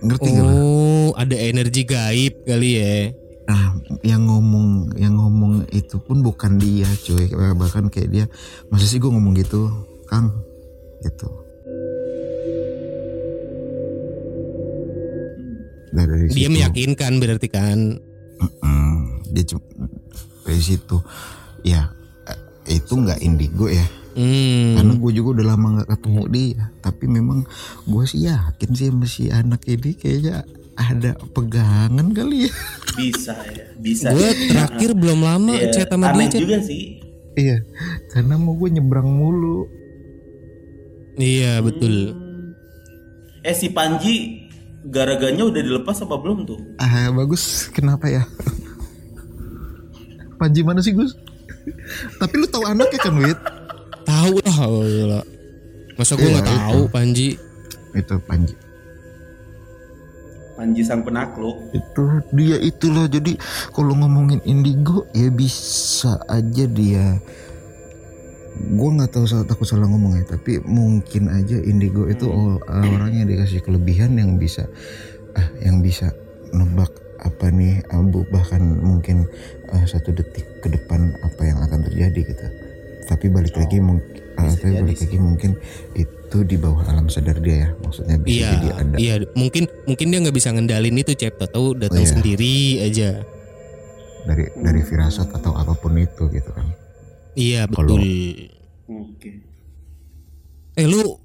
ngerti 0.00 0.28
gak 0.32 0.42
lo? 0.42 0.50
Oh, 0.50 1.08
ada 1.12 1.36
energi 1.36 1.84
gaib 1.84 2.42
kali 2.42 2.70
ya. 2.74 3.12
Nah, 3.50 3.74
yang 4.00 4.30
ngomong 4.30 4.94
yang 4.94 5.18
ngomong 5.18 5.66
itu 5.70 5.98
pun 5.98 6.22
bukan 6.22 6.54
dia, 6.54 6.86
cuy. 7.02 7.26
Bahkan 7.32 7.90
kayak 7.90 8.06
dia, 8.08 8.24
masa 8.70 8.86
sih 8.86 8.96
gue 8.96 9.10
ngomong 9.10 9.34
gitu, 9.34 9.66
Kang? 10.06 10.30
Gitu. 11.02 11.26
Nah, 15.90 16.04
dari 16.06 16.30
Dia 16.30 16.46
situ- 16.46 16.54
meyakinkan 16.54 17.12
berarti 17.18 17.48
kan. 17.50 17.78
Dia 19.26 19.44
cuma 19.46 19.62
dari 20.42 20.58
situ 20.58 20.98
ya 21.62 21.86
eh, 22.26 22.38
itu 22.72 22.92
nggak 22.92 23.20
indigo 23.20 23.70
ya 23.70 23.86
Hmm. 24.10 24.74
karena 24.74 24.92
gue 24.98 25.10
juga 25.14 25.38
udah 25.38 25.46
lama 25.46 25.66
nggak 25.78 25.90
ketemu 25.94 26.22
dia 26.26 26.62
tapi 26.82 27.06
memang 27.06 27.46
gue 27.86 28.04
sih 28.04 28.26
yakin 28.26 28.70
sih 28.74 28.90
sama 28.90 29.06
si 29.06 29.30
anak 29.30 29.62
ini 29.70 29.94
kayaknya 29.94 30.42
ada 30.80 31.12
pegangan 31.30 32.08
kali 32.10 32.48
ya 32.48 32.52
Bisa 32.90 33.36
ya, 33.46 33.64
bisa. 33.76 34.08
Gue 34.10 34.28
terakhir 34.46 34.90
belum 34.92 35.20
lama 35.20 35.52
Iya, 35.52 35.68
chat 35.70 35.88
sama 35.88 36.10
dia. 36.10 36.26
Chat. 36.26 36.40
juga 36.40 36.58
sih. 36.58 36.98
iya 37.32 37.60
karena 38.08 38.34
mau 38.34 38.52
gue 38.54 38.68
nyebrang 38.70 39.06
mulu 39.06 39.68
Iya 41.14 41.60
betul. 41.60 42.16
Eh 43.38 43.52
si 43.52 43.68
Panji 43.68 44.48
garaganya 44.82 45.44
udah 45.44 45.60
dilepas 45.60 45.96
apa 45.98 46.16
belum 46.16 46.44
tuh? 46.44 46.56
ah 46.76 47.08
bagus 47.10 47.68
kenapa 47.68 48.06
ya 48.06 48.24
Panji 50.36 50.60
mana 50.60 50.80
sih 50.80 50.90
Gus 50.90 51.12
tapi 52.16 52.34
lu 52.34 52.46
tahu 52.46 52.64
anaknya 52.64 52.98
kan 52.98 53.14
Wit 53.14 53.36
Tahu 54.02 54.34
lah. 54.40 54.58
oh. 54.64 55.24
Masa 55.94 56.16
gue 56.16 56.24
Iya, 56.24 56.34
nggak 56.34 56.48
tahu 56.48 56.80
Panji? 56.88 57.36
itu 57.92 58.16
Panji 58.22 58.54
Panji 60.60 60.84
sang 60.84 61.00
penakluk. 61.00 61.56
itu 61.72 62.04
dia 62.36 62.60
itulah. 62.60 63.08
Jadi 63.08 63.40
kalau 63.72 63.96
ngomongin 63.96 64.44
indigo 64.44 65.08
ya 65.16 65.32
bisa 65.32 66.20
aja 66.28 66.68
dia. 66.68 67.16
Gue 68.60 68.90
nggak 68.92 69.08
tahu 69.08 69.24
salah 69.24 69.48
takut 69.48 69.64
salah 69.64 69.88
ngomong 69.88 70.20
ya 70.20 70.24
tapi 70.28 70.60
mungkin 70.60 71.32
aja 71.32 71.56
indigo 71.64 72.04
itu 72.12 72.28
o- 72.28 72.60
orang 72.68 73.16
yang 73.16 73.24
dikasih 73.24 73.64
kelebihan 73.64 74.20
yang 74.20 74.36
bisa 74.36 74.68
ah 75.32 75.48
yang 75.64 75.80
bisa 75.80 76.12
nebak 76.52 76.92
apa 77.24 77.48
nih 77.48 77.80
abu 77.88 78.28
bahkan 78.28 78.60
mungkin 78.60 79.24
eh, 79.72 79.84
satu 79.88 80.12
detik 80.12 80.44
ke 80.60 80.68
depan 80.68 81.16
apa 81.24 81.40
yang 81.40 81.56
akan 81.64 81.88
terjadi 81.88 82.20
gitu. 82.36 82.46
Tapi 83.08 83.32
balik 83.32 83.56
lagi 83.56 83.80
mungkin 83.80 84.12
tapi 84.36 84.76
balik 84.76 85.00
lagi 85.00 85.16
mungkin 85.16 85.50
itu 85.96 86.19
di 86.40 86.54
bawah 86.54 86.86
alam 86.86 87.06
sadar 87.06 87.36
dia 87.36 87.56
ya 87.60 87.68
maksudnya 87.76 88.16
bisa 88.16 88.34
Iya, 88.36 88.50
jadi 88.52 88.68
ada 88.72 88.96
iya. 88.96 89.14
Mungkin 89.32 89.64
mungkin 89.84 90.06
dia 90.06 90.18
nggak 90.20 90.32
bisa 90.32 90.48
ngendalin 90.50 90.94
itu 90.94 91.12
chat 91.12 91.34
tahu 91.34 91.74
datang 91.74 92.00
Iya. 92.00 92.10
sendiri 92.10 92.54
aja. 92.80 93.10
dari 94.20 94.44
dari 94.54 94.80
firasat 94.80 95.32
atau 95.32 95.50
apa 95.52 95.72
pun 95.72 95.96
itu 95.96 96.28
gitu 96.28 96.50
kan 96.50 96.68
Iya 97.32 97.64
betul. 97.64 97.98
Oke. 98.86 99.30
Eh 100.74 100.84
lu 100.84 101.16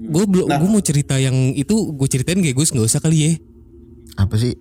gue 0.00 0.24
belum 0.26 0.48
gue 0.50 0.68
mau 0.70 0.80
cerita 0.80 1.14
yang 1.14 1.32
itu 1.52 1.72
gue 1.90 2.04
ceritain 2.06 2.36
gak 2.36 2.52
Gus 2.52 2.68
nggak 2.70 2.84
usah 2.86 2.98
kali 2.98 3.18
ya 3.18 3.32
Apa 4.16 4.34
sih? 4.34 4.52
Eh, 4.52 4.56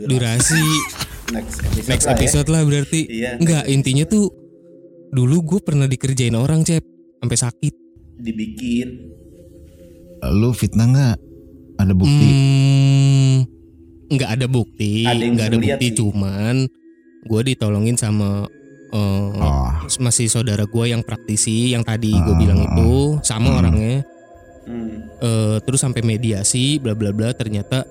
durasi 0.00 0.58
next 1.30 1.58
episode, 1.60 1.86
next 1.86 2.04
lah 2.04 2.10
ya. 2.10 2.16
episode 2.16 2.48
lah 2.48 2.62
berarti 2.64 3.00
Iya, 3.06 3.30
nggak 3.36 3.64
intinya 3.68 4.04
tuh 4.04 4.34
dulu 5.08 5.36
gue 5.44 5.60
pernah 5.60 5.86
dikerjain 5.86 6.34
orang 6.34 6.62
cep 6.62 6.82
sampai 7.16 7.38
sakit 7.38 7.74
dibikin 8.20 8.88
Lu 10.22 10.52
fitnah 10.52 10.84
nggak? 10.86 11.16
Ada 11.80 11.96
bukti? 11.96 12.28
Hmm, 12.28 13.36
nggak 14.10 14.30
ada 14.36 14.46
bukti, 14.46 14.94
Ada 15.02 15.24
nggak 15.24 15.46
ada 15.48 15.56
bukti, 15.58 15.86
sih. 15.86 15.96
cuman 15.96 16.54
gue 17.22 17.40
ditolongin 17.42 17.96
sama 17.96 18.44
eh, 18.90 19.30
Oh, 19.40 19.70
masih 19.98 20.28
saudara 20.28 20.66
gue 20.66 20.84
yang 20.84 21.00
praktisi 21.00 21.72
yang 21.72 21.80
tadi 21.80 22.12
gue 22.12 22.20
Ah, 22.26 22.36
bilang 22.36 22.58
ah, 22.58 22.66
itu 22.68 22.92
sama 23.22 23.48
Hmm. 23.48 23.58
orangnya, 23.58 23.96
Hmm. 24.60 25.08
Eh, 25.18 25.56
terus 25.62 25.80
sampai 25.80 26.00
mediasi, 26.00 26.76
bla 26.76 26.92
bla 26.92 27.10
bla, 27.10 27.32
ternyata, 27.32 27.82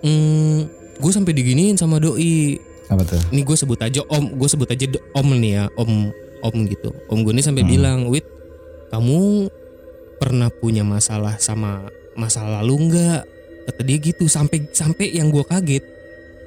hmm, 0.00 0.58
gue 0.96 1.12
sampai 1.12 1.32
diginiin 1.32 1.74
sama 1.74 1.98
doi. 1.98 2.56
apa 2.86 3.02
tuh? 3.02 3.20
Ini 3.30 3.40
gue 3.40 3.56
sebut 3.56 3.80
aja 3.80 4.00
om, 4.06 4.36
gue 4.36 4.46
sebut 4.46 4.68
aja 4.68 4.84
om 5.12 5.28
nih 5.32 5.52
ya, 5.54 5.64
om 5.74 6.12
om 6.40 6.56
gitu. 6.66 6.92
Om 7.08 7.24
gue 7.24 7.32
ini 7.32 7.40
sampai 7.40 7.62
Hmm. 7.62 7.72
bilang, 7.72 7.98
wit, 8.06 8.24
kamu 8.92 9.48
pernah 10.20 10.52
punya 10.52 10.84
masalah 10.84 11.40
sama 11.40 11.88
masa 12.12 12.44
lalu 12.44 12.92
nggak? 12.92 13.20
Kata 13.66 13.80
dia 13.82 13.96
gitu, 13.96 14.28
sampai 14.28 14.68
sampai 14.70 15.16
yang 15.16 15.32
gue 15.32 15.42
kaget. 15.42 15.84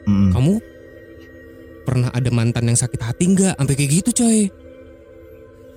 Mm. 0.06 0.38
kamu 0.38 0.62
pernah 1.82 2.14
ada 2.14 2.30
mantan 2.30 2.70
yang 2.70 2.78
sakit 2.78 3.02
hati 3.02 3.34
nggak? 3.34 3.58
Sampai 3.58 3.74
kayak 3.74 3.92
gitu 4.02 4.10
coy. 4.22 4.40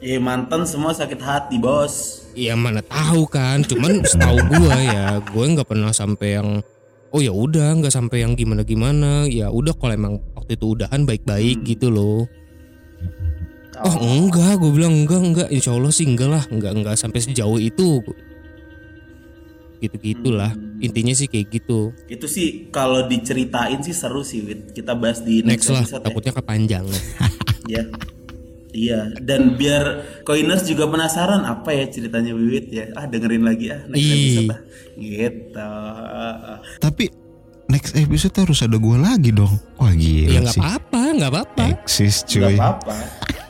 Ya 0.05 0.21
mantan 0.21 0.69
semua 0.69 0.93
sakit 0.93 1.17
hati 1.17 1.57
bos. 1.57 2.29
Iya 2.37 2.55
mana 2.55 2.85
tahu 2.85 3.25
kan. 3.25 3.65
Cuman 3.65 4.05
setahu 4.05 4.37
gua 4.53 4.77
ya 4.79 5.07
gue 5.25 5.45
nggak 5.57 5.69
pernah 5.69 5.91
sampai 5.91 6.37
yang 6.37 6.61
oh 7.13 7.21
ya 7.25 7.33
udah 7.33 7.81
nggak 7.81 7.93
sampai 7.93 8.21
yang 8.21 8.37
gimana 8.37 8.63
gimana 8.63 9.25
ya 9.27 9.49
udah 9.49 9.73
kalau 9.77 9.97
emang 9.97 10.15
waktu 10.37 10.61
itu 10.61 10.77
udahan 10.77 11.09
baik-baik 11.09 11.65
gitu 11.65 11.89
loh 11.89 12.29
oh 13.85 13.95
enggak 14.01 14.59
gue 14.59 14.71
bilang 14.71 14.95
enggak 14.95 15.21
enggak 15.23 15.49
insya 15.49 15.75
Allah 15.75 15.93
sih 15.93 16.07
enggak 16.07 16.29
lah 16.29 16.45
enggak 16.49 16.73
enggak 16.75 16.95
sampai 16.99 17.21
sejauh 17.23 17.59
itu 17.59 18.03
gitu 19.79 19.95
gitulah 20.03 20.51
intinya 20.83 21.15
sih 21.15 21.31
kayak 21.31 21.55
gitu 21.55 21.95
Itu 22.11 22.27
sih 22.27 22.67
kalau 22.75 23.07
diceritain 23.07 23.79
sih 23.79 23.95
seru 23.95 24.27
sih 24.27 24.43
Wit. 24.43 24.75
Kita 24.75 24.99
bahas 24.99 25.23
di 25.23 25.39
next 25.47 25.71
next, 25.71 25.71
lah 25.71 25.83
episode 25.87 26.03
takutnya 26.03 26.33
kepanjangan 26.35 27.03
ya. 27.73 27.83
Iya, 28.69 29.17
dan 29.25 29.57
biar 29.57 30.05
koiners 30.29 30.69
juga 30.69 30.85
penasaran 30.87 31.41
apa 31.43 31.73
ya 31.73 31.89
ceritanya 31.89 32.37
Wiwit 32.37 32.67
ya. 32.69 32.85
Ah, 32.93 33.09
dengerin 33.09 33.41
lagi 33.41 33.73
ah 33.73 33.81
next 33.87 34.07
episode 34.07 34.51
ah. 34.53 34.61
Gitu. 34.93 35.71
Tapi 36.79 37.05
next 37.67 37.93
episode 37.95 38.35
harus 38.37 38.59
ada 38.61 38.77
gua 38.77 38.99
lagi 39.01 39.31
dong. 39.31 39.57
Wah 39.79 39.95
gila 39.95 40.31
ya 40.31 40.39
nggak 40.43 40.53
sih. 40.53 40.61
apa-apa 40.61 41.01
nggak 41.17 41.31
apa-apa 41.33 41.65
Eksis 41.81 42.27
Gak 42.27 42.29
cuy. 42.29 42.55
apa-apa. 42.59 42.97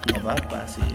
Gak 0.09 0.23
apa-apa 0.25 0.65
sih. 0.65 0.91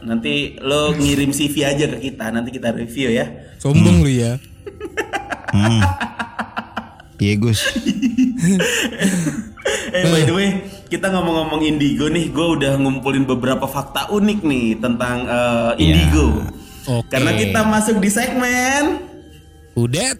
Nanti 0.00 0.56
lo 0.64 0.96
ngirim 0.96 1.30
CV 1.30 1.54
aja 1.62 1.84
ke 1.86 1.98
kita, 2.10 2.32
nanti 2.32 2.50
kita 2.50 2.72
review 2.72 3.12
ya. 3.12 3.26
sombong 3.60 4.00
lu 4.00 4.08
ya 4.08 4.40
Hmm. 5.50 5.82
Iya 7.18 7.34
Gus. 7.42 7.60
Eh 9.90 10.06
by 10.06 10.22
the 10.22 10.34
way, 10.34 10.50
kita 10.86 11.10
ngomong-ngomong 11.10 11.66
indigo 11.66 12.06
nih, 12.06 12.30
gue 12.30 12.46
udah 12.58 12.78
ngumpulin 12.78 13.26
beberapa 13.26 13.66
fakta 13.66 14.06
unik 14.10 14.38
nih 14.46 14.78
tentang 14.78 15.26
eh, 15.26 15.82
indigo. 15.82 16.46
Oke. 16.86 17.10
Karena 17.10 17.34
kita 17.34 17.60
masuk 17.66 17.98
di 17.98 18.10
segmen 18.10 19.02
udah 19.74 20.14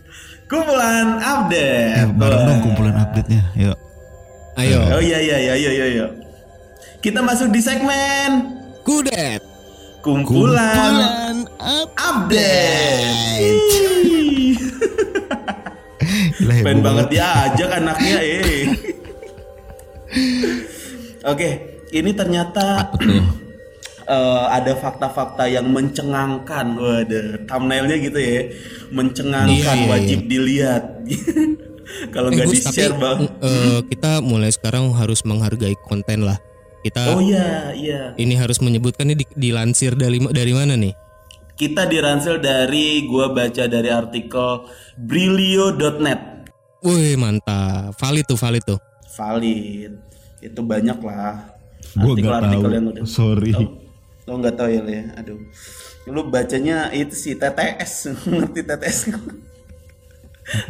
kumpulan 0.50 1.18
update. 1.22 2.02
Eh, 2.02 2.08
bareng 2.14 2.42
dong 2.46 2.60
kumpulan 2.66 2.94
update-nya. 2.98 3.42
Yuk. 3.58 3.78
ayo 4.58 4.78
Oh 4.98 5.02
iya 5.02 5.18
iya 5.22 5.36
iya 5.38 5.54
iya 5.56 5.86
iya. 5.86 6.06
Iya. 7.00 7.02
Kita 7.02 7.20
masuk 7.24 7.48
di 7.48 7.60
segmen 7.60 8.60
kudet 8.82 9.40
kumpulan, 10.00 11.44
update. 11.94 13.68
Gila, 16.40 16.52
heboh 16.52 16.64
Pengen 16.64 16.80
banget 16.80 17.06
diajak 17.12 17.70
anaknya 17.70 18.18
eh. 18.18 18.64
Oke, 21.22 21.48
ini 21.92 22.16
ternyata 22.16 22.88
eh, 24.08 24.44
ada 24.48 24.72
fakta-fakta 24.72 25.44
yang 25.46 25.68
mencengangkan. 25.68 26.66
Waduh, 26.74 27.44
thumbnailnya 27.44 27.96
gitu 28.00 28.16
ya. 28.16 28.40
Mencengangkan, 28.88 29.52
Iya, 29.52 29.72
iya, 29.76 29.86
wajib 29.86 30.20
dilihat. 30.26 30.84
Kalau 32.14 32.32
Eh, 32.32 32.40
nggak 32.40 32.46
Gus, 32.48 32.54
di-share 32.64 32.96
bang. 32.96 33.20
eh, 33.42 33.78
kita 33.84 34.24
mulai 34.24 34.48
sekarang 34.48 34.96
harus 34.96 35.20
menghargai 35.22 35.76
konten 35.84 36.24
lah. 36.24 36.40
Kita 36.80 37.12
Oh 37.12 37.20
iya, 37.20 37.76
iya. 37.76 38.00
ini 38.16 38.34
harus 38.34 38.56
menyebutkan 38.58 39.04
ini 39.04 39.20
di- 39.20 39.36
dilansir 39.36 39.92
dari 39.92 40.16
dari 40.32 40.52
mana 40.56 40.74
nih? 40.74 40.96
Kita 41.52 41.84
diransel 41.84 42.40
dari 42.40 43.04
gua 43.04 43.28
baca 43.28 43.68
dari 43.68 43.92
artikel 43.92 44.64
brilio.net. 44.96 46.48
Wih 46.80 47.20
mantap, 47.20 47.92
valid 48.00 48.24
tuh 48.24 48.40
valid 48.40 48.64
tuh. 48.64 48.80
Valid. 49.12 49.92
Itu 50.40 50.64
banyak 50.64 50.96
lah. 51.04 51.52
Artikel-artikel 51.92 52.64
tahu. 52.64 52.72
yang 52.72 52.86
udah. 52.88 53.02
Sorry. 53.04 53.52
Oh, 53.52 53.76
lo 54.24 54.40
nggak 54.40 54.56
tahu 54.56 54.68
ya, 54.72 54.80
Le? 54.80 55.12
Aduh. 55.20 55.36
Lu 56.08 56.24
bacanya 56.26 56.88
itu 56.90 57.12
sih 57.12 57.36
TTS, 57.36 58.08
ngerti 58.32 58.64
TTS? 58.64 58.98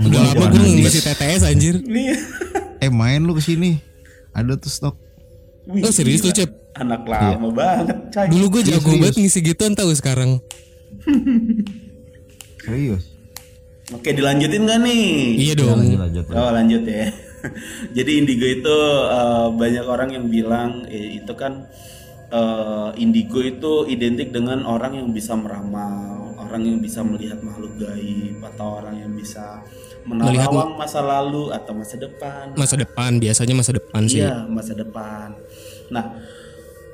Udah 0.02 0.20
lama 0.26 0.44
gue 0.50 0.58
ngisi 0.58 1.00
TTS 1.00 1.46
anjir. 1.46 1.78
Nih. 1.80 2.18
Eh 2.82 2.90
main 2.90 3.22
lu 3.22 3.30
ke 3.32 3.40
sini. 3.40 3.78
Ada 4.34 4.58
tuh 4.58 4.68
stok. 4.68 4.96
Wih, 5.66 5.82
Oh 5.82 5.92
serius 5.92 6.20
tuh. 6.20 6.32
Cep? 6.32 6.50
Anak 6.72 7.04
lama 7.04 7.50
banget, 7.50 7.98
coy. 8.08 8.26
Dulu 8.30 8.44
gue 8.48 8.62
Iya, 8.62 8.68
jago 8.78 8.88
serius. 8.88 9.00
banget 9.02 9.16
ngisi 9.18 9.38
gituan 9.42 9.74
tahu 9.74 9.90
sekarang. 9.92 10.30
Serius. 12.60 13.04
Oke, 13.90 14.14
dilanjutin 14.14 14.68
gak 14.68 14.80
nih? 14.80 15.04
Iya 15.40 15.54
dong. 15.58 15.80
lanjut. 15.98 16.24
Oh 16.30 16.50
lanjut 16.50 16.82
ya. 16.86 17.10
Jadi 17.96 18.10
indigo 18.22 18.46
itu 18.46 18.76
eh, 19.08 19.48
banyak 19.50 19.84
orang 19.84 20.10
yang 20.12 20.26
bilang 20.28 20.86
eh, 20.86 21.18
itu 21.18 21.32
kan 21.34 21.66
eh, 22.30 22.90
indigo 22.96 23.40
itu 23.40 23.88
identik 23.88 24.30
dengan 24.30 24.62
orang 24.62 24.94
yang 24.94 25.08
bisa 25.10 25.34
meramal, 25.34 26.36
orang 26.38 26.62
yang 26.62 26.78
bisa 26.78 27.02
melihat 27.02 27.42
makhluk 27.42 27.74
gaib 27.80 28.38
atau 28.44 28.78
orang 28.78 29.00
yang 29.00 29.10
bisa 29.10 29.64
menerawang 30.00 30.78
masa 30.78 31.00
lalu 31.02 31.50
atau 31.50 31.72
masa 31.74 31.96
depan. 31.96 32.54
Masa 32.54 32.76
depan 32.76 33.18
biasanya 33.18 33.54
masa 33.56 33.72
depan 33.74 34.02
sih. 34.06 34.22
Iya 34.22 34.46
masa 34.46 34.72
depan. 34.72 35.34
Nah 35.90 36.18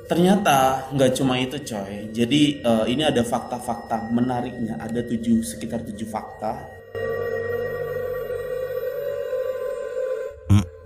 ternyata 0.09 0.89
nggak 0.93 1.11
cuma 1.17 1.37
itu 1.39 1.57
coy. 1.61 2.09
Jadi 2.13 2.61
eh, 2.61 2.85
ini 2.89 3.03
ada 3.05 3.21
fakta-fakta 3.21 4.09
menariknya. 4.11 4.77
Ada 4.81 5.05
tujuh 5.05 5.41
sekitar 5.45 5.85
tujuh 5.85 6.09
fakta 6.09 6.77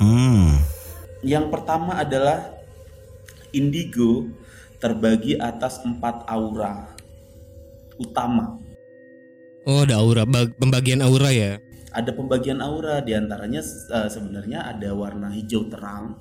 Hmm. 0.01 0.57
Yang 1.21 1.53
pertama 1.53 2.01
adalah 2.01 2.57
indigo 3.53 4.25
terbagi 4.81 5.37
atas 5.37 5.77
empat 5.85 6.25
aura 6.25 6.89
utama. 8.01 8.57
Oh 9.69 9.85
ada 9.85 10.01
aura, 10.01 10.25
bag- 10.25 10.57
pembagian 10.57 11.05
aura 11.05 11.29
ya. 11.29 11.61
Ada 11.93 12.17
pembagian 12.17 12.65
aura 12.65 12.97
di 13.05 13.13
antaranya 13.13 13.61
eh, 13.61 14.09
sebenarnya 14.09 14.73
ada 14.73 14.89
warna 14.97 15.29
hijau 15.29 15.69
terang, 15.69 16.17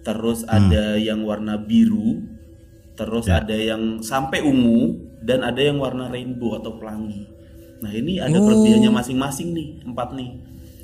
terus 0.00 0.44
ada 0.48 0.96
yang 0.96 1.24
warna 1.24 1.60
biru, 1.60 2.24
terus 2.96 3.28
ada 3.28 3.52
yang 3.52 4.00
sampai 4.00 4.40
ungu 4.44 4.96
dan 5.20 5.44
ada 5.44 5.60
yang 5.60 5.76
warna 5.80 6.08
rainbow 6.08 6.56
atau 6.56 6.80
pelangi. 6.80 7.28
Nah 7.80 7.92
ini 7.92 8.20
ada 8.20 8.36
kelebihannya 8.36 8.92
masing-masing 8.92 9.56
nih 9.56 9.68
empat 9.84 10.12
nih. 10.16 10.30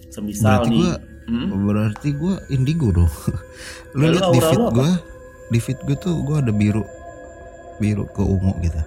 Semisal 0.08 0.64
Berarti 0.64 0.70
nih, 0.72 0.80
gua 0.80 0.92
hmm? 1.28 1.46
berarti 1.66 2.08
gua 2.16 2.34
indigo 2.48 2.88
dong. 2.92 3.12
lu 3.96 4.04
Ya, 4.04 4.08
lu 4.08 4.16
lihat 4.16 4.28
di 4.32 4.40
feed 4.40 4.64
gua, 4.72 4.90
di 5.52 5.58
feed 5.60 5.78
gua 5.84 5.96
tuh 6.00 6.14
gua 6.24 6.36
ada 6.40 6.52
biru 6.52 6.84
biru 7.76 8.08
ke 8.08 8.22
ungu 8.24 8.52
gitu. 8.64 8.80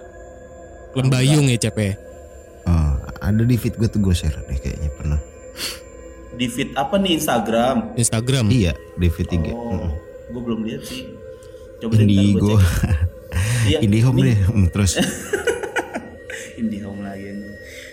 Lembayung 0.98 1.46
ya 1.46 1.58
Cep 1.58 1.78
ya. 1.78 1.94
Oh, 2.66 2.94
ada 3.22 3.42
di 3.46 3.56
feed 3.58 3.78
gua 3.78 3.86
tuh 3.86 4.02
gua 4.02 4.14
share 4.14 4.38
deh 4.46 4.58
kayaknya 4.58 4.90
pernah. 4.94 5.20
di 6.30 6.48
feed 6.48 6.72
apa 6.72 6.96
nih 6.96 7.20
Instagram? 7.20 7.76
Instagram. 8.00 8.48
Iya, 8.48 8.72
di 8.96 9.12
feed 9.12 9.28
3. 9.28 9.52
Oh, 9.52 9.92
gue 10.30 10.42
belum 10.42 10.60
lihat 10.64 10.82
sih. 10.86 11.10
Coba 11.80 11.92
Indigo. 11.98 12.56
Iya, 13.60 13.84
Indihome 13.84 14.24
ini 14.24 14.32
deh. 14.32 14.38
Hmm, 14.48 14.66
terus 14.74 14.98
Indihome 16.60 17.04
lagi. 17.04 17.30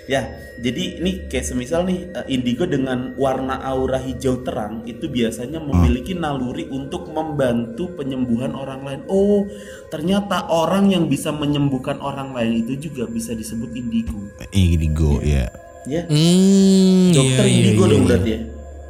Ya, 0.08 0.24
jadi 0.64 1.04
ini 1.04 1.28
kayak 1.28 1.44
semisal 1.44 1.84
nih 1.84 2.08
eh, 2.16 2.26
indigo 2.32 2.64
dengan 2.64 3.12
warna 3.20 3.60
aura 3.60 4.00
hijau 4.00 4.40
terang 4.40 4.88
itu 4.88 5.12
biasanya 5.12 5.60
memiliki 5.60 6.16
naluri 6.16 6.64
untuk 6.72 7.12
membantu 7.12 7.92
penyembuhan 8.00 8.56
orang 8.56 8.88
lain. 8.88 9.02
Oh, 9.12 9.44
ternyata 9.92 10.48
orang 10.48 10.96
yang 10.96 11.12
bisa 11.12 11.36
menyembuhkan 11.36 12.00
orang 12.00 12.32
lain 12.32 12.64
itu 12.64 12.88
juga 12.88 13.04
bisa 13.04 13.36
disebut 13.36 13.68
indigo. 13.76 14.16
Indigo 14.56 15.20
ya. 15.20 15.52
Ya, 15.88 16.04
Hmm, 16.08 17.12
dokter 17.16 17.44
iya, 17.44 17.52
iya, 17.52 17.60
indigo 17.64 17.84
iya, 17.84 17.92
dong 17.92 18.00
iya. 18.00 18.08
berarti 18.08 18.30
ya. 18.32 18.40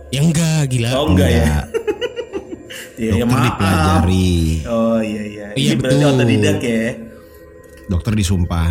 Ya 0.07 0.19
enggak 0.21 0.61
gila. 0.69 0.89
Oh 0.93 1.05
enggak 1.09 1.29
ya? 1.33 1.49
Iya, 2.97 3.11
ya 3.13 3.21
Dokter 3.21 3.29
maaf. 3.31 3.45
dipelajari. 3.47 4.33
Oh 4.65 4.99
iya 4.99 5.23
iya. 5.23 5.47
Iya, 5.53 5.71
Ini 5.71 5.77
berarti 5.77 5.95
betul. 5.95 6.11
otodidak 6.11 6.59
ya. 6.59 6.83
Dokter 7.87 8.13
disumpah. 8.13 8.69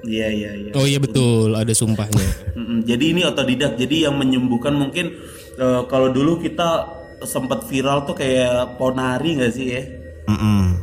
Iya 0.00 0.28
iya 0.30 0.50
iya. 0.56 0.70
Oh 0.72 0.82
iya 0.82 0.98
betul, 0.98 1.52
ada 1.52 1.70
sumpahnya. 1.70 2.26
Jadi 2.88 3.04
ini 3.12 3.20
otodidak. 3.22 3.76
Jadi 3.76 4.08
yang 4.08 4.16
menyembuhkan 4.16 4.72
mungkin 4.72 5.12
eh, 5.54 5.82
kalau 5.86 6.08
dulu 6.08 6.38
kita 6.38 6.96
sempat 7.22 7.66
viral 7.66 8.02
tuh 8.02 8.14
kayak 8.14 8.78
ponari 8.78 9.36
nggak 9.36 9.52
sih 9.52 9.66
ya? 9.68 9.82
Mm-mm. 10.26 10.80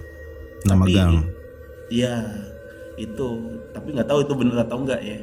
Nama 0.64 0.84
Tapi- 0.84 0.94
gang. 0.94 1.16
Iya 1.88 2.14
itu. 2.96 3.28
Tapi 3.72 3.88
nggak 3.92 4.08
tahu 4.08 4.20
itu 4.22 4.34
benar 4.36 4.58
atau 4.62 4.78
enggak 4.78 5.02
ya. 5.02 5.18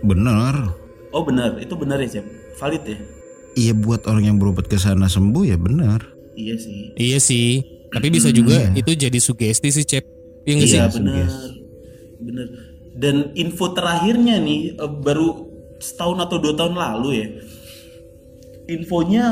Bener. 0.00 0.54
Oh 1.10 1.22
benar, 1.22 1.58
itu 1.58 1.74
benar 1.74 1.98
ya 1.98 2.18
Cep. 2.18 2.26
Valid 2.56 2.82
ya? 2.84 2.98
Iya 3.60 3.72
buat 3.76 4.08
orang 4.08 4.24
yang 4.24 4.36
berobat 4.40 4.72
ke 4.72 4.80
sana 4.80 5.04
sembuh 5.04 5.44
ya 5.44 5.60
bener. 5.60 6.00
Iya 6.32 6.54
sih. 6.56 6.78
iya 6.96 7.18
sih. 7.20 7.60
Tapi 7.92 8.08
bisa 8.08 8.32
juga 8.32 8.72
itu 8.72 8.90
jadi 8.96 9.18
sugesti 9.20 9.68
sih, 9.68 9.84
Cep. 9.84 10.04
Iya 10.48 10.52
nggak 10.56 10.68
sih? 10.70 10.78
Iya 10.80 10.88
benar, 10.96 11.28
benar. 12.22 12.46
Dan 12.96 13.16
info 13.36 13.76
terakhirnya 13.76 14.40
nih 14.40 14.80
eh, 14.80 14.92
baru 15.04 15.28
setahun 15.76 16.18
atau 16.24 16.36
dua 16.40 16.54
tahun 16.56 16.74
lalu 16.78 17.10
ya. 17.20 17.28
Infonya 18.70 19.24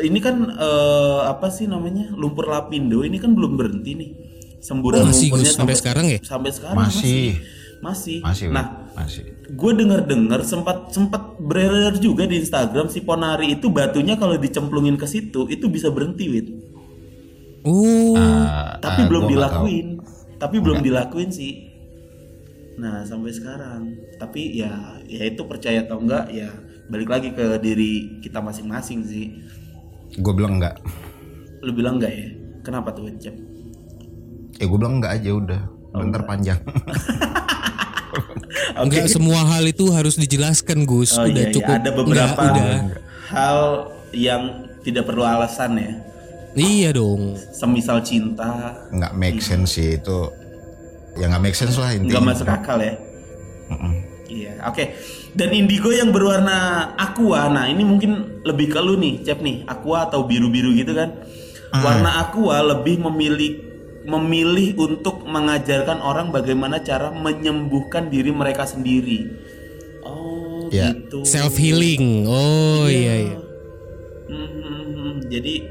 ini 0.00 0.18
kan 0.18 0.36
eh, 0.48 1.20
apa 1.28 1.52
sih 1.52 1.68
namanya 1.68 2.10
lumpur 2.16 2.48
lapindo 2.48 3.04
ini 3.04 3.20
kan 3.20 3.36
belum 3.36 3.54
berhenti 3.54 3.92
nih. 3.94 4.10
Semburan 4.58 5.06
Oh, 5.06 5.14
masih, 5.14 5.30
lumpurnya 5.30 5.52
Gus, 5.52 5.58
sampai 5.60 5.76
sekarang 5.78 6.04
ya? 6.10 6.18
Sampai 6.26 6.50
sekarang 6.50 6.76
Masih. 6.82 6.98
masih. 6.98 7.28
Masih. 7.78 8.18
Masih. 8.26 8.46
Nah, 8.50 8.87
masih. 8.98 9.24
gue 9.48 9.72
dengar-dengar 9.78 10.42
sempat 10.42 10.90
sempat 10.90 11.38
beredar 11.38 11.96
juga 12.02 12.26
di 12.26 12.42
Instagram 12.42 12.90
si 12.90 13.00
Ponari 13.00 13.54
itu 13.54 13.70
batunya 13.70 14.18
kalau 14.18 14.34
dicemplungin 14.34 14.98
ke 14.98 15.06
situ 15.06 15.46
itu 15.46 15.70
bisa 15.70 15.88
berhenti, 15.88 16.26
Wit. 16.26 16.48
Oh, 17.62 18.18
Ah, 18.18 18.78
tapi 18.82 19.04
ah, 19.04 19.08
belum 19.08 19.22
gua 19.24 19.28
nggak 19.28 19.34
dilakuin 19.34 19.88
tapi 20.38 20.56
belum 20.62 20.78
dilakuin 20.80 21.30
sih 21.34 21.66
nah 22.78 23.02
sampai 23.02 23.34
sekarang 23.34 23.90
tapi 24.22 24.62
ya 24.62 25.02
ya 25.10 25.26
itu 25.26 25.42
percaya 25.42 25.82
atau 25.82 25.98
enggak 25.98 26.30
ya 26.30 26.46
balik 26.88 27.08
lagi 27.12 27.28
ke 27.36 27.60
diri 27.60 28.18
kita 28.24 28.40
masing-masing 28.40 29.04
sih. 29.04 29.26
Gue 30.18 30.32
bilang 30.32 30.56
enggak. 30.56 30.80
lu 31.58 31.74
bilang 31.74 31.98
enggak 32.00 32.14
ya 32.16 32.28
kenapa 32.64 32.94
tuh 32.96 33.12
Cep? 33.18 33.34
Ya 34.56 34.64
gue 34.64 34.78
bilang 34.78 35.02
enggak 35.02 35.20
aja 35.20 35.30
udah. 35.36 35.62
Bentar 35.92 36.22
panjang. 36.24 36.60
enggak 38.82 39.06
semua 39.06 39.40
hal 39.44 39.64
itu 39.64 39.88
harus 39.90 40.14
dijelaskan, 40.14 40.84
Gus. 40.84 41.14
oh 41.14 41.24
udah 41.24 41.32
iya, 41.32 41.48
iya. 41.48 41.54
cukup. 41.54 41.74
ada 41.74 41.90
beberapa 41.90 42.40
Enggak, 42.40 42.54
udah. 42.54 42.74
hal 43.28 43.58
yang 44.10 44.42
tidak 44.80 45.04
perlu 45.04 45.22
alasan 45.22 45.72
ya 45.76 45.92
Iya 46.52 46.90
dong. 46.92 47.36
semisal 47.52 48.02
cinta 48.02 48.74
Enggak 48.90 49.12
make 49.14 49.38
sense 49.38 49.76
sih 49.76 49.94
itu. 49.94 50.26
Ya 51.14 51.26
nggak 51.26 51.42
make 51.42 51.54
sense 51.54 51.74
lah 51.74 51.90
nggak 51.90 52.08
intinya. 52.08 52.30
masuk 52.30 52.46
akal 52.46 52.78
ya 52.78 52.94
iya 54.28 54.52
oke 54.64 54.84
dan 55.34 55.50
indigo 55.50 55.90
yang 55.90 56.08
berwarna 56.08 56.92
aqua 56.94 57.48
nah 57.48 57.64
ini 57.64 57.82
mungkin 57.82 58.40
lebih 58.44 58.70
ke 58.70 58.78
lu 58.78 58.96
nih 58.96 59.24
Cep 59.24 59.40
nih 59.40 59.64
aqua 59.66 60.06
atau 60.06 60.24
biru-biru 60.24 60.72
gitu 60.72 60.92
kan 60.92 61.16
warna 61.74 62.22
aqua 62.22 62.60
lebih 62.64 63.02
memilih 63.02 63.67
memilih 64.08 64.72
untuk 64.74 65.22
mengajarkan 65.22 66.00
orang 66.00 66.32
bagaimana 66.32 66.80
cara 66.80 67.12
menyembuhkan 67.12 68.08
diri 68.08 68.32
mereka 68.32 68.64
sendiri 68.64 69.28
oh 70.02 70.66
Ya. 70.68 70.92
gitu 70.92 71.24
Self 71.24 71.56
healing. 71.56 72.24
Oh 72.24 72.84
iya 72.84 73.24
iya. 73.24 73.38
Hmm, 74.28 75.24
jadi 75.24 75.64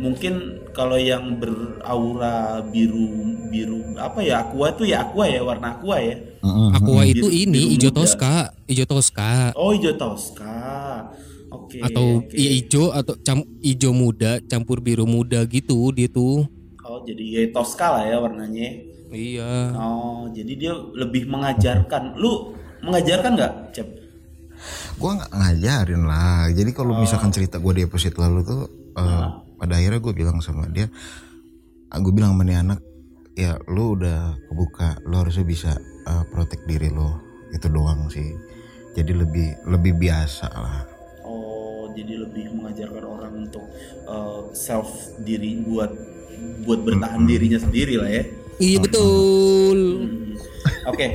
mungkin 0.00 0.32
kalau 0.72 0.96
yang 0.96 1.36
beraura 1.36 2.64
biru 2.64 3.12
biru 3.52 3.92
apa 4.00 4.24
ya 4.24 4.40
aqua 4.40 4.72
tuh 4.72 4.88
ya 4.88 5.04
aqua 5.04 5.28
ya 5.28 5.44
warna 5.44 5.76
aqua 5.76 6.00
ya 6.00 6.16
Mm-mm. 6.40 6.72
Aqua 6.72 7.04
itu 7.04 7.20
Biru- 7.20 7.36
ini 7.36 7.60
biru 7.60 7.72
hijau 7.76 7.90
muda. 7.92 7.98
toska, 8.00 8.34
hijau 8.64 8.86
toska. 8.88 9.32
Oh 9.52 9.76
hijau 9.76 9.92
toska. 9.94 10.56
Oke. 11.50 11.82
atau 11.82 12.24
oke. 12.24 12.32
ya 12.32 12.50
hijau 12.50 12.84
atau 12.90 13.14
cam, 13.20 13.42
hijau 13.60 13.92
muda 13.92 14.40
campur 14.42 14.80
biru 14.80 15.04
muda 15.04 15.44
gitu 15.44 15.92
dia 15.92 16.08
tuh. 16.08 16.48
Oh 16.90 17.06
jadi 17.06 17.22
ya 17.22 17.40
toska 17.54 17.86
lah 17.86 18.04
ya 18.10 18.18
warnanya. 18.18 18.82
Iya. 19.14 19.78
Oh 19.78 20.26
jadi 20.34 20.52
dia 20.58 20.72
lebih 20.74 21.30
mengajarkan. 21.30 22.18
Lu 22.18 22.50
mengajarkan 22.82 23.38
nggak, 23.38 23.54
Cep? 23.70 24.00
gue 25.00 25.10
nggak 25.16 25.32
ngajarin 25.32 26.02
lah 26.04 26.52
jadi 26.52 26.70
kalau 26.76 27.00
misalkan 27.00 27.32
cerita 27.32 27.56
gue 27.56 27.72
di 27.72 27.82
episode 27.88 28.16
lalu 28.20 28.40
tuh 28.44 28.62
eh, 28.96 29.26
pada 29.56 29.74
akhirnya 29.80 30.00
gue 30.00 30.12
bilang 30.12 30.38
sama 30.44 30.68
dia 30.68 30.92
gue 31.90 32.12
bilang 32.12 32.36
sama 32.36 32.44
anak 32.44 32.80
ya 33.32 33.56
lu 33.72 33.96
udah 33.96 34.36
kebuka 34.52 35.00
lu 35.08 35.16
harusnya 35.16 35.46
bisa 35.48 35.72
eh, 36.04 36.24
protect 36.28 36.68
diri 36.68 36.92
lo 36.92 37.16
itu 37.50 37.66
doang 37.72 38.12
sih 38.12 38.36
jadi 38.92 39.16
lebih 39.16 39.64
lebih 39.70 39.96
biasa 39.96 40.46
lah 40.52 40.78
Oh 41.24 41.90
jadi 41.96 42.22
lebih 42.22 42.54
mengajarkan 42.54 43.02
orang 43.02 43.32
untuk 43.50 43.66
uh, 44.06 44.46
self 44.54 45.18
diri 45.26 45.58
buat 45.66 45.90
buat 46.64 46.80
bertahan 46.84 47.24
dirinya 47.24 47.58
sendiri 47.58 47.96
lah 47.98 48.10
ya. 48.10 48.24
Iya 48.60 48.78
betul. 48.84 49.78
Hmm. 49.80 50.90
Oke. 50.92 51.06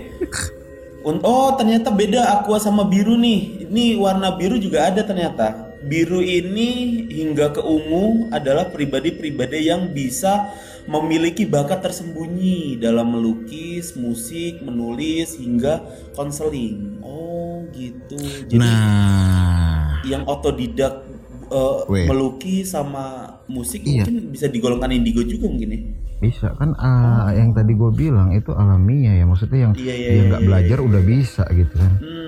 Un- 1.06 1.22
Oh 1.22 1.54
ternyata 1.54 1.94
beda 1.94 2.42
aqua 2.42 2.58
sama 2.58 2.90
biru 2.90 3.14
nih. 3.14 3.70
Ini 3.70 4.02
warna 4.02 4.34
biru 4.34 4.58
juga 4.58 4.90
ada 4.90 5.06
ternyata. 5.06 5.78
Biru 5.86 6.18
ini 6.18 7.06
hingga 7.14 7.54
ke 7.54 7.62
ungu 7.62 8.34
adalah 8.34 8.74
pribadi-pribadi 8.74 9.70
yang 9.70 9.94
bisa 9.94 10.50
memiliki 10.90 11.46
bakat 11.46 11.86
tersembunyi 11.86 12.82
dalam 12.82 13.14
melukis, 13.14 13.94
musik, 13.94 14.66
menulis 14.66 15.38
hingga 15.38 15.86
konseling. 16.18 16.98
Oh 17.06 17.62
gitu. 17.70 18.18
Jadi 18.50 18.58
nah 18.58 20.02
yang 20.10 20.26
otodidak 20.26 21.05
uh, 21.48 21.86
Weh. 21.86 22.06
melukis 22.06 22.70
sama 22.70 23.06
musik 23.46 23.82
Iya. 23.82 24.04
mungkin 24.04 24.32
bisa 24.32 24.46
digolongkan 24.48 24.90
indigo 24.90 25.22
juga 25.22 25.46
mungkin 25.46 25.70
ya. 25.70 25.80
bisa 26.18 26.48
kan 26.54 26.72
ah, 26.76 27.30
yang 27.30 27.52
tadi 27.52 27.72
gue 27.72 27.92
bilang 27.92 28.32
itu 28.32 28.50
alamiah 28.50 29.14
ya 29.14 29.26
maksudnya 29.26 29.60
yang 29.62 29.74
Iya, 29.74 29.94
iya, 29.94 30.08
dia 30.08 30.16
iya, 30.16 30.24
nggak 30.26 30.42
iya, 30.42 30.48
belajar 30.48 30.78
udah 30.82 31.02
bisa 31.02 31.44
gitu 31.50 31.76
kan 31.76 31.92
Hmm, 31.96 32.24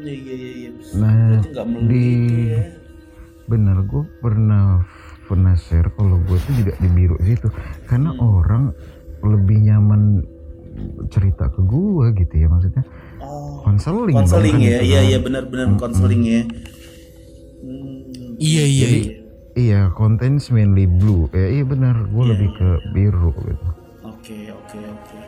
iya 0.00 0.14
iya 0.14 0.34
iya. 0.34 0.70
iya. 0.70 0.70
nah 0.92 1.16
di 1.82 2.06
gitu 2.06 2.44
ya. 2.48 2.62
bener 3.46 3.76
gue 3.82 4.02
pernah 4.16 4.86
pernah 5.24 5.54
share 5.54 5.90
kalau 5.90 6.18
gue 6.20 6.38
tuh 6.40 6.54
juga 6.56 6.72
di 6.76 6.88
biru 6.88 7.16
situ 7.20 7.50
karena 7.84 8.10
Hmm. 8.10 8.26
orang 8.32 8.62
lebih 9.20 9.58
nyaman 9.60 10.24
cerita 11.06 11.46
ke 11.46 11.60
gue 11.60 12.04
gitu 12.16 12.34
ya 12.36 12.48
maksudnya 12.48 12.84
Oh, 13.20 13.60
konseling 13.60 14.10
dong 14.10 14.24
konseling 14.24 14.54
kan 14.54 14.64
ya, 14.64 14.70
itu 14.72 14.84
iya 14.86 14.96
kan. 14.96 15.04
iya 15.04 15.18
benar-benar 15.20 15.66
konseling 15.76 16.22
ya. 16.24 16.42
Hmm, 17.60 17.99
Iya 18.40 18.64
iya. 18.64 18.86
Jadi, 18.88 19.00
iya. 19.04 19.12
iya 19.60 19.80
konten 19.92 20.40
mainly 20.48 20.88
blue 20.88 21.28
ya 21.36 21.60
iya 21.60 21.64
benar 21.68 22.08
gue 22.08 22.24
Iya, 22.24 22.30
lebih 22.32 22.48
ke 22.56 22.68
biru 22.96 23.36
gitu 23.36 23.68
Oke 24.00 24.48
oke 24.52 24.78
oke. 24.80 25.18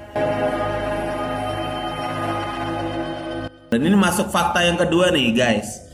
Dan 3.73 3.81
ini 3.89 3.97
masuk 3.97 4.29
fakta 4.33 4.65
yang 4.65 4.81
kedua 4.81 5.13
nih 5.13 5.29
guys. 5.37 5.85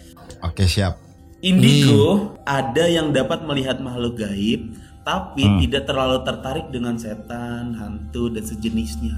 oke 0.46 0.62
siap 0.62 0.98
Indigo 1.42 2.34
ada 2.42 2.90
yang 2.90 3.14
dapat 3.14 3.46
melihat 3.46 3.78
makhluk 3.78 4.18
gaib, 4.18 4.74
tapi 5.06 5.46
tidak 5.62 5.86
terlalu 5.86 6.26
tertarik 6.26 6.66
dengan 6.74 6.98
setan, 6.98 7.78
hantu 7.78 8.26
dan 8.34 8.42
sejenisnya. 8.42 9.14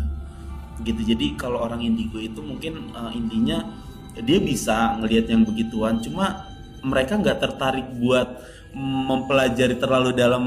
Gitu. 0.84 1.00
Jadi 1.16 1.40
kalau 1.40 1.64
orang 1.64 1.80
indigo 1.80 2.20
itu 2.20 2.44
mungkin 2.44 2.92
eh, 2.92 3.12
intinya 3.16 3.64
dia 4.20 4.36
bisa 4.36 5.00
ngelihat 5.00 5.32
yang 5.32 5.48
begituan, 5.48 6.04
cuma 6.04 6.49
mereka 6.82 7.16
nggak 7.16 7.38
tertarik 7.38 7.86
buat 7.96 8.40
mempelajari 8.72 9.76
terlalu 9.76 10.10
dalam 10.12 10.44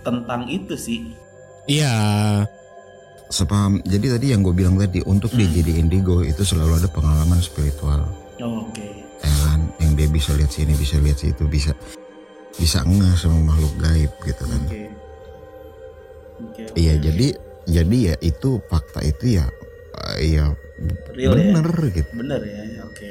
tentang 0.00 0.46
itu 0.46 0.74
sih. 0.74 1.12
Iya. 1.66 1.94
sepaham 3.26 3.82
jadi 3.82 4.14
tadi 4.14 4.30
yang 4.30 4.46
gue 4.46 4.54
bilang 4.54 4.78
tadi 4.78 5.02
untuk 5.02 5.34
dia 5.34 5.50
jadi 5.50 5.82
indigo 5.82 6.22
itu 6.22 6.46
selalu 6.46 6.78
ada 6.78 6.86
pengalaman 6.86 7.42
spiritual 7.42 8.06
Oh, 8.38 8.62
Oke. 8.62 8.86
ya 9.18 9.34
kan 9.42 9.66
yang 9.82 9.98
dia 9.98 10.06
bisa 10.06 10.30
lihat 10.38 10.54
sini 10.54 10.78
bisa 10.78 10.94
lihat 11.02 11.18
situ 11.18 11.42
bisa 11.50 11.74
bisa 12.54 12.86
ngeh 12.86 13.18
sama 13.18 13.50
makhluk 13.50 13.74
gaib 13.82 14.12
gitu 14.22 14.46
kan 14.46 14.62
Oke. 14.62 14.82
Oke. 16.38 16.62
oke. 16.70 16.78
Iya 16.78 16.94
jadi 17.02 17.26
jadi 17.66 17.96
ya 17.98 18.14
itu 18.22 18.62
fakta 18.70 19.02
itu 19.02 19.42
ya 19.42 19.50
ya 20.22 20.54
Real 21.10 21.34
ya? 21.34 21.50
bener 21.50 21.66
gitu 21.90 22.10
Bener 22.14 22.40
ya, 22.46 22.62
oke 22.86 22.86
oke. 22.86 23.10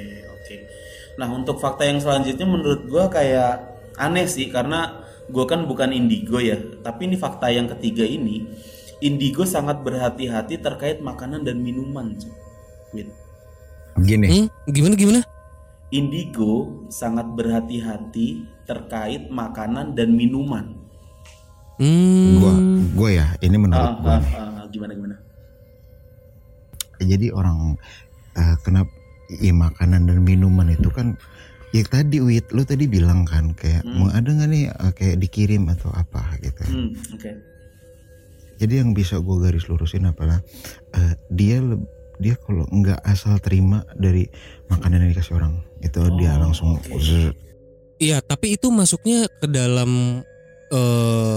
Nah 1.15 1.27
untuk 1.31 1.59
fakta 1.63 1.87
yang 1.87 1.99
selanjutnya 2.03 2.43
menurut 2.43 2.87
gua 2.91 3.07
kayak 3.07 3.63
aneh 3.95 4.27
sih 4.27 4.51
karena 4.51 5.03
gua 5.31 5.47
kan 5.47 5.63
bukan 5.65 5.95
indigo 5.95 6.37
ya, 6.43 6.59
tapi 6.83 7.07
ini 7.09 7.15
fakta 7.15 7.47
yang 7.49 7.71
ketiga 7.71 8.03
ini, 8.03 8.45
indigo 8.99 9.47
sangat 9.47 9.81
berhati-hati 9.81 10.59
terkait 10.59 10.99
makanan 10.99 11.41
dan 11.47 11.63
minuman. 11.63 12.13
Wait. 12.91 13.09
gini 14.03 14.27
Hmm, 14.27 14.47
gimana 14.75 14.95
gimana? 14.99 15.21
Indigo 15.87 16.83
sangat 16.91 17.31
berhati-hati 17.31 18.43
terkait 18.67 19.31
makanan 19.31 19.95
dan 19.95 20.11
minuman. 20.11 20.75
Hmm. 21.75 22.39
gua 22.39 22.53
gua 22.95 23.09
ya 23.11 23.27
ini 23.43 23.55
menurut 23.59 23.83
Ah, 23.83 23.95
gua 23.99 24.15
ah, 24.15 24.23
ah, 24.63 24.65
gimana 24.71 24.95
gimana? 24.95 25.15
jadi 26.95 27.27
orang 27.35 27.75
eh, 28.39 28.55
kenapa 28.63 28.94
ya 29.29 29.53
makanan 29.53 30.05
dan 30.05 30.21
minuman 30.21 30.69
itu 30.69 30.89
kan 30.89 31.17
ya 31.71 31.83
tadi 31.83 32.21
wit 32.21 32.47
lu 32.53 32.63
tadi 32.63 32.85
bilang 32.85 33.25
kan 33.25 33.51
kayak 33.51 33.83
mau 33.83 34.07
ada 34.07 34.31
nggak 34.31 34.49
nih 34.49 34.63
eh, 34.69 34.93
kayak 34.95 35.17
dikirim 35.19 35.67
atau 35.67 35.91
apa 35.91 36.23
gitu 36.39 36.63
Hmm, 36.65 36.95
oke. 37.11 37.31
jadi 38.55 38.73
yang 38.79 38.95
bisa 38.95 39.19
gue 39.19 39.37
garis 39.39 39.67
lurusin 39.67 40.07
apalah 40.07 40.39
eh, 40.95 41.13
dia 41.29 41.59
dia 42.15 42.39
kalau 42.39 42.63
nggak 42.71 43.03
asal 43.03 43.35
terima 43.43 43.83
dari 43.99 44.23
makanan 44.71 45.03
yang 45.03 45.11
dikasih 45.11 45.35
orang 45.35 45.59
itu 45.83 45.99
dia 46.15 46.39
langsung 46.39 46.79
zzz. 46.79 47.35
Iya, 47.95 48.19
tapi 48.19 48.55
itu 48.55 48.71
masuknya 48.71 49.27
ke 49.39 49.47
dalam 49.47 50.23
eh 50.67 51.34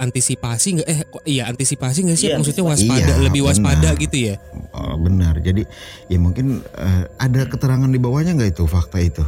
antisipasi 0.00 0.80
nggak? 0.80 0.88
Eh, 0.88 1.00
iya 1.28 1.44
antisipasi 1.46 2.08
nggak 2.08 2.18
sih? 2.18 2.28
Iya, 2.32 2.40
Maksudnya 2.40 2.64
waspada, 2.64 3.12
Iya, 3.14 3.16
lebih 3.20 3.42
waspada 3.44 3.92
benar. 3.92 4.02
gitu 4.02 4.16
ya? 4.16 4.34
Oh, 4.72 4.96
benar 4.96 5.34
jadi 5.44 5.62
ya 6.08 6.18
mungkin 6.18 6.64
eh, 6.64 7.04
ada 7.20 7.44
keterangan 7.44 7.90
di 7.90 8.00
bawahnya 8.00 8.32
nggak 8.34 8.56
itu 8.56 8.64
fakta 8.64 8.98
itu 8.98 9.24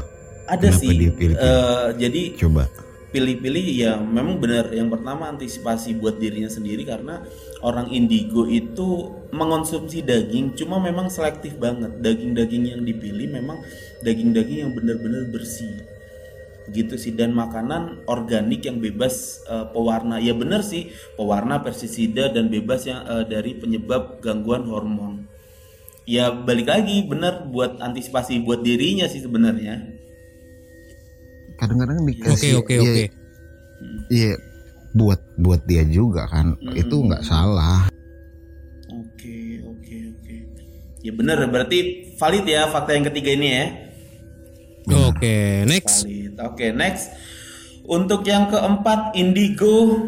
Ada 0.49 0.73
Kenapa 0.73 0.81
sih. 0.81 0.97
dia 0.99 1.11
eh, 1.13 1.87
jadi 2.01 2.23
coba 2.41 2.67
pilih-pilih 3.13 3.67
ya 3.77 4.01
memang 4.01 4.41
benar. 4.41 4.73
Yang 4.73 4.99
pertama 4.99 5.29
antisipasi 5.29 6.01
buat 6.01 6.17
dirinya 6.17 6.49
sendiri 6.49 6.83
karena 6.89 7.21
orang 7.61 7.93
indigo 7.93 8.49
itu 8.49 9.13
mengonsumsi 9.31 10.01
daging, 10.01 10.57
cuma 10.57 10.81
memang 10.81 11.13
selektif 11.13 11.61
banget. 11.61 12.01
Daging-daging 12.01 12.73
yang 12.73 12.83
dipilih 12.83 13.29
memang 13.29 13.61
daging-daging 14.01 14.59
yang 14.67 14.73
benar-benar 14.73 15.29
bersih 15.29 15.85
gitu 16.71 16.95
sih 16.95 17.11
dan 17.17 17.35
makanan 17.35 18.07
organik 18.07 18.63
yang 18.63 18.79
bebas 18.79 19.43
eh, 19.51 19.67
pewarna 19.75 20.23
ya 20.23 20.37
benar 20.37 20.63
sih 20.63 20.95
pewarna 21.19 21.59
pestisida 21.65 22.31
dan 22.31 22.47
bebas 22.53 22.87
yang 22.87 23.03
eh, 23.03 23.25
dari 23.27 23.59
penyebab 23.59 24.23
gangguan 24.23 24.69
hormon 24.71 25.27
ya 26.07 26.31
balik 26.31 26.71
lagi 26.71 27.03
benar 27.03 27.51
buat 27.51 27.83
antisipasi 27.83 28.43
buat 28.47 28.63
dirinya 28.63 29.11
sih 29.11 29.23
sebenarnya 29.23 29.83
kadang-kadang 31.59 32.03
Oke, 32.03 32.11
dikasih 32.15 32.53
oke, 32.59 32.75
ya, 32.75 32.83
oke. 32.83 33.05
Iya 34.11 34.33
buat 34.95 35.21
buat 35.41 35.63
dia 35.67 35.83
juga 35.87 36.27
kan 36.31 36.55
itu 36.75 36.95
nggak 36.95 37.23
salah 37.27 37.91
Oke, 38.93 39.63
oke, 39.65 39.97
oke. 40.13 40.35
Ya 41.01 41.13
benar, 41.17 41.41
berarti 41.49 42.13
valid 42.21 42.45
ya 42.45 42.69
fakta 42.69 42.93
yang 42.93 43.09
ketiga 43.09 43.31
ini 43.33 43.49
ya. 43.49 43.67
Oke, 44.89 45.63
next. 45.65 46.03
Valid. 46.05 46.35
Oke, 46.43 46.67
next. 46.75 47.05
Untuk 47.83 48.27
yang 48.27 48.47
keempat, 48.47 49.15
indigo 49.15 50.07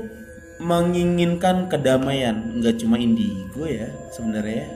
menginginkan 0.58 1.66
kedamaian. 1.66 2.58
Enggak 2.58 2.78
cuma 2.82 2.96
indigo 2.96 3.66
ya 3.66 3.90
sebenarnya. 4.10 4.66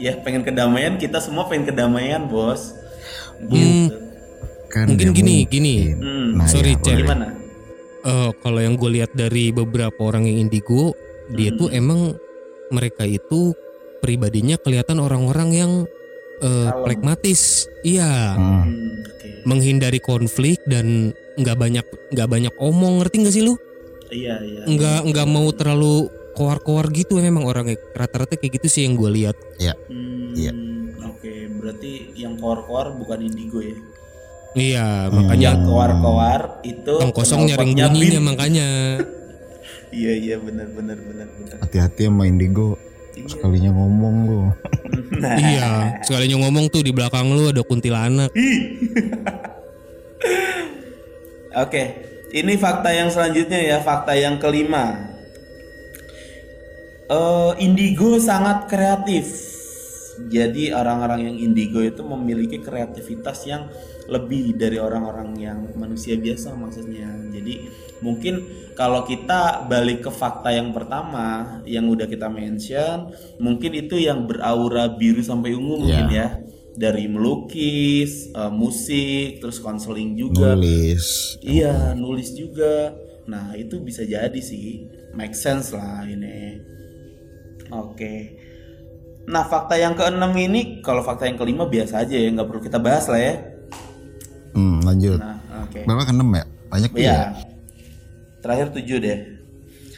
Ya 0.00 0.16
pengen 0.20 0.42
kedamaian, 0.42 0.96
kita 0.96 1.20
semua 1.20 1.46
pengen 1.46 1.68
kedamaian, 1.68 2.26
Bos. 2.26 2.74
Gitu. 3.40 3.96
kan 4.70 4.86
Mungkin 4.86 5.10
gini, 5.10 5.42
mungkin. 5.42 5.50
gini. 5.50 5.74
Hmm, 5.98 6.28
Nah, 6.38 6.46
Sorry, 6.46 6.78
ya, 6.78 6.82
Cel. 6.86 7.02
Gimana? 7.02 7.26
Eh, 8.00 8.30
kalau 8.38 8.60
yang 8.62 8.78
gue 8.78 8.90
lihat 9.02 9.12
dari 9.12 9.50
beberapa 9.50 9.98
orang 10.06 10.30
yang 10.30 10.46
indigo, 10.46 10.94
dia 11.34 11.50
tuh 11.52 11.68
emang 11.68 12.14
mereka 12.70 13.02
itu 13.02 13.52
pribadinya 13.98 14.56
kelihatan 14.56 15.02
orang-orang 15.02 15.48
yang 15.52 15.72
eh, 16.40 16.68
Kalem. 16.68 16.84
pragmatis. 16.84 17.40
Iya, 17.80 18.34
Hmm. 18.34 19.00
Oke. 19.02 19.28
menghindari 19.42 19.98
konflik 19.98 20.60
dan 20.64 21.12
nggak 21.34 21.56
banyak 21.56 21.84
nggak 22.10 22.28
banyak 22.28 22.54
omong, 22.56 23.00
ngerti 23.00 23.16
nggak 23.20 23.34
sih 23.34 23.42
lu? 23.42 23.54
Iya, 24.08 24.36
iya. 24.40 24.62
Nggak 24.66 25.00
nggak 25.06 25.26
mau 25.26 25.48
terlalu 25.50 26.08
koar-koar 26.32 26.88
gitu 26.90 27.16
memang 27.16 27.44
orangnya 27.44 27.76
rata-rata 27.90 28.34
kayak 28.34 28.60
gitu 28.60 28.66
sih 28.66 28.82
yang 28.82 28.94
gue 28.94 29.10
lihat. 29.10 29.36
Hmm, 29.86 30.32
Iya. 30.32 30.52
Oke, 31.06 31.32
berarti 31.52 31.90
yang 32.14 32.36
koar-koar 32.36 32.92
bukan 32.94 33.20
indigo 33.22 33.60
ya. 33.60 33.76
Iya, 34.50 34.86
Hmm. 35.06 35.14
makanya 35.14 35.46
Yang 35.52 35.60
koar-koar 35.64 36.40
itu 36.62 36.92
tong 36.96 37.12
kosong 37.12 37.40
nyaring 37.46 37.72
bunyinya 37.72 38.20
makanya. 38.20 38.68
Iya, 39.90 40.12
iya 40.14 40.36
benar 40.38 40.70
benar 40.70 40.94
benar 40.96 41.26
benar. 41.28 41.56
hati-hati 41.60 42.06
sama 42.06 42.22
indigo 42.22 42.78
sekalinya 43.26 43.70
ngomong 43.74 44.16
lu 44.26 44.42
Nah, 45.20 45.36
iya, 45.36 45.70
sekalinya 46.00 46.40
ngomong 46.46 46.72
tuh 46.72 46.80
di 46.80 46.94
belakang 46.94 47.28
lu 47.30 47.50
ada 47.50 47.60
kuntilanak. 47.60 48.30
Oke, 51.50 51.84
ini 52.30 52.54
fakta 52.56 52.94
yang 52.94 53.10
selanjutnya 53.10 53.60
ya, 53.60 53.78
fakta 53.82 54.14
yang 54.16 54.38
kelima. 54.38 55.10
Eh, 57.10 57.52
indigo 57.58 58.22
sangat 58.22 58.70
kreatif. 58.70 59.26
Jadi 60.30 60.70
orang-orang 60.70 61.32
yang 61.32 61.36
indigo 61.42 61.82
itu 61.82 62.06
memiliki 62.06 62.62
kreativitas 62.62 63.42
yang 63.50 63.66
lebih 64.10 64.58
dari 64.58 64.76
orang-orang 64.82 65.38
yang 65.38 65.58
manusia 65.78 66.18
biasa 66.18 66.58
maksudnya. 66.58 67.06
Jadi 67.30 67.70
mungkin 68.02 68.42
kalau 68.74 69.06
kita 69.06 69.70
balik 69.70 70.04
ke 70.04 70.10
fakta 70.10 70.50
yang 70.50 70.74
pertama 70.74 71.60
yang 71.62 71.86
udah 71.86 72.10
kita 72.10 72.26
mention, 72.26 73.14
mungkin 73.38 73.86
itu 73.86 74.02
yang 74.02 74.26
beraura 74.26 74.90
biru 74.90 75.22
sampai 75.22 75.54
ungu 75.54 75.86
mungkin 75.86 76.10
ya. 76.10 76.42
Dari 76.70 77.10
melukis, 77.10 78.30
eh, 78.30 78.52
musik, 78.52 79.42
terus 79.42 79.58
konseling 79.62 80.16
juga. 80.16 80.54
nulis 80.54 81.36
Iya, 81.42 81.92
nulis 81.98 82.30
juga. 82.34 82.94
Nah, 83.30 83.54
itu 83.54 83.78
bisa 83.82 84.02
jadi 84.06 84.40
sih. 84.40 84.88
Make 85.12 85.34
sense 85.34 85.74
lah 85.76 86.06
ini. 86.06 86.62
Oke. 87.70 88.38
Nah, 89.30 89.44
fakta 89.46 89.76
yang 89.76 89.94
keenam 89.94 90.32
ini, 90.34 90.80
kalau 90.80 91.04
fakta 91.04 91.28
yang 91.28 91.36
kelima 91.36 91.68
biasa 91.68 92.02
aja 92.02 92.16
ya, 92.16 92.30
nggak 92.32 92.48
perlu 92.48 92.62
kita 92.62 92.78
bahas 92.80 93.06
lah 93.06 93.20
ya. 93.20 93.49
Hmm, 94.52 94.76
lanjut 94.82 95.18
Nah, 95.18 95.36
oke. 95.64 95.80
berapa 95.82 96.02
ke 96.02 96.12
enam 96.12 96.28
ya 96.30 96.44
banyak 96.66 96.90
Iya. 96.92 97.04
ya 97.04 97.18
Terakhir 98.40 98.72
tujuh 98.72 98.98
deh. 98.98 99.18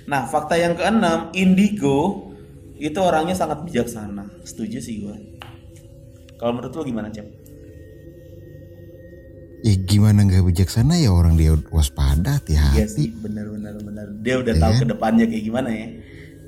Nah, 0.02 0.26
fakta 0.26 0.58
yang 0.58 0.74
keenam, 0.74 1.30
indigo 1.30 2.26
itu 2.74 2.98
orangnya 2.98 3.32
sangat 3.32 3.62
bijaksana. 3.62 4.26
Setuju 4.42 4.82
sih 4.82 4.98
gue. 4.98 5.14
Kalau 6.34 6.50
menurut 6.52 6.74
lo 6.74 6.82
gimana, 6.82 7.06
Cep? 7.06 7.22
ya 9.62 9.78
gimana 9.78 10.26
nggak 10.26 10.42
bijaksana 10.42 10.98
ya 10.98 11.14
orang 11.14 11.38
dia 11.38 11.54
waspada 11.70 12.42
Iya 12.42 12.66
hati-hati 12.82 12.82
sih, 12.90 13.08
benar 13.14 13.46
benar 13.46 13.78
benar. 13.78 14.06
Dia 14.18 14.42
udah 14.42 14.54
tahu 14.58 14.72
ke 14.74 14.86
depannya 14.90 15.24
kayak 15.24 15.44
gimana 15.44 15.70
ya. 15.70 15.86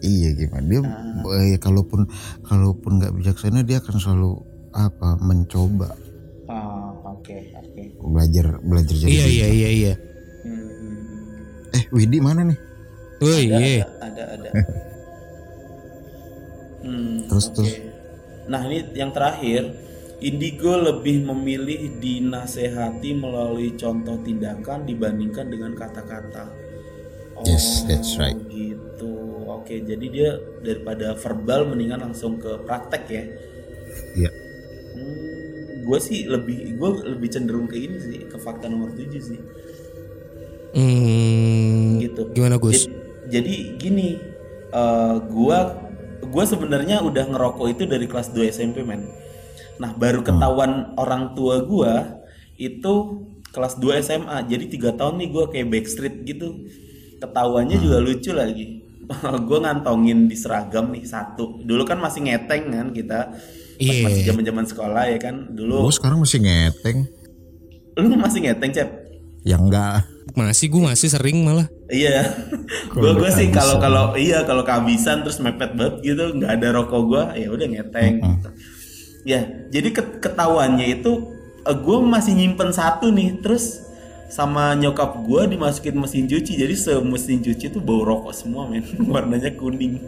iya 0.03 0.29
gimana 0.35 0.65
dia 0.67 0.81
Ah. 0.83 1.23
eh, 1.41 1.57
kalaupun 1.57 2.11
kalaupun 2.43 2.99
nggak 2.99 3.15
bijaksana 3.15 3.63
dia 3.63 3.79
akan 3.79 3.97
selalu 3.97 4.33
apa 4.71 5.15
mencoba 5.17 5.95
Oh, 6.45 6.91
oke, 7.09 7.33
oke. 7.55 7.64
Belajar 7.99 8.47
belajar 8.61 8.95
jadi 8.97 9.11
Iya 9.11 9.27
iya 9.27 9.47
iya 9.49 9.71
iya. 9.71 9.95
Hmm. 10.45 11.75
eh 11.75 11.85
Widi 11.91 12.19
mana 12.21 12.45
nih 12.45 12.59
Woi, 13.21 13.47
ada, 13.49 13.59
iya. 13.59 13.85
ada 14.01 14.23
ada 14.37 14.51
Hmm, 16.85 17.25
Terus, 17.25 17.47
oke. 17.49 17.55
terus. 17.57 17.73
nah 18.45 18.61
ini 18.69 18.85
yang 18.93 19.09
terakhir 19.09 19.73
indigo 20.21 20.77
lebih 20.77 21.25
memilih 21.25 21.97
dinasehati 21.97 23.17
melalui 23.17 23.73
contoh 23.73 24.21
tindakan 24.21 24.85
dibandingkan 24.85 25.49
dengan 25.49 25.73
kata-kata 25.73 26.45
oh 27.41 27.45
Yes, 27.49 27.89
that's 27.89 28.21
right. 28.21 28.37
gitu 28.53 29.49
oke 29.49 29.73
jadi 29.73 30.07
dia 30.13 30.31
daripada 30.61 31.17
verbal 31.17 31.73
mendingan 31.73 32.05
langsung 32.05 32.37
ke 32.37 32.53
praktek 32.69 33.05
ya 33.09 33.25
iya 34.13 34.31
hmm, 34.93 35.34
gue 35.85 35.99
sih 36.01 36.25
lebih 36.25 36.81
gue 36.81 36.91
lebih 37.15 37.29
cenderung 37.29 37.69
ke 37.69 37.77
ini 37.77 37.97
sih 38.01 38.19
ke 38.27 38.37
fakta 38.41 38.67
nomor 38.73 38.97
7 38.97 39.21
sih 39.21 39.41
Hmm, 40.75 42.03
gitu. 42.03 42.35
Gimana 42.35 42.59
Gus? 42.59 42.91
Jadi, 42.91 42.99
jadi 43.31 43.55
gini, 43.79 44.09
eh, 44.75 45.17
gua 45.31 45.87
gua 46.27 46.45
sebenarnya 46.45 46.99
udah 46.99 47.31
ngerokok 47.31 47.67
itu 47.71 47.83
dari 47.87 48.11
kelas 48.11 48.35
2 48.35 48.51
SMP 48.51 48.83
men. 48.83 49.07
Nah 49.79 49.95
baru 49.95 50.27
ketahuan 50.27 50.99
orang 50.99 51.39
tua 51.39 51.63
gua 51.63 52.19
itu 52.59 53.23
kelas 53.55 53.79
2 53.79 54.03
SMA. 54.03 54.51
Jadi 54.51 54.75
tiga 54.75 54.91
tahun 54.99 55.23
nih 55.23 55.29
gua 55.31 55.47
kayak 55.47 55.71
backstreet 55.71 56.27
gitu. 56.27 56.67
Ketahuannya 57.23 57.79
juga 57.79 58.03
lucu 58.03 58.35
lagi. 58.35 58.83
gua 59.47 59.59
ngantongin 59.63 60.27
di 60.27 60.35
seragam 60.35 60.91
nih 60.91 61.07
satu. 61.07 61.63
Dulu 61.63 61.87
kan 61.87 62.03
masih 62.03 62.27
ngeteng 62.27 62.75
kan 62.75 62.89
kita. 62.91 63.31
Pas 63.75 63.83
Iya. 63.85 64.05
masih 64.05 64.23
zaman-zaman 64.25 64.65
sekolah 64.65 65.05
ya 65.07 65.19
kan. 65.19 65.35
Dulu 65.51 65.75
Gue 65.85 65.95
sekarang 65.95 66.19
masih 66.19 66.39
ngeteng. 66.39 66.99
lu 67.95 68.07
masih 68.17 68.41
ngeteng, 68.41 68.71
Cep? 68.71 68.89
Ya 69.43 69.55
enggak. 69.55 70.03
Masih 70.33 70.67
gue 70.67 70.83
masih 70.83 71.09
sering 71.09 71.43
malah. 71.43 71.67
Iya. 71.87 72.27
Gua 72.91 73.13
gua 73.13 73.29
sih 73.29 73.51
kalau 73.51 73.77
kalau 73.77 74.05
iya 74.15 74.43
kalau 74.43 74.63
kehabisan 74.63 75.21
terus 75.21 75.37
mepet 75.37 75.75
banget 75.75 76.01
gitu, 76.03 76.33
nggak 76.33 76.51
ada 76.55 76.69
rokok 76.73 77.03
gua, 77.05 77.23
ya 77.35 77.51
udah 77.51 77.67
ngeteng. 77.67 78.19
gitu. 78.19 78.49
Ya, 79.25 79.41
jadi 79.69 79.89
ket- 79.91 80.19
ketahuannya 80.19 80.87
itu 80.93 81.13
eh, 81.61 81.77
gua 81.77 82.01
masih 82.01 82.33
nyimpen 82.33 82.71
satu 82.71 83.09
nih, 83.09 83.39
terus 83.39 83.85
sama 84.27 84.73
nyokap 84.73 85.23
gua 85.23 85.45
dimasukin 85.45 85.95
mesin 85.95 86.25
cuci. 86.25 86.57
Jadi 86.57 86.75
semesin 86.75 87.39
cuci 87.41 87.69
tuh 87.69 87.79
bau 87.79 88.03
rokok 88.03 88.33
semua, 88.33 88.65
men. 88.65 88.83
Warnanya 89.13 89.53
kuning. 89.53 90.01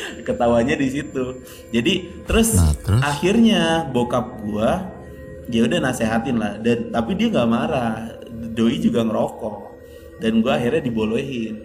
Ketawanya 0.26 0.74
di 0.76 0.88
situ. 0.88 1.42
Jadi 1.70 2.24
terus, 2.24 2.56
Nah, 2.56 2.74
terus? 2.80 3.02
akhirnya 3.02 3.86
bokap 3.88 4.40
gua 4.42 4.86
ya 5.50 5.66
udah 5.66 5.78
nasehatin 5.82 6.36
lah. 6.38 6.56
Dan 6.58 6.92
tapi 6.92 7.14
dia 7.18 7.28
nggak 7.30 7.48
marah. 7.50 8.10
Doi 8.50 8.78
juga 8.78 9.06
ngerokok. 9.06 9.58
Dan 10.18 10.42
gua 10.42 10.58
akhirnya 10.58 10.82
dibolehin 10.84 11.56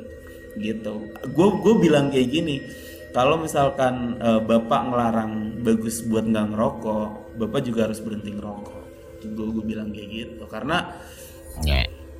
gitu. 0.55 1.11
Gue 1.35 1.47
gue 1.59 1.75
bilang 1.83 2.07
kayak 2.07 2.31
gini 2.31 2.63
kalau 3.11 3.35
misalkan 3.35 4.15
eh, 4.19 4.39
bapak 4.39 4.81
ngelarang 4.87 5.59
bagus 5.59 5.99
buat 6.07 6.23
nggak 6.23 6.55
ngerokok 6.55 7.09
bapak 7.35 7.59
juga 7.67 7.91
harus 7.91 7.99
berhenti 7.99 8.31
ngerokok. 8.31 8.83
Gue 9.35 9.47
gue 9.51 9.63
bilang 9.67 9.91
kayak 9.91 10.09
gitu. 10.11 10.43
Karena 10.47 10.95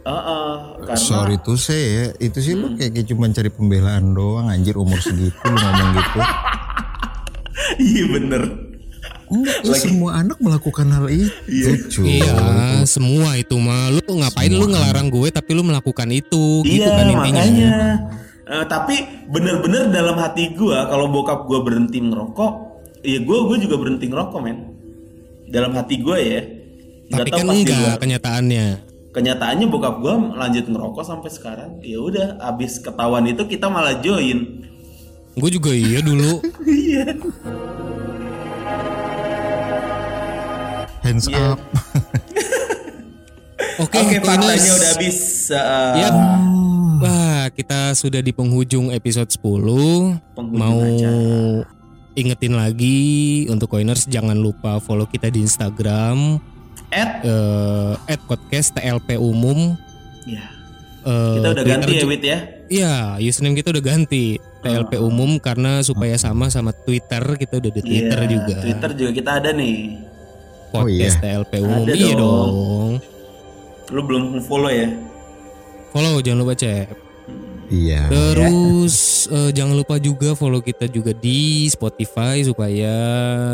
eh, 0.05 0.11
eh, 0.11 0.53
karena 0.85 1.01
Sorry 1.01 1.35
tuh 1.41 1.57
saya 1.57 1.81
ya, 1.81 2.05
itu 2.21 2.37
sih 2.39 2.53
lu 2.53 2.77
kayak, 2.77 2.93
kayak 2.93 3.07
cuma 3.09 3.25
cari 3.29 3.49
pembelaan 3.49 4.13
doang 4.13 4.47
anjir 4.47 4.77
umur 4.77 5.01
segitu 5.01 5.33
lu 5.43 5.57
ngomong 5.57 5.89
gitu. 5.97 6.19
iya 7.89 8.03
bener 8.09 8.43
Enggak, 9.25 9.57
ya 9.65 9.73
semua 9.73 10.21
anak 10.21 10.37
melakukan 10.37 10.85
hal 10.93 11.09
itu, 11.09 11.73
cuy. 11.89 12.21
Iya, 12.21 12.37
semua 12.85 13.33
itu 13.41 13.57
mah. 13.57 13.89
Lu 13.89 13.97
ngapain 14.05 14.53
lu 14.53 14.69
ngelarang 14.69 15.09
gue 15.09 15.33
tapi 15.33 15.57
lu 15.57 15.65
melakukan 15.65 16.05
itu 16.13 16.61
gitu 16.61 16.85
iya 16.85 16.93
kan 16.93 17.09
intinya. 17.09 17.41
makanya 17.41 17.73
Eh, 18.45 18.65
tapi 18.69 19.25
bener-bener 19.25 19.89
dalam 19.89 20.21
hati 20.21 20.53
gua 20.53 20.85
kalau 20.85 21.09
bokap 21.09 21.49
gua 21.49 21.65
berhenti 21.65 21.97
ngerokok 21.97 22.53
ya 23.01 23.17
gua 23.25 23.49
gua 23.49 23.57
juga 23.57 23.75
berhenti 23.81 24.05
ngerokok 24.05 24.37
men 24.45 24.57
dalam 25.49 25.73
hati 25.73 25.97
gua 25.97 26.21
ya 26.21 26.45
Tapi 27.09 27.29
kan 27.33 27.49
enggak 27.49 27.97
kenyataannya. 27.97 28.84
Kenyataannya 29.15 29.65
bokap 29.65 29.95
gua 29.97 30.19
lanjut 30.35 30.67
ngerokok 30.67 31.01
sampai 31.01 31.31
sekarang 31.31 31.71
ya 31.79 31.97
udah 31.97 32.27
abis 32.43 32.77
ketahuan 32.77 33.23
itu 33.25 33.47
kita 33.47 33.65
malah 33.65 33.95
join 33.97 34.67
Gue 35.35 35.51
juga 35.51 35.67
iya 35.69 35.99
dulu. 35.99 36.39
iya 36.63 37.11
Hands 41.01 41.25
Iya. 41.27 41.53
up. 41.53 41.59
Oke, 43.75 43.99
oke 43.99 44.23
faktanya 44.23 44.55
Koiners. 44.55 44.71
udah 44.71 44.89
habis 44.95 45.19
eh, 45.51 45.93
Yap. 45.99 46.15
Wah, 46.97 47.43
kita 47.51 47.91
sudah 47.91 48.23
di 48.23 48.31
penghujung 48.31 48.87
episode 48.89 49.27
10. 49.27 49.43
Penghujung 50.31 50.55
Mau 50.55 50.79
acara. 50.79 51.67
ingetin 52.15 52.55
lagi 52.55 53.03
untuk 53.45 53.67
Coiners 53.69 54.07
jangan 54.07 54.31
lupa 54.33 54.79
follow 54.79 55.03
kita 55.03 55.27
di 55.27 55.43
Instagram 55.43 56.39
at 56.95 57.09
eh 58.07 58.19
podcast 58.23 58.71
TLP 58.71 59.19
umum. 59.19 59.75
ya 60.23 60.55
Eh, 61.05 61.37
kita 61.37 61.53
udah 61.53 61.61
Twitter 61.61 61.85
ganti 61.85 61.93
ya 61.93 62.05
Wit 62.09 62.23
ya 62.25 62.37
Iya, 62.65 62.95
username 63.21 63.61
kita 63.61 63.69
udah 63.69 63.83
ganti 63.85 64.41
TLP 64.65 64.97
umum 64.97 65.37
karena 65.37 65.85
supaya 65.85 66.17
sama 66.17 66.49
sama 66.49 66.73
Twitter 66.73 67.21
kita 67.37 67.61
udah 67.61 67.69
di 67.69 67.81
Twitter 67.85 68.19
Iya, 68.19 68.31
juga. 68.33 68.55
Twitter 68.57 68.91
juga 68.97 69.11
kita 69.13 69.31
ada 69.37 69.49
nih 69.53 70.01
Oh, 70.73 70.89
iya. 70.89 71.05
Podcast 71.05 71.17
TLP 71.21 71.53
umum. 71.61 71.85
Ada 71.85 71.93
iya 71.93 72.13
dong. 72.17 72.49
dong. 72.49 72.91
lu 73.93 74.01
belum 74.01 74.23
follow 74.41 74.67
ya 74.67 74.89
Follow 75.93 76.17
jangan 76.19 76.41
lupa 76.41 76.57
cek. 76.57 76.89
Iya. 77.65 78.01
Terus 78.09 78.95
eh, 79.29 79.51
jangan 79.53 79.77
lupa 79.77 79.95
juga 79.97 80.33
follow 80.33 80.59
kita 80.59 80.85
juga 80.85 81.13
di 81.13 81.65
Spotify 81.65 82.41
supaya 82.41 82.93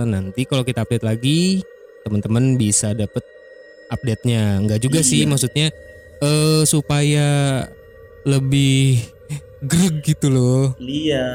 nanti 0.04 0.48
kalau 0.48 0.64
kita 0.64 0.82
update 0.82 1.04
lagi 1.04 1.60
teman-teman 2.02 2.56
bisa 2.56 2.92
dapet 2.92 3.24
update-nya. 3.88 4.60
Enggak 4.60 4.80
juga 4.80 5.00
sih 5.02 5.24
Iya. 5.24 5.30
maksudnya 5.30 5.68
eh 6.22 6.62
supaya 6.64 7.28
lebih 8.24 9.02
greg 9.62 10.02
gitu 10.02 10.30
loh. 10.30 10.74
Iya, 10.78 11.26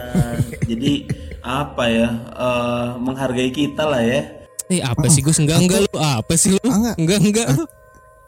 jadi 0.63 1.07
apa 1.43 1.85
ya? 1.87 2.09
eh, 2.33 2.89
menghargai 2.99 3.51
kita 3.51 3.87
lah 3.87 4.03
ya. 4.03 4.23
Eh 4.67 4.83
apa 4.83 5.07
sih 5.07 5.23
Gus? 5.23 5.39
Enggak 5.39 5.63
enggak 5.63 5.81
lu 5.85 5.93
apa 5.97 6.35
sih 6.35 6.51
lu? 6.51 6.59
Ah, 6.65 6.75
enggak. 6.75 6.97
Enggak 6.99 7.21
enggak. 7.23 7.49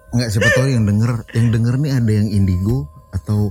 Enggak 0.08 0.28
siapa 0.30 0.48
tahu 0.52 0.66
yang 0.68 0.86
denger, 0.86 1.12
yang 1.34 1.48
denger 1.50 1.74
nih 1.76 1.92
ada 1.92 2.12
yang 2.14 2.28
indigo 2.28 2.86
atau 3.10 3.50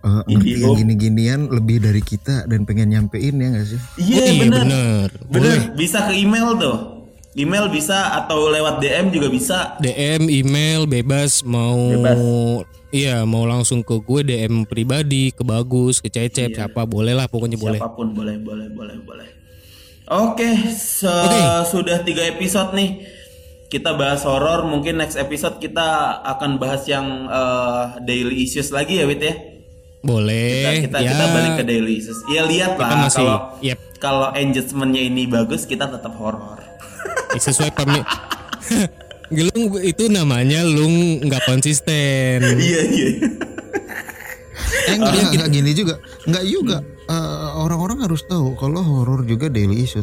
eh, 0.00 0.22
ngerti 0.28 0.60
yang 0.60 0.76
gini-ginian 0.76 1.40
lebih 1.48 1.80
dari 1.80 1.98
kita 1.98 2.44
dan 2.44 2.62
pengen 2.62 2.92
nyampein 2.92 3.36
ya 3.36 3.48
nggak 3.52 3.66
sih? 3.66 3.80
Iya 3.98 4.16
Oh, 4.16 4.22
iya 4.22 4.32
bener. 4.38 4.60
bener. 4.60 5.08
Bener, 5.26 5.50
Boleh. 5.56 5.60
bisa 5.74 5.98
ke 6.04 6.12
email 6.14 6.54
tuh. 6.56 6.76
Email 7.36 7.68
bisa 7.68 8.16
atau 8.16 8.48
lewat 8.48 8.80
DM 8.80 9.12
juga 9.12 9.28
bisa. 9.28 9.58
DM, 9.78 10.26
email 10.26 10.88
bebas 10.88 11.44
mau 11.44 11.76
Bebas. 11.92 12.16
Iya 12.88 13.22
mau 13.22 13.44
langsung 13.44 13.84
ke 13.84 13.92
gue 13.94 14.20
DM 14.24 14.64
pribadi 14.64 15.28
ke 15.28 15.44
bagus 15.44 16.00
ke 16.00 16.08
cecep 16.08 16.48
Iya. 16.48 16.56
siapa 16.64 16.82
boleh 16.82 17.12
lah 17.12 17.28
pokoknya 17.28 17.60
boleh. 17.60 17.76
Siapa 17.76 17.92
pun 17.92 18.10
boleh, 18.10 18.40
boleh, 18.40 18.72
boleh, 18.72 18.96
boleh. 18.98 19.28
Oke, 20.06 20.48
se- 20.70 21.04
Oke. 21.04 21.40
sudah 21.68 22.00
tiga 22.00 22.24
episode 22.24 22.72
nih. 22.72 23.04
Kita 23.66 23.92
bahas 23.92 24.22
horor. 24.22 24.64
Mungkin 24.64 24.96
next 24.96 25.18
episode 25.18 25.58
kita 25.58 25.84
akan 26.24 26.56
bahas 26.56 26.86
yang 26.86 27.04
eh, 27.26 27.84
daily 28.00 28.40
issues 28.40 28.70
lagi 28.70 28.96
ya, 28.96 29.04
Wit 29.04 29.20
ya. 29.20 29.34
Kita, 29.34 30.06
Boleh. 30.06 30.86
kita, 30.86 31.02
ya, 31.02 31.10
kita 31.10 31.24
balik 31.28 31.52
ke 31.58 31.64
daily 31.66 31.98
issues. 31.98 32.16
Ya 32.26 32.46
lihat 32.46 32.78
kita 32.78 32.86
lah 32.86 32.96
masih. 33.02 33.18
kalau 33.18 33.38
Yep. 33.60 33.78
kalau 33.98 34.28
engagementnya 34.32 35.02
ini 35.02 35.26
bagus, 35.26 35.66
kita 35.66 35.84
tetap 35.84 36.14
horor. 36.14 36.62
Sesuai 37.36 37.70
pemi. 37.74 38.00
Gelung 39.26 39.74
itu 39.82 40.06
namanya 40.06 40.62
lung 40.62 41.22
nggak 41.26 41.42
konsisten. 41.46 42.42
Iya 42.42 42.80
iya. 42.86 43.08
Eh 44.86 44.94
enggak, 44.94 45.34
enggak 45.34 45.50
gini 45.50 45.70
juga. 45.74 45.94
Enggak 46.24 46.44
juga. 46.46 46.78
Eh, 47.06 47.48
orang-orang 47.58 48.02
harus 48.02 48.22
tahu 48.26 48.54
kalau 48.58 48.82
horor 48.82 49.22
juga 49.26 49.46
daily 49.50 49.82
issue. 49.82 50.02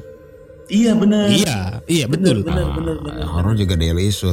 Iya 0.72 0.96
benar. 0.96 1.28
iya, 1.28 1.84
iya 1.92 2.06
betul. 2.08 2.40
Benar 2.48 2.72
benar 2.72 2.96
benar. 3.04 3.20
Ah, 3.20 3.30
horor 3.36 3.54
juga 3.60 3.76
daily 3.76 4.08
issue. 4.08 4.32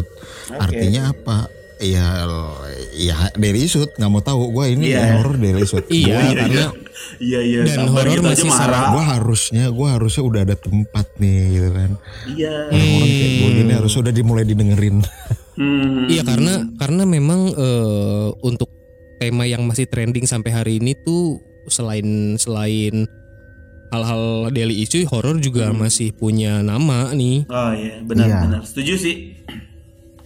Artinya 0.55 1.11
apa? 1.11 1.51
Ya, 1.83 2.29
ya 3.01 3.17
daily 3.35 3.65
issue 3.65 3.89
nggak 3.89 4.07
mau 4.07 4.21
tahu 4.21 4.53
gue 4.53 4.65
ini 4.71 4.93
Iya. 4.93 5.19
horor 5.19 5.35
daily 5.35 5.65
issue. 5.65 5.81
Iya, 5.89 6.17
karena 6.37 6.67
Iya 7.17 7.41
iya. 7.41 7.61
Dan 7.65 7.89
sabar, 7.89 8.05
horor 8.05 8.13
gitu 8.13 8.21
aja 8.21 8.29
masih 8.31 8.47
marah. 8.47 8.83
Gue 8.93 9.05
harusnya, 9.05 9.65
gue 9.69 9.89
harusnya 9.89 10.23
udah 10.23 10.41
ada 10.43 10.57
tempat 10.57 11.07
nih 11.17 11.39
gitu 11.51 11.69
kan. 11.73 11.91
Iya. 12.29 12.55
Orang 12.69 13.09
kayak 13.11 13.33
gue 13.35 13.51
gini 13.57 13.73
harus 13.73 13.93
udah 13.95 14.13
dimulai 14.13 14.45
didengerin. 14.45 14.97
Hmm. 15.57 16.09
iya 16.09 16.25
karena 16.25 16.65
karena 16.77 17.05
memang 17.05 17.53
eh, 17.53 18.29
untuk 18.41 18.73
tema 19.17 19.45
yang 19.45 19.65
masih 19.65 19.85
trending 19.85 20.25
sampai 20.25 20.49
hari 20.49 20.73
ini 20.77 20.97
tuh 20.97 21.37
selain 21.67 22.05
selain 22.37 23.05
hal-hal 23.91 24.23
daily 24.49 24.81
issue 24.81 25.05
horor 25.05 25.37
juga 25.37 25.69
masih 25.75 26.15
punya 26.15 26.63
nama 26.63 27.13
nih. 27.13 27.45
Oh 27.45 27.73
iya 27.75 28.01
benar 28.01 28.25
Iya. 28.25 28.39
benar. 28.41 28.61
Setuju 28.65 28.95
sih. 28.97 29.17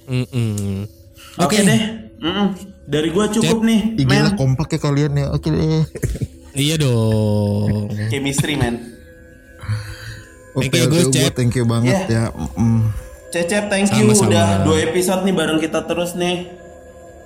Mm-mm. 0.04 0.84
Oke 1.40 1.56
deh. 1.58 2.03
Mm-mm. 2.16 2.46
Dari 2.84 3.08
gua 3.08 3.26
cukup 3.28 3.58
nih. 3.60 3.80
Ih, 3.96 4.04
Men. 4.04 4.22
gila 4.22 4.30
kompak 4.34 4.68
ya 4.68 4.80
kalian 4.80 5.12
ya. 5.14 5.26
Oke 5.30 5.48
deh. 5.48 5.82
Iya 6.54 6.78
dong. 6.78 7.90
Chemistry 8.08 8.54
man. 8.54 8.78
Thank 10.54 10.70
you, 10.70 10.86
Oke, 10.86 10.86
oke, 10.86 10.88
gua 10.88 11.02
Cep. 11.10 11.32
thank 11.34 11.52
you 11.52 11.66
banget 11.66 12.06
ya. 12.06 12.30
Mm, 12.54 12.94
Cecep 13.28 13.66
thank 13.66 13.90
you 13.90 14.06
Sama-sama. 14.06 14.30
udah 14.30 14.46
dua 14.62 14.76
episode 14.84 15.20
nih 15.22 15.34
bareng 15.34 15.58
kita 15.58 15.82
terus 15.82 16.14
nih. 16.14 16.46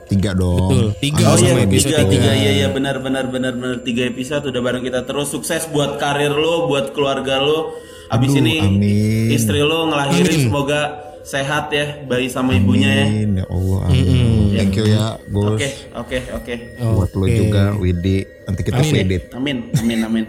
tiga 0.09 0.32
dong. 0.32 0.72
Betul, 0.72 0.86
tiga 0.97 1.24
Oh 1.26 1.36
sama 1.36 1.45
iya 1.53 1.68
episode 1.68 1.93
tiga, 1.93 2.01
tiga. 2.01 2.09
tiga 2.09 2.30
iya 2.32 2.51
iya 2.55 2.68
benar 2.72 2.97
benar 2.99 3.28
benar 3.28 3.53
benar 3.53 3.76
tiga 3.78 4.09
episode 4.09 4.41
udah 4.43 4.62
bareng 4.64 4.80
kita 4.80 5.05
terus 5.05 5.28
sukses 5.28 5.68
buat 5.68 6.01
karir 6.01 6.32
lo 6.32 6.64
buat 6.64 6.97
keluarga 6.97 7.36
lo 7.36 7.76
abis 8.09 8.32
Aduh, 8.32 8.41
ini 8.41 8.57
amin. 8.59 9.28
istri 9.28 9.61
lo 9.61 9.84
ngelahirin 9.84 10.49
semoga 10.49 11.08
sehat 11.29 11.68
ya 11.68 12.01
bayi 12.09 12.26
sama 12.26 12.57
ibunya 12.57 12.89
ya 12.89 13.05
Amin 13.05 13.31
ya 13.37 13.45
Allah. 13.47 13.81
Amin. 13.85 14.57
Thank 14.57 14.74
you 14.74 14.87
ya, 14.89 15.20
Gus. 15.29 15.45
oke 15.53 15.68
oke 15.95 16.18
oke 16.35 16.55
Buat 16.81 17.11
lo 17.12 17.26
juga, 17.29 17.62
Widi. 17.76 18.18
Nanti 18.43 18.61
kita 18.64 18.81
Amin. 18.81 19.05
amin 19.31 19.59
amin 19.76 19.99
amin 20.03 20.24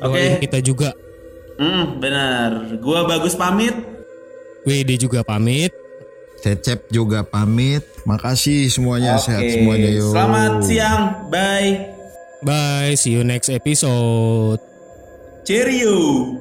oke 0.00 0.16
Doain 0.16 0.40
kita 0.40 0.58
juga. 0.58 0.90
hmm 1.60 2.00
benar 2.00 2.50
gua 2.80 3.04
bagus 3.04 3.36
pamit 3.36 3.76
WD 4.60 4.96
juga 4.98 5.20
pamit. 5.20 5.72
Cecep 6.40 6.88
juga 6.88 7.20
pamit. 7.20 7.84
Makasih 8.04 8.68
semuanya 8.68 9.16
sehat 9.16 9.40
Oke, 9.40 9.52
semuanya 9.56 9.88
yo. 9.88 10.08
selamat 10.08 10.52
siang 10.64 11.02
bye 11.28 11.92
Bye, 12.40 12.96
see 12.96 13.12
you 13.12 13.20
next 13.20 13.52
episode. 13.52 14.56
cheerio 15.44 16.32